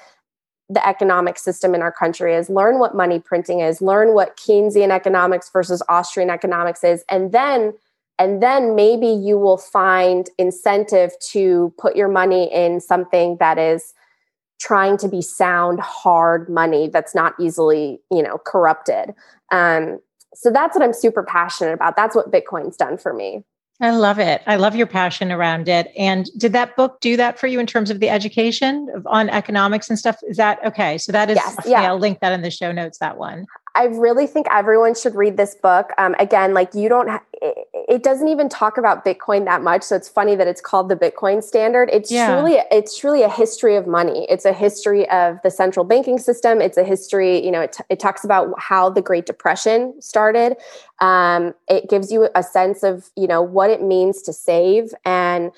the 0.68 0.86
economic 0.86 1.38
system 1.38 1.74
in 1.74 1.82
our 1.82 1.92
country 1.92 2.34
is, 2.34 2.48
learn 2.48 2.78
what 2.78 2.94
money 2.94 3.18
printing 3.18 3.60
is, 3.60 3.82
learn 3.82 4.14
what 4.14 4.36
Keynesian 4.36 4.90
economics 4.90 5.50
versus 5.50 5.82
Austrian 5.88 6.30
economics 6.30 6.84
is, 6.84 7.04
and 7.10 7.32
then 7.32 7.74
and 8.18 8.40
then 8.40 8.76
maybe 8.76 9.08
you 9.08 9.38
will 9.38 9.56
find 9.56 10.30
incentive 10.38 11.12
to 11.32 11.74
put 11.78 11.96
your 11.96 12.06
money 12.06 12.52
in 12.52 12.80
something 12.80 13.36
that 13.40 13.58
is 13.58 13.92
trying 14.60 14.96
to 14.96 15.08
be 15.08 15.20
sound 15.20 15.80
hard 15.80 16.48
money 16.48 16.88
that's 16.88 17.14
not 17.14 17.34
easily 17.40 18.00
you 18.10 18.22
know 18.22 18.38
corrupted 18.44 19.14
um, 19.52 19.98
so 20.34 20.50
that's 20.50 20.76
what 20.76 20.84
i'm 20.84 20.92
super 20.92 21.22
passionate 21.22 21.72
about 21.72 21.96
that's 21.96 22.14
what 22.14 22.30
bitcoin's 22.30 22.76
done 22.76 22.98
for 22.98 23.12
me 23.12 23.44
I 23.80 23.90
love 23.90 24.20
it. 24.20 24.40
I 24.46 24.54
love 24.56 24.76
your 24.76 24.86
passion 24.86 25.32
around 25.32 25.68
it. 25.68 25.90
And 25.96 26.30
did 26.38 26.52
that 26.52 26.76
book 26.76 27.00
do 27.00 27.16
that 27.16 27.38
for 27.38 27.48
you 27.48 27.58
in 27.58 27.66
terms 27.66 27.90
of 27.90 27.98
the 27.98 28.08
education 28.08 28.88
of, 28.94 29.04
on 29.08 29.28
economics 29.28 29.90
and 29.90 29.98
stuff? 29.98 30.16
Is 30.28 30.36
that 30.36 30.64
okay? 30.64 30.96
So 30.96 31.10
that 31.10 31.28
is, 31.28 31.36
yes, 31.36 31.56
yeah. 31.66 31.82
I'll 31.82 31.98
link 31.98 32.20
that 32.20 32.32
in 32.32 32.42
the 32.42 32.52
show 32.52 32.70
notes, 32.70 32.98
that 32.98 33.18
one. 33.18 33.46
I 33.76 33.84
really 33.84 34.26
think 34.26 34.46
everyone 34.52 34.94
should 34.94 35.16
read 35.16 35.36
this 35.36 35.54
book. 35.56 35.90
Um, 35.98 36.14
again, 36.20 36.54
like 36.54 36.74
you 36.74 36.88
don't, 36.88 37.08
ha- 37.08 37.22
it, 37.42 37.68
it, 37.88 38.02
doesn't 38.04 38.28
even 38.28 38.48
talk 38.48 38.78
about 38.78 39.04
Bitcoin 39.04 39.44
that 39.46 39.62
much. 39.62 39.82
So 39.82 39.96
it's 39.96 40.08
funny 40.08 40.36
that 40.36 40.46
it's 40.46 40.60
called 40.60 40.88
the 40.88 40.94
Bitcoin 40.94 41.42
Standard. 41.42 41.90
It's 41.92 42.10
yeah. 42.10 42.32
truly, 42.32 42.58
it's 42.70 42.96
truly 42.96 43.22
a 43.22 43.28
history 43.28 43.74
of 43.74 43.88
money. 43.88 44.26
It's 44.30 44.44
a 44.44 44.52
history 44.52 45.08
of 45.10 45.38
the 45.42 45.50
central 45.50 45.84
banking 45.84 46.18
system. 46.18 46.60
It's 46.60 46.76
a 46.76 46.84
history, 46.84 47.44
you 47.44 47.50
know, 47.50 47.62
it, 47.62 47.72
t- 47.72 47.84
it 47.88 47.98
talks 47.98 48.24
about 48.24 48.54
how 48.58 48.90
the 48.90 49.02
Great 49.02 49.26
Depression 49.26 50.00
started. 50.00 50.56
Um, 51.00 51.54
it 51.68 51.90
gives 51.90 52.12
you 52.12 52.28
a 52.36 52.44
sense 52.44 52.84
of, 52.84 53.10
you 53.16 53.26
know, 53.26 53.42
what 53.42 53.70
it 53.70 53.82
means 53.82 54.22
to 54.22 54.32
save 54.32 54.94
and 55.04 55.50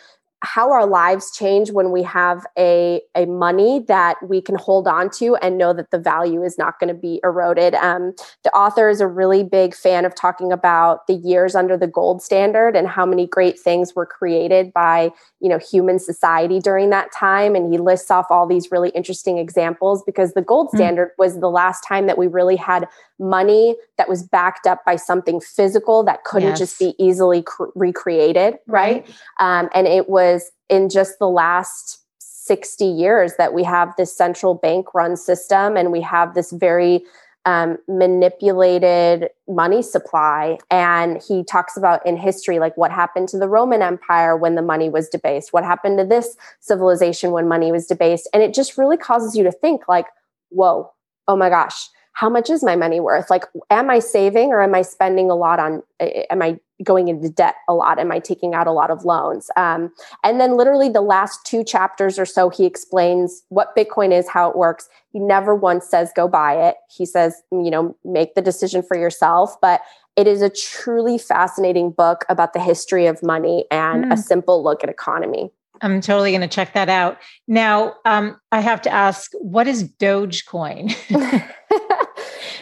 how 0.47 0.71
our 0.71 0.87
lives 0.87 1.31
change 1.37 1.73
when 1.73 1.91
we 1.91 2.03
have 2.05 2.47
a, 2.57 3.01
a 3.17 3.27
money 3.27 3.85
that 3.89 4.17
we 4.27 4.41
can 4.41 4.55
hold 4.55 4.87
on 4.87 5.11
to 5.11 5.35
and 5.37 5.59
know 5.59 5.73
that 5.73 5.91
the 5.91 5.99
value 5.99 6.43
is 6.45 6.57
not 6.57 6.79
going 6.79 6.89
to 6.89 6.95
be 6.95 7.21
eroded. 7.25 7.75
Um, 7.75 8.15
the 8.45 8.51
author 8.53 8.89
is 8.89 9.01
a 9.01 9.09
really 9.09 9.43
big 9.43 9.75
fan 9.75 10.05
of 10.05 10.15
talking 10.15 10.53
about 10.53 11.07
the 11.09 11.15
years 11.15 11.57
under 11.57 11.77
the 11.77 11.89
gold 11.89 12.23
standard 12.23 12.77
and 12.77 12.87
how 12.87 13.05
many 13.05 13.27
great 13.27 13.59
things 13.59 13.95
were 13.95 14.07
created 14.07 14.73
by 14.73 15.11
you 15.41 15.49
know 15.49 15.59
human 15.59 15.99
society 15.99 16.61
during 16.61 16.91
that 16.91 17.13
time 17.13 17.55
and 17.55 17.73
he 17.73 17.79
lists 17.79 18.11
off 18.11 18.27
all 18.31 18.47
these 18.47 18.71
really 18.71 18.91
interesting 18.91 19.39
examples 19.39 20.03
because 20.05 20.33
the 20.35 20.43
gold 20.43 20.69
hmm. 20.71 20.79
standard 20.79 21.09
mm-hmm. 21.09 21.23
was 21.23 21.41
the 21.41 21.51
last 21.51 21.83
time 21.83 22.07
that 22.07 22.19
we 22.19 22.27
really 22.27 22.57
had 22.57 22.89
money 23.19 23.77
that 23.97 24.09
was 24.09 24.23
backed 24.23 24.67
up 24.67 24.85
by 24.85 24.97
something 24.97 25.41
physical 25.41 26.03
that 26.03 26.25
couldn't 26.25 26.51
yes. 26.51 26.59
just 26.59 26.79
be 26.79 26.95
easily 26.99 27.43
cr- 27.43 27.65
recreated 27.75 28.55
right, 28.67 29.07
right. 29.07 29.09
Um, 29.39 29.71
and 29.75 29.87
it 29.87 30.09
was 30.09 30.36
in 30.69 30.89
just 30.89 31.19
the 31.19 31.29
last 31.29 32.01
60 32.19 32.85
years 32.85 33.35
that 33.39 33.55
we 33.55 33.65
have 33.65 33.93
this 33.97 34.17
central 34.17 34.55
bank 34.55 34.95
run 34.95 35.17
system 35.17 35.77
and 35.77 35.91
we 35.91 36.01
have 36.01 36.35
this 36.35 36.53
very 36.53 37.03
um, 37.47 37.79
manipulated 37.89 39.31
money 39.49 39.81
supply. 39.81 40.59
And 40.71 41.23
he 41.23 41.45
talks 41.45 41.77
about 41.77 42.05
in 42.05 42.17
history, 42.17 42.59
like 42.59 42.77
what 42.77 42.91
happened 42.91 43.29
to 43.31 43.39
the 43.39 43.49
Roman 43.49 43.83
Empire 43.83 44.37
when 44.37 44.57
the 44.57 44.63
money 44.63 44.91
was 44.91 45.09
debased, 45.09 45.53
what 45.53 45.65
happened 45.65 45.99
to 45.99 46.05
this 46.05 46.37
civilization 46.61 47.31
when 47.31 47.49
money 47.49 47.71
was 47.71 47.87
debased. 47.87 48.29
And 48.35 48.43
it 48.43 48.53
just 48.53 48.77
really 48.77 48.97
causes 48.97 49.37
you 49.37 49.45
to 49.45 49.53
think, 49.53 49.89
like, 49.89 50.07
whoa, 50.51 50.93
oh 51.29 51.37
my 51.37 51.49
gosh, 51.49 51.89
how 52.17 52.31
much 52.31 52.49
is 52.49 52.65
my 52.65 52.75
money 52.75 52.99
worth? 52.99 53.29
Like, 53.29 53.45
am 53.69 53.91
I 53.91 53.99
saving 53.99 54.49
or 54.49 54.63
am 54.63 54.75
I 54.75 54.81
spending 54.81 55.31
a 55.31 55.35
lot 55.35 55.61
on, 55.61 55.83
am 56.01 56.41
I 56.41 56.59
going 56.83 57.09
into 57.09 57.29
debt 57.29 57.57
a 57.69 57.75
lot? 57.75 57.99
Am 57.99 58.11
I 58.11 58.21
taking 58.21 58.55
out 58.55 58.67
a 58.67 58.73
lot 58.73 58.91
of 58.91 59.05
loans? 59.05 59.51
Um, 59.55 59.93
and 60.25 60.41
then, 60.41 60.57
literally, 60.57 60.89
the 60.89 61.03
last 61.03 61.45
two 61.45 61.63
chapters 61.63 62.19
or 62.19 62.25
so, 62.25 62.49
he 62.49 62.65
explains 62.65 63.43
what 63.51 63.77
Bitcoin 63.77 64.19
is, 64.19 64.31
how 64.31 64.49
it 64.49 64.57
works. 64.57 64.89
He 65.13 65.19
never 65.19 65.55
once 65.55 65.87
says 65.87 66.11
go 66.17 66.27
buy 66.27 66.55
it. 66.55 66.77
He 66.89 67.05
says, 67.05 67.43
you 67.53 67.71
know, 67.71 67.95
make 68.03 68.35
the 68.35 68.41
decision 68.41 68.83
for 68.83 68.97
yourself. 68.97 69.55
But 69.61 69.83
it 70.17 70.27
is 70.27 70.41
a 70.41 70.49
truly 70.49 71.19
fascinating 71.19 71.91
book 71.91 72.25
about 72.31 72.55
the 72.55 72.61
history 72.61 73.05
of 73.05 73.23
money 73.23 73.67
and 73.71 74.07
mm. 74.07 74.13
a 74.15 74.17
simple 74.17 74.65
look 74.65 74.83
at 74.83 74.89
economy. 74.89 75.51
I'm 75.83 76.01
totally 76.01 76.31
going 76.31 76.41
to 76.41 76.49
check 76.49 76.73
that 76.73 76.89
out. 76.89 77.19
Now, 77.47 77.97
um, 78.07 78.41
I 78.53 78.61
have 78.61 78.81
to 78.83 78.91
ask, 78.91 79.33
what 79.35 79.67
is 79.69 79.85
Dogecoin? 79.85 80.97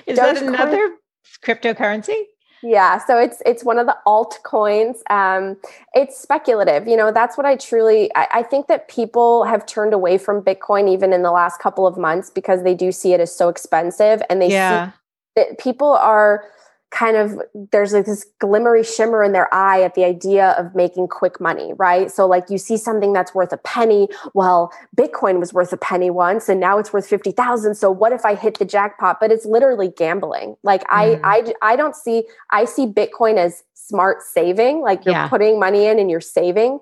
is 0.06 0.18
Dogecoin? 0.18 0.34
that 0.34 0.42
another 0.42 0.96
cryptocurrency? 1.44 2.24
Yeah, 2.64 2.98
so 2.98 3.18
it's 3.18 3.42
it's 3.44 3.62
one 3.62 3.78
of 3.78 3.86
the 3.86 3.96
altcoins. 4.06 4.96
Um, 5.10 5.58
it's 5.92 6.18
speculative, 6.18 6.88
you 6.88 6.96
know. 6.96 7.12
That's 7.12 7.36
what 7.36 7.44
I 7.44 7.56
truly. 7.56 8.10
I, 8.16 8.26
I, 8.32 8.42
think 8.42 8.68
that 8.68 8.88
people 8.88 9.44
have 9.44 9.66
turned 9.66 9.92
away 9.92 10.16
from 10.16 10.40
Bitcoin 10.40 10.90
even 10.90 11.12
in 11.12 11.22
the 11.22 11.30
last 11.30 11.60
couple 11.60 11.86
of 11.86 11.98
months 11.98 12.30
because 12.30 12.62
they 12.62 12.74
do 12.74 12.90
see 12.90 13.12
it 13.12 13.20
as 13.20 13.34
so 13.36 13.50
expensive, 13.50 14.22
and 14.30 14.40
they 14.40 14.48
yeah. 14.48 14.86
see 14.86 14.92
that 15.36 15.58
people 15.58 15.92
are 15.92 16.44
kind 16.94 17.16
of 17.16 17.40
there's 17.72 17.92
like 17.92 18.06
this 18.06 18.24
glimmery 18.40 18.84
shimmer 18.84 19.24
in 19.24 19.32
their 19.32 19.52
eye 19.52 19.82
at 19.82 19.94
the 19.94 20.04
idea 20.04 20.50
of 20.52 20.74
making 20.74 21.08
quick 21.08 21.40
money, 21.40 21.72
right? 21.76 22.10
So 22.10 22.26
like 22.26 22.48
you 22.48 22.56
see 22.56 22.76
something 22.76 23.12
that's 23.12 23.34
worth 23.34 23.52
a 23.52 23.56
penny, 23.56 24.08
well, 24.32 24.72
Bitcoin 24.96 25.40
was 25.40 25.52
worth 25.52 25.72
a 25.72 25.76
penny 25.76 26.08
once 26.08 26.48
and 26.48 26.60
now 26.60 26.78
it's 26.78 26.92
worth 26.92 27.06
50,000. 27.06 27.74
So 27.74 27.90
what 27.90 28.12
if 28.12 28.24
I 28.24 28.36
hit 28.36 28.58
the 28.58 28.64
jackpot? 28.64 29.18
But 29.20 29.32
it's 29.32 29.44
literally 29.44 29.88
gambling. 29.88 30.56
Like 30.62 30.82
mm. 30.82 30.86
I 30.90 31.20
I 31.24 31.72
I 31.72 31.76
don't 31.76 31.96
see 31.96 32.24
I 32.50 32.64
see 32.64 32.86
Bitcoin 32.86 33.38
as 33.38 33.64
smart 33.74 34.22
saving, 34.22 34.80
like 34.80 35.04
you're 35.04 35.14
yeah. 35.14 35.28
putting 35.28 35.58
money 35.58 35.86
in 35.86 35.98
and 35.98 36.08
you're 36.10 36.20
saving 36.20 36.78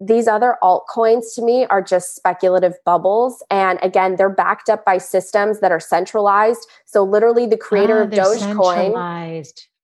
these 0.00 0.28
other 0.28 0.56
altcoins 0.62 1.34
to 1.34 1.42
me 1.42 1.64
are 1.66 1.82
just 1.82 2.14
speculative 2.14 2.74
bubbles. 2.84 3.42
And 3.50 3.78
again, 3.82 4.16
they're 4.16 4.28
backed 4.28 4.68
up 4.68 4.84
by 4.84 4.98
systems 4.98 5.60
that 5.60 5.72
are 5.72 5.80
centralized. 5.80 6.66
So 6.84 7.02
literally 7.02 7.46
the 7.46 7.56
creator 7.56 8.00
ah, 8.00 8.04
of 8.04 8.10
Dogecoin. 8.10 8.92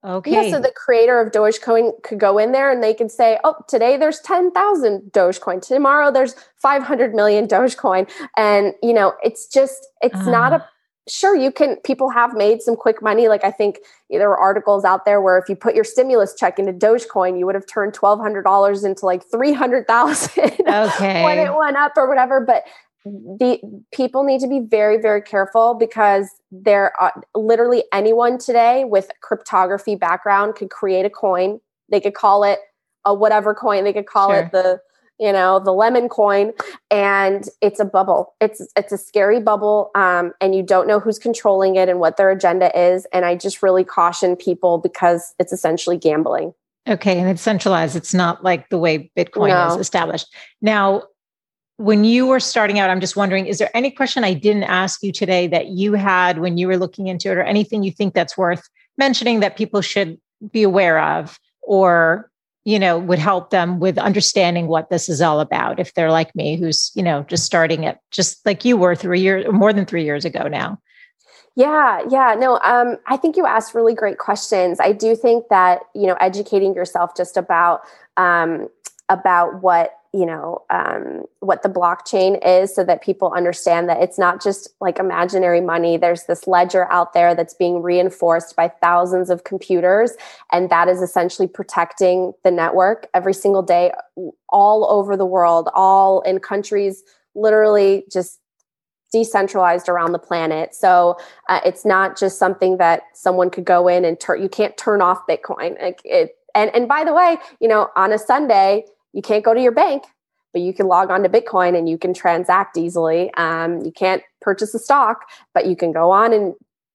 Okay. 0.04 0.32
Yeah, 0.32 0.50
so 0.50 0.60
the 0.60 0.72
creator 0.74 1.20
of 1.20 1.30
Dogecoin 1.30 2.02
could 2.02 2.18
go 2.18 2.36
in 2.36 2.50
there 2.50 2.72
and 2.72 2.82
they 2.82 2.92
could 2.92 3.12
say, 3.12 3.38
oh, 3.44 3.54
today 3.68 3.96
there's 3.96 4.18
10,000 4.20 5.12
Dogecoin. 5.12 5.62
Tomorrow 5.62 6.10
there's 6.10 6.34
500 6.56 7.14
million 7.14 7.46
Dogecoin. 7.46 8.10
And, 8.36 8.74
you 8.82 8.92
know, 8.92 9.14
it's 9.22 9.46
just, 9.46 9.86
it's 10.02 10.26
not 10.26 10.52
a 10.52 10.56
ah 10.56 10.68
sure 11.08 11.36
you 11.36 11.50
can 11.50 11.76
people 11.84 12.10
have 12.10 12.34
made 12.34 12.62
some 12.62 12.76
quick 12.76 13.02
money 13.02 13.26
like 13.28 13.44
i 13.44 13.50
think 13.50 13.78
there 14.08 14.28
were 14.28 14.38
articles 14.38 14.84
out 14.84 15.04
there 15.04 15.20
where 15.20 15.36
if 15.36 15.48
you 15.48 15.56
put 15.56 15.74
your 15.74 15.84
stimulus 15.84 16.34
check 16.38 16.58
into 16.58 16.72
dogecoin 16.72 17.38
you 17.38 17.44
would 17.44 17.54
have 17.54 17.66
turned 17.66 17.92
$1200 17.92 18.84
into 18.84 19.04
like 19.04 19.24
300000 19.28 20.44
okay. 20.68 21.24
when 21.24 21.38
it 21.38 21.52
went 21.54 21.76
up 21.76 21.92
or 21.96 22.08
whatever 22.08 22.40
but 22.40 22.62
the 23.04 23.58
people 23.92 24.22
need 24.22 24.40
to 24.40 24.46
be 24.46 24.60
very 24.60 24.96
very 24.96 25.20
careful 25.20 25.74
because 25.74 26.28
there 26.52 26.92
are 27.00 27.12
literally 27.34 27.82
anyone 27.92 28.38
today 28.38 28.84
with 28.84 29.10
cryptography 29.22 29.96
background 29.96 30.54
could 30.54 30.70
create 30.70 31.04
a 31.04 31.10
coin 31.10 31.60
they 31.90 32.00
could 32.00 32.14
call 32.14 32.44
it 32.44 32.60
a 33.04 33.12
whatever 33.12 33.54
coin 33.54 33.82
they 33.82 33.92
could 33.92 34.06
call 34.06 34.30
sure. 34.30 34.42
it 34.42 34.52
the 34.52 34.80
you 35.22 35.32
know 35.32 35.60
the 35.60 35.72
lemon 35.72 36.08
coin 36.08 36.52
and 36.90 37.48
it's 37.60 37.78
a 37.78 37.84
bubble. 37.84 38.34
It's 38.40 38.66
it's 38.76 38.92
a 38.92 38.98
scary 38.98 39.40
bubble 39.40 39.92
um, 39.94 40.32
and 40.40 40.54
you 40.54 40.64
don't 40.64 40.88
know 40.88 40.98
who's 40.98 41.18
controlling 41.18 41.76
it 41.76 41.88
and 41.88 42.00
what 42.00 42.16
their 42.16 42.30
agenda 42.30 42.76
is 42.78 43.06
and 43.12 43.24
i 43.24 43.36
just 43.36 43.62
really 43.62 43.84
caution 43.84 44.34
people 44.34 44.78
because 44.78 45.34
it's 45.38 45.52
essentially 45.52 45.96
gambling. 45.96 46.52
Okay 46.88 47.18
and 47.18 47.30
it's 47.30 47.40
centralized. 47.40 47.94
It's 47.94 48.12
not 48.12 48.42
like 48.42 48.68
the 48.68 48.78
way 48.78 49.10
bitcoin 49.16 49.48
no. 49.48 49.68
is 49.68 49.80
established. 49.80 50.26
Now 50.60 51.04
when 51.76 52.04
you 52.04 52.26
were 52.26 52.38
starting 52.38 52.78
out 52.78 52.90
i'm 52.90 53.00
just 53.00 53.16
wondering 53.16 53.46
is 53.46 53.58
there 53.58 53.70
any 53.74 53.90
question 53.90 54.24
i 54.24 54.34
didn't 54.34 54.64
ask 54.64 55.02
you 55.02 55.10
today 55.10 55.46
that 55.46 55.68
you 55.68 55.94
had 55.94 56.38
when 56.38 56.58
you 56.58 56.66
were 56.66 56.76
looking 56.76 57.06
into 57.06 57.30
it 57.30 57.38
or 57.38 57.42
anything 57.42 57.82
you 57.82 57.90
think 57.90 58.12
that's 58.12 58.36
worth 58.36 58.68
mentioning 58.98 59.40
that 59.40 59.56
people 59.56 59.80
should 59.80 60.20
be 60.52 60.62
aware 60.62 61.00
of 61.02 61.40
or 61.62 62.30
you 62.64 62.78
know 62.78 62.98
would 62.98 63.18
help 63.18 63.50
them 63.50 63.80
with 63.80 63.98
understanding 63.98 64.68
what 64.68 64.90
this 64.90 65.08
is 65.08 65.20
all 65.20 65.40
about 65.40 65.80
if 65.80 65.94
they're 65.94 66.10
like 66.10 66.34
me 66.34 66.56
who's 66.56 66.90
you 66.94 67.02
know 67.02 67.22
just 67.24 67.44
starting 67.44 67.84
it 67.84 67.98
just 68.10 68.44
like 68.46 68.64
you 68.64 68.76
were 68.76 68.94
three 68.94 69.20
years 69.20 69.44
more 69.52 69.72
than 69.72 69.84
three 69.84 70.04
years 70.04 70.24
ago 70.24 70.48
now. 70.48 70.78
Yeah 71.54 72.02
yeah 72.08 72.34
no 72.38 72.58
um, 72.60 72.96
i 73.06 73.16
think 73.16 73.36
you 73.36 73.46
asked 73.46 73.74
really 73.74 73.94
great 73.94 74.18
questions. 74.18 74.80
I 74.80 74.92
do 74.92 75.16
think 75.16 75.48
that 75.50 75.80
you 75.94 76.06
know 76.06 76.14
educating 76.14 76.74
yourself 76.74 77.16
just 77.16 77.36
about 77.36 77.80
um, 78.16 78.68
about 79.08 79.62
what 79.62 79.92
you 80.12 80.26
know 80.26 80.62
um, 80.70 81.22
what 81.40 81.62
the 81.62 81.68
blockchain 81.68 82.38
is 82.46 82.74
so 82.74 82.84
that 82.84 83.02
people 83.02 83.32
understand 83.32 83.88
that 83.88 84.02
it's 84.02 84.18
not 84.18 84.42
just 84.42 84.68
like 84.80 84.98
imaginary 84.98 85.60
money. 85.60 85.96
There's 85.96 86.24
this 86.24 86.46
ledger 86.46 86.90
out 86.90 87.12
there 87.14 87.34
that's 87.34 87.54
being 87.54 87.82
reinforced 87.82 88.54
by 88.54 88.68
thousands 88.68 89.30
of 89.30 89.44
computers 89.44 90.12
and 90.52 90.70
that 90.70 90.88
is 90.88 91.00
essentially 91.00 91.48
protecting 91.48 92.32
the 92.44 92.50
network 92.50 93.08
every 93.14 93.34
single 93.34 93.62
day 93.62 93.92
all 94.50 94.86
over 94.90 95.16
the 95.16 95.26
world 95.26 95.68
all 95.74 96.20
in 96.22 96.38
countries 96.38 97.02
literally 97.34 98.04
just 98.12 98.38
decentralized 99.12 99.88
around 99.88 100.12
the 100.12 100.18
planet. 100.18 100.74
So 100.74 101.18
uh, 101.48 101.60
it's 101.64 101.84
not 101.84 102.18
just 102.18 102.38
something 102.38 102.78
that 102.78 103.02
someone 103.14 103.50
could 103.50 103.66
go 103.66 103.86
in 103.86 104.04
and 104.04 104.18
turn 104.18 104.42
you 104.42 104.48
can't 104.48 104.76
turn 104.76 105.02
off 105.02 105.26
bitcoin. 105.28 105.80
Like 105.80 106.00
it 106.04 106.36
and 106.54 106.74
and 106.74 106.88
by 106.88 107.04
the 107.04 107.12
way 107.12 107.36
you 107.60 107.68
know 107.68 107.88
on 107.96 108.12
a 108.12 108.18
sunday 108.18 108.84
you 109.12 109.22
can't 109.22 109.44
go 109.44 109.54
to 109.54 109.60
your 109.60 109.72
bank 109.72 110.04
but 110.52 110.62
you 110.62 110.72
can 110.72 110.86
log 110.86 111.10
on 111.10 111.22
to 111.22 111.28
Bitcoin 111.28 111.76
and 111.76 111.88
you 111.88 111.98
can 111.98 112.12
transact 112.12 112.76
easily. 112.76 113.32
Um, 113.34 113.80
you 113.84 113.92
can't 113.92 114.22
purchase 114.40 114.74
a 114.74 114.78
stock, 114.78 115.22
but 115.54 115.66
you 115.66 115.76
can 115.76 115.92
go 115.92 116.10
on 116.10 116.32
and 116.32 116.54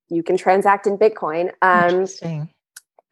you 0.09 0.23
can 0.23 0.37
transact 0.37 0.87
in 0.87 0.97
Bitcoin. 0.97 1.51
Um, 1.61 1.83
Interesting. 1.83 2.49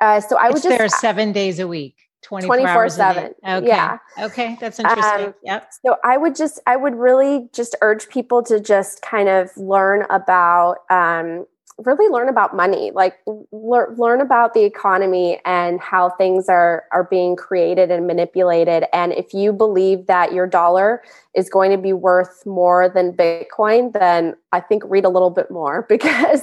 Uh, 0.01 0.20
so 0.20 0.38
I 0.38 0.47
would 0.47 0.58
it's 0.58 0.64
just 0.64 0.78
there 0.78 0.89
seven 0.89 1.32
days 1.32 1.60
a 1.60 1.68
week. 1.68 1.95
24 2.22 2.89
7 2.89 3.36
okay 3.47 3.68
yeah 3.68 3.99
okay 4.20 4.58
that's 4.60 4.80
interesting 4.80 5.28
um, 5.28 5.34
yep 5.43 5.72
so 5.86 5.97
i 6.03 6.18
would 6.18 6.36
just 6.36 6.60
i 6.66 6.76
would 6.76 6.95
really 6.95 7.47
just 7.53 7.76
urge 7.84 8.10
people 8.10 8.41
to 8.41 8.60
just 8.60 9.03
kind 9.03 9.30
of 9.30 9.56
learn 9.58 10.08
about 10.10 10.78
um, 10.89 11.45
really 11.84 12.09
learn 12.11 12.30
about 12.30 12.55
money 12.55 12.91
like 12.93 13.17
lear, 13.51 13.93
learn 13.97 14.21
about 14.21 14.53
the 14.53 14.63
economy 14.63 15.39
and 15.45 15.80
how 15.82 16.09
things 16.09 16.47
are 16.47 16.86
are 16.91 17.03
being 17.03 17.36
created 17.36 17.91
and 17.91 18.07
manipulated. 18.07 18.86
And 18.93 19.11
if 19.13 19.34
you 19.34 19.51
believe 19.51 20.07
that 20.07 20.34
your 20.34 20.47
dollar 20.47 21.03
is 21.36 21.49
going 21.49 21.71
to 21.71 21.78
be 21.78 21.93
worth 21.93 22.45
more 22.45 22.89
than 22.89 23.11
bitcoin 23.13 23.91
then 23.93 24.36
i 24.51 24.59
think 24.59 24.84
read 24.86 25.05
a 25.05 25.09
little 25.09 25.30
bit 25.30 25.51
more 25.51 25.86
because 25.89 26.41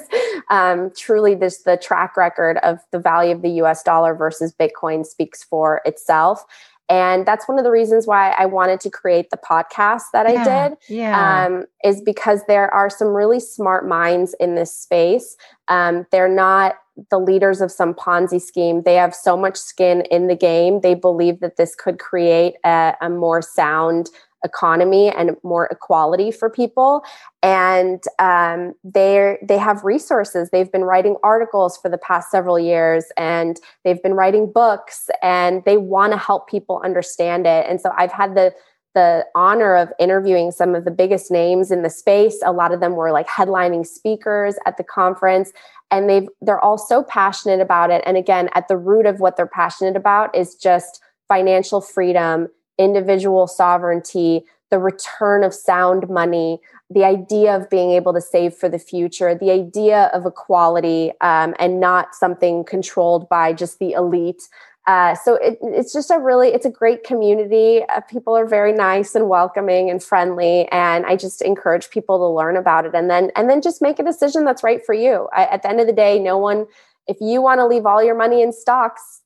um, 0.50 0.90
truly 0.96 1.34
this 1.34 1.62
the 1.62 1.76
track 1.76 2.16
record 2.16 2.58
of 2.58 2.78
the 2.90 2.98
value 2.98 3.34
of 3.34 3.42
the 3.42 3.50
us 3.50 3.82
dollar 3.82 4.14
versus 4.14 4.52
bitcoin 4.52 5.04
speaks 5.04 5.42
for 5.42 5.80
itself 5.84 6.44
and 6.88 7.26
that's 7.26 7.48
one 7.48 7.58
of 7.58 7.64
the 7.64 7.70
reasons 7.70 8.06
why 8.06 8.30
I 8.32 8.46
wanted 8.46 8.80
to 8.80 8.90
create 8.90 9.30
the 9.30 9.36
podcast 9.36 10.02
that 10.12 10.30
yeah, 10.30 10.40
I 10.40 10.68
did. 10.68 10.78
Yeah. 10.88 11.46
Um, 11.46 11.64
is 11.84 12.00
because 12.00 12.40
there 12.48 12.72
are 12.74 12.90
some 12.90 13.08
really 13.08 13.40
smart 13.40 13.86
minds 13.88 14.34
in 14.38 14.54
this 14.56 14.74
space. 14.74 15.36
Um, 15.68 16.06
they're 16.10 16.28
not 16.28 16.76
the 17.10 17.18
leaders 17.18 17.60
of 17.60 17.70
some 17.70 17.94
Ponzi 17.94 18.40
scheme. 18.40 18.82
They 18.82 18.94
have 18.96 19.14
so 19.14 19.36
much 19.36 19.56
skin 19.56 20.02
in 20.10 20.26
the 20.26 20.36
game. 20.36 20.80
They 20.82 20.94
believe 20.94 21.40
that 21.40 21.56
this 21.56 21.74
could 21.74 21.98
create 21.98 22.54
a, 22.64 22.94
a 23.00 23.08
more 23.08 23.40
sound 23.40 24.10
economy 24.44 25.10
and 25.10 25.36
more 25.42 25.66
equality 25.66 26.30
for 26.30 26.50
people. 26.50 27.02
And 27.42 28.02
um, 28.18 28.74
they 28.84 29.38
they 29.42 29.58
have 29.58 29.84
resources. 29.84 30.50
They've 30.50 30.70
been 30.70 30.84
writing 30.84 31.16
articles 31.22 31.78
for 31.78 31.88
the 31.88 31.98
past 31.98 32.30
several 32.30 32.58
years 32.58 33.06
and 33.16 33.58
they've 33.84 34.02
been 34.02 34.14
writing 34.14 34.50
books 34.52 35.08
and 35.22 35.62
they 35.64 35.76
want 35.76 36.12
to 36.12 36.18
help 36.18 36.48
people 36.48 36.80
understand 36.84 37.46
it. 37.46 37.66
And 37.68 37.80
so 37.80 37.90
i've 37.96 38.12
had 38.12 38.34
the 38.34 38.54
the 38.94 39.24
honor 39.34 39.74
of 39.74 39.90
interviewing 39.98 40.50
some 40.50 40.74
of 40.74 40.84
the 40.84 40.90
biggest 40.90 41.30
names 41.30 41.70
in 41.70 41.82
the 41.82 41.88
space. 41.88 42.42
A 42.44 42.52
lot 42.52 42.72
of 42.72 42.80
them 42.80 42.92
were 42.92 43.10
like 43.10 43.26
headlining 43.26 43.86
speakers 43.86 44.56
at 44.66 44.76
the 44.76 44.84
conference 44.84 45.52
and 45.90 46.10
they've 46.10 46.28
they're 46.40 46.60
all 46.60 46.78
so 46.78 47.02
passionate 47.02 47.60
about 47.60 47.90
it. 47.90 48.02
And 48.04 48.16
again 48.16 48.50
at 48.54 48.68
the 48.68 48.76
root 48.76 49.06
of 49.06 49.20
what 49.20 49.36
they're 49.36 49.46
passionate 49.46 49.96
about 49.96 50.34
is 50.36 50.54
just 50.54 51.00
financial 51.28 51.80
freedom 51.80 52.48
individual 52.82 53.46
sovereignty, 53.46 54.44
the 54.70 54.78
return 54.78 55.44
of 55.44 55.54
sound 55.54 56.08
money, 56.08 56.58
the 56.90 57.04
idea 57.04 57.54
of 57.54 57.68
being 57.68 57.90
able 57.90 58.12
to 58.14 58.20
save 58.20 58.54
for 58.54 58.68
the 58.68 58.78
future, 58.78 59.34
the 59.34 59.50
idea 59.50 60.10
of 60.14 60.26
equality, 60.26 61.12
um, 61.20 61.54
and 61.58 61.78
not 61.78 62.14
something 62.14 62.64
controlled 62.64 63.28
by 63.28 63.52
just 63.52 63.78
the 63.78 63.92
elite. 63.92 64.48
Uh, 64.86 65.14
so 65.14 65.34
it, 65.36 65.58
it's 65.62 65.92
just 65.92 66.10
a 66.10 66.18
really 66.18 66.48
it's 66.48 66.66
a 66.66 66.70
great 66.70 67.04
community 67.04 67.84
uh, 67.88 68.00
people 68.00 68.36
are 68.36 68.46
very 68.46 68.72
nice 68.72 69.14
and 69.14 69.28
welcoming 69.28 69.88
and 69.88 70.02
friendly 70.02 70.66
and 70.72 71.06
i 71.06 71.14
just 71.14 71.40
encourage 71.40 71.88
people 71.90 72.18
to 72.18 72.26
learn 72.26 72.56
about 72.56 72.84
it 72.84 72.92
and 72.92 73.08
then 73.08 73.30
and 73.36 73.48
then 73.48 73.62
just 73.62 73.80
make 73.80 74.00
a 74.00 74.02
decision 74.02 74.44
that's 74.44 74.64
right 74.64 74.84
for 74.84 74.92
you 74.92 75.28
I, 75.32 75.44
at 75.44 75.62
the 75.62 75.68
end 75.68 75.78
of 75.78 75.86
the 75.86 75.92
day 75.92 76.18
no 76.18 76.36
one 76.36 76.66
if 77.06 77.18
you 77.20 77.40
want 77.40 77.60
to 77.60 77.66
leave 77.68 77.86
all 77.86 78.02
your 78.02 78.16
money 78.16 78.42
in 78.42 78.52
stocks 78.52 79.20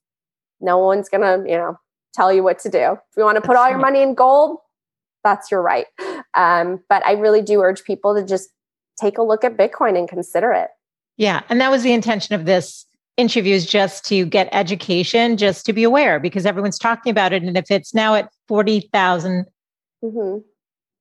no 0.60 0.76
one's 0.76 1.08
gonna 1.08 1.38
you 1.46 1.56
know 1.56 1.78
tell 2.16 2.32
you 2.32 2.42
what 2.42 2.58
to 2.60 2.68
do. 2.68 2.92
If 2.92 3.16
you 3.16 3.24
want 3.24 3.36
to 3.36 3.42
put 3.42 3.56
all 3.56 3.68
your 3.68 3.78
money 3.78 4.02
in 4.02 4.14
gold, 4.14 4.58
that's 5.22 5.50
your 5.50 5.62
right. 5.62 5.86
Um, 6.34 6.80
but 6.88 7.04
I 7.04 7.12
really 7.12 7.42
do 7.42 7.60
urge 7.62 7.84
people 7.84 8.14
to 8.14 8.24
just 8.24 8.50
take 9.00 9.18
a 9.18 9.22
look 9.22 9.44
at 9.44 9.56
Bitcoin 9.56 9.98
and 9.98 10.08
consider 10.08 10.52
it. 10.52 10.68
Yeah. 11.16 11.42
And 11.48 11.60
that 11.60 11.70
was 11.70 11.82
the 11.82 11.92
intention 11.92 12.34
of 12.34 12.44
this 12.44 12.86
interview 13.16 13.54
is 13.54 13.66
just 13.66 14.04
to 14.06 14.26
get 14.26 14.48
education, 14.52 15.36
just 15.36 15.64
to 15.66 15.72
be 15.72 15.82
aware 15.82 16.20
because 16.20 16.46
everyone's 16.46 16.78
talking 16.78 17.10
about 17.10 17.32
it. 17.32 17.42
And 17.42 17.56
if 17.56 17.70
it's 17.70 17.94
now 17.94 18.14
at 18.14 18.30
40,000, 18.48 19.46
mm-hmm. 20.04 20.38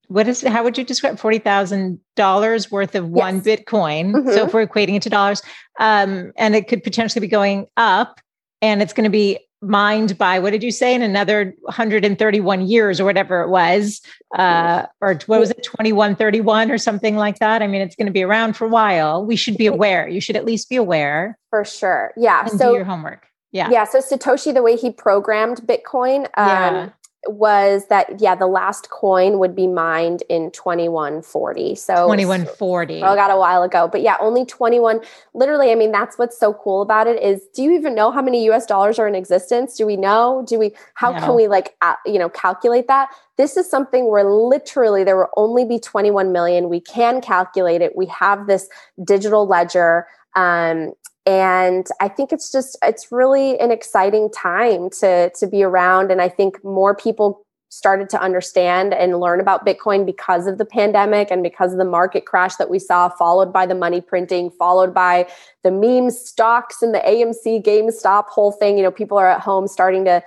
what 0.07 0.27
is, 0.27 0.41
how 0.41 0.63
would 0.63 0.77
you 0.77 0.83
describe 0.83 1.17
$40,000 1.17 2.71
worth 2.71 2.95
of 2.95 3.09
one. 3.09 3.41
Bitcoin? 3.41 4.13
Mm-hmm. 4.13 4.29
So 4.29 4.45
if 4.45 4.53
we're 4.53 4.65
equating 4.65 4.95
it 4.95 5.01
to 5.03 5.09
dollars, 5.09 5.41
um, 5.79 6.31
and 6.37 6.55
it 6.55 6.67
could 6.67 6.83
potentially 6.83 7.21
be 7.21 7.29
going 7.29 7.67
up 7.75 8.21
and 8.61 8.81
it's 8.81 8.93
going 8.93 9.03
to 9.03 9.09
be 9.09 9.39
mined 9.61 10.17
by 10.17 10.39
what 10.39 10.51
did 10.51 10.63
you 10.63 10.71
say 10.71 10.93
in 10.93 11.01
another 11.01 11.55
131 11.61 12.67
years 12.67 12.99
or 12.99 13.05
whatever 13.05 13.41
it 13.41 13.49
was 13.49 14.01
uh, 14.37 14.85
or 15.01 15.19
what 15.25 15.39
was 15.39 15.49
it 15.51 15.63
2131 15.63 16.71
or 16.71 16.77
something 16.77 17.15
like 17.15 17.39
that? 17.39 17.61
I 17.61 17.67
mean 17.67 17.81
it's 17.81 17.95
going 17.95 18.07
to 18.07 18.13
be 18.13 18.23
around 18.23 18.55
for 18.55 18.65
a 18.65 18.69
while. 18.69 19.25
We 19.25 19.35
should 19.35 19.57
be 19.57 19.67
aware. 19.67 20.07
You 20.07 20.21
should 20.21 20.35
at 20.35 20.45
least 20.45 20.69
be 20.69 20.75
aware. 20.75 21.37
For 21.49 21.65
sure. 21.65 22.13
Yeah 22.17 22.45
so 22.45 22.71
do 22.71 22.75
your 22.75 22.85
homework. 22.85 23.27
Yeah. 23.51 23.69
Yeah 23.69 23.85
so 23.85 23.99
satoshi 23.99 24.53
the 24.53 24.61
way 24.61 24.75
he 24.75 24.91
programmed 24.91 25.61
bitcoin 25.61 26.25
um, 26.37 26.47
yeah 26.47 26.89
was 27.27 27.87
that 27.87 28.19
yeah 28.19 28.35
the 28.35 28.47
last 28.47 28.89
coin 28.89 29.39
would 29.39 29.55
be 29.55 29.67
mined 29.67 30.23
in 30.29 30.51
2140 30.51 31.75
so 31.75 31.93
2140 31.93 32.99
so, 32.99 33.05
i 33.05 33.15
got 33.15 33.31
a 33.31 33.37
while 33.37 33.63
ago. 33.63 33.87
But 33.91 34.01
yeah 34.01 34.17
only 34.19 34.45
21 34.45 35.01
literally 35.33 35.71
i 35.71 35.75
mean 35.75 35.91
that's 35.91 36.17
what's 36.17 36.37
so 36.37 36.53
cool 36.53 36.81
about 36.81 37.07
it 37.07 37.21
is 37.21 37.41
do 37.53 37.63
you 37.63 37.71
even 37.71 37.95
know 37.95 38.11
how 38.11 38.21
many 38.21 38.45
us 38.49 38.65
dollars 38.65 38.99
are 38.99 39.07
in 39.07 39.15
existence? 39.15 39.75
Do 39.75 39.85
we 39.85 39.97
know? 39.97 40.45
Do 40.47 40.59
we 40.59 40.71
how 40.93 41.11
no. 41.11 41.19
can 41.19 41.35
we 41.35 41.47
like 41.47 41.75
uh, 41.81 41.95
you 42.05 42.19
know 42.19 42.29
calculate 42.29 42.87
that? 42.87 43.09
This 43.37 43.57
is 43.57 43.69
something 43.69 44.09
where 44.09 44.23
literally 44.23 45.03
there 45.03 45.17
will 45.17 45.29
only 45.35 45.65
be 45.65 45.79
21 45.79 46.31
million. 46.31 46.69
We 46.69 46.79
can 46.79 47.21
calculate 47.21 47.81
it. 47.81 47.95
We 47.95 48.05
have 48.07 48.47
this 48.47 48.69
digital 49.03 49.47
ledger. 49.47 50.07
Um, 50.35 50.93
and 51.25 51.87
i 51.99 52.07
think 52.07 52.31
it's 52.31 52.51
just 52.51 52.77
it's 52.83 53.11
really 53.11 53.59
an 53.59 53.71
exciting 53.71 54.29
time 54.31 54.89
to 54.89 55.29
to 55.31 55.47
be 55.47 55.63
around. 55.63 56.11
And 56.11 56.21
i 56.21 56.29
think 56.29 56.63
more 56.63 56.95
people 56.95 57.45
started 57.69 58.09
to 58.09 58.21
understand 58.21 58.93
and 58.93 59.19
learn 59.19 59.41
about 59.41 59.65
bitcoin 59.65 60.05
because 60.05 60.47
of 60.47 60.57
the 60.57 60.65
pandemic 60.65 61.29
and 61.29 61.43
because 61.43 61.73
of 61.73 61.77
the 61.77 61.85
market 61.85 62.25
crash 62.25 62.55
that 62.55 62.69
we 62.69 62.79
saw 62.79 63.09
followed 63.09 63.51
by 63.51 63.65
the 63.65 63.75
money 63.75 63.99
printing 63.99 64.49
followed 64.51 64.93
by 64.93 65.27
the 65.63 65.71
meme 65.71 66.09
stocks 66.11 66.81
and 66.81 66.93
the 66.93 66.99
amc 66.99 67.63
gamestop 67.63 68.27
whole 68.27 68.51
thing. 68.51 68.77
You 68.77 68.83
know 68.83 68.91
people 68.91 69.17
are 69.17 69.27
at 69.27 69.41
home 69.41 69.67
starting 69.67 70.05
to 70.05 70.23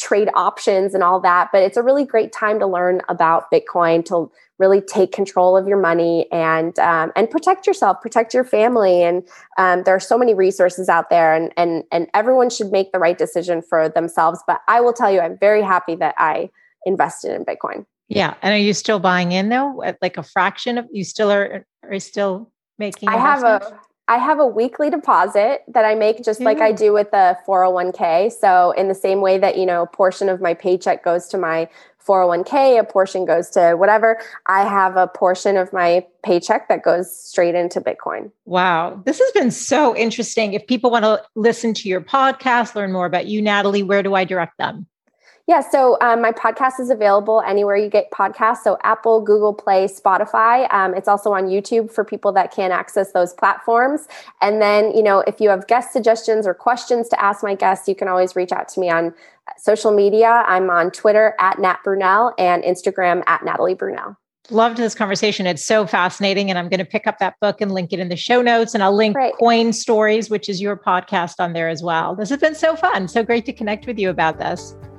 trade 0.00 0.28
options 0.34 0.94
and 0.94 1.02
all 1.02 1.20
that 1.20 1.48
but 1.52 1.62
it's 1.62 1.76
a 1.76 1.82
really 1.82 2.04
great 2.04 2.32
time 2.32 2.58
to 2.58 2.66
learn 2.66 3.00
about 3.08 3.50
bitcoin 3.52 4.04
to 4.04 4.30
really 4.60 4.82
take 4.82 5.10
control 5.10 5.56
of 5.56 5.66
your 5.66 5.80
money 5.80 6.30
and 6.30 6.78
um, 6.78 7.10
and 7.16 7.28
protect 7.30 7.66
yourself, 7.66 8.00
protect 8.00 8.34
your 8.34 8.44
family. 8.44 9.02
And 9.02 9.26
um, 9.58 9.82
there 9.84 9.94
are 9.96 10.00
so 10.00 10.16
many 10.16 10.34
resources 10.34 10.88
out 10.88 11.10
there, 11.10 11.34
and 11.34 11.52
and 11.56 11.82
and 11.90 12.06
everyone 12.14 12.50
should 12.50 12.70
make 12.70 12.92
the 12.92 13.00
right 13.00 13.18
decision 13.18 13.62
for 13.62 13.88
themselves. 13.88 14.40
But 14.46 14.60
I 14.68 14.80
will 14.82 14.92
tell 14.92 15.10
you, 15.10 15.20
I'm 15.20 15.38
very 15.38 15.62
happy 15.62 15.96
that 15.96 16.14
I 16.18 16.50
invested 16.84 17.34
in 17.34 17.44
Bitcoin. 17.44 17.86
Yeah, 18.08 18.34
and 18.42 18.54
are 18.54 18.58
you 18.58 18.74
still 18.74 19.00
buying 19.00 19.32
in 19.32 19.48
though? 19.48 19.82
At 19.82 19.98
like 20.02 20.18
a 20.18 20.22
fraction 20.22 20.78
of 20.78 20.86
you 20.92 21.02
still 21.02 21.32
are 21.32 21.66
are 21.82 21.98
still 21.98 22.52
making? 22.78 23.08
I 23.08 23.16
have 23.16 23.42
a 23.42 23.78
I 24.10 24.18
have 24.18 24.40
a 24.40 24.46
weekly 24.46 24.90
deposit 24.90 25.62
that 25.68 25.84
I 25.84 25.94
make 25.94 26.24
just 26.24 26.40
yeah. 26.40 26.46
like 26.46 26.60
I 26.60 26.72
do 26.72 26.92
with 26.92 27.12
the 27.12 27.38
401k. 27.46 28.32
So 28.32 28.72
in 28.72 28.88
the 28.88 28.94
same 28.94 29.20
way 29.20 29.38
that, 29.38 29.56
you 29.56 29.64
know, 29.64 29.82
a 29.82 29.86
portion 29.86 30.28
of 30.28 30.40
my 30.40 30.52
paycheck 30.52 31.04
goes 31.04 31.28
to 31.28 31.38
my 31.38 31.68
401k, 32.04 32.80
a 32.80 32.82
portion 32.82 33.24
goes 33.24 33.50
to 33.50 33.74
whatever, 33.74 34.20
I 34.46 34.64
have 34.64 34.96
a 34.96 35.06
portion 35.06 35.56
of 35.56 35.72
my 35.72 36.04
paycheck 36.24 36.68
that 36.68 36.82
goes 36.82 37.14
straight 37.14 37.54
into 37.54 37.80
Bitcoin. 37.80 38.32
Wow. 38.46 39.00
This 39.06 39.20
has 39.20 39.30
been 39.30 39.52
so 39.52 39.96
interesting. 39.96 40.54
If 40.54 40.66
people 40.66 40.90
want 40.90 41.04
to 41.04 41.22
listen 41.36 41.72
to 41.74 41.88
your 41.88 42.00
podcast, 42.00 42.74
learn 42.74 42.90
more 42.90 43.06
about 43.06 43.26
you, 43.26 43.40
Natalie, 43.40 43.84
where 43.84 44.02
do 44.02 44.16
I 44.16 44.24
direct 44.24 44.58
them? 44.58 44.88
Yeah, 45.50 45.62
so 45.62 45.98
um, 46.00 46.22
my 46.22 46.30
podcast 46.30 46.78
is 46.78 46.90
available 46.90 47.42
anywhere 47.44 47.74
you 47.74 47.90
get 47.90 48.08
podcasts. 48.12 48.58
So 48.58 48.78
Apple, 48.84 49.20
Google 49.20 49.52
Play, 49.52 49.86
Spotify. 49.86 50.72
Um, 50.72 50.94
it's 50.94 51.08
also 51.08 51.32
on 51.32 51.46
YouTube 51.46 51.90
for 51.90 52.04
people 52.04 52.30
that 52.34 52.54
can't 52.54 52.72
access 52.72 53.10
those 53.10 53.32
platforms. 53.32 54.06
And 54.40 54.62
then, 54.62 54.92
you 54.92 55.02
know, 55.02 55.24
if 55.26 55.40
you 55.40 55.48
have 55.48 55.66
guest 55.66 55.92
suggestions 55.92 56.46
or 56.46 56.54
questions 56.54 57.08
to 57.08 57.20
ask 57.20 57.42
my 57.42 57.56
guests, 57.56 57.88
you 57.88 57.96
can 57.96 58.06
always 58.06 58.36
reach 58.36 58.52
out 58.52 58.68
to 58.68 58.78
me 58.78 58.90
on 58.90 59.12
social 59.58 59.90
media. 59.90 60.44
I'm 60.46 60.70
on 60.70 60.92
Twitter 60.92 61.34
at 61.40 61.58
Nat 61.58 61.78
Brunell 61.84 62.32
and 62.38 62.62
Instagram 62.62 63.24
at 63.26 63.44
Natalie 63.44 63.74
Brunell 63.74 64.16
loved 64.52 64.78
this 64.78 64.96
conversation. 64.96 65.46
It's 65.46 65.64
so 65.64 65.86
fascinating. 65.86 66.50
And 66.50 66.58
I'm 66.58 66.68
going 66.68 66.80
to 66.80 66.84
pick 66.84 67.06
up 67.06 67.18
that 67.18 67.34
book 67.40 67.60
and 67.60 67.70
link 67.70 67.92
it 67.92 68.00
in 68.00 68.08
the 68.08 68.16
show 68.16 68.42
notes. 68.42 68.74
And 68.74 68.82
I'll 68.82 68.96
link 68.96 69.14
right. 69.14 69.32
Coin 69.38 69.72
Stories, 69.72 70.28
which 70.28 70.48
is 70.48 70.60
your 70.60 70.76
podcast 70.76 71.34
on 71.38 71.52
there 71.52 71.68
as 71.68 71.84
well. 71.84 72.16
This 72.16 72.30
has 72.30 72.40
been 72.40 72.56
so 72.56 72.74
fun. 72.74 73.06
So 73.06 73.22
great 73.22 73.46
to 73.46 73.52
connect 73.52 73.86
with 73.86 73.96
you 73.96 74.10
about 74.10 74.40
this. 74.40 74.74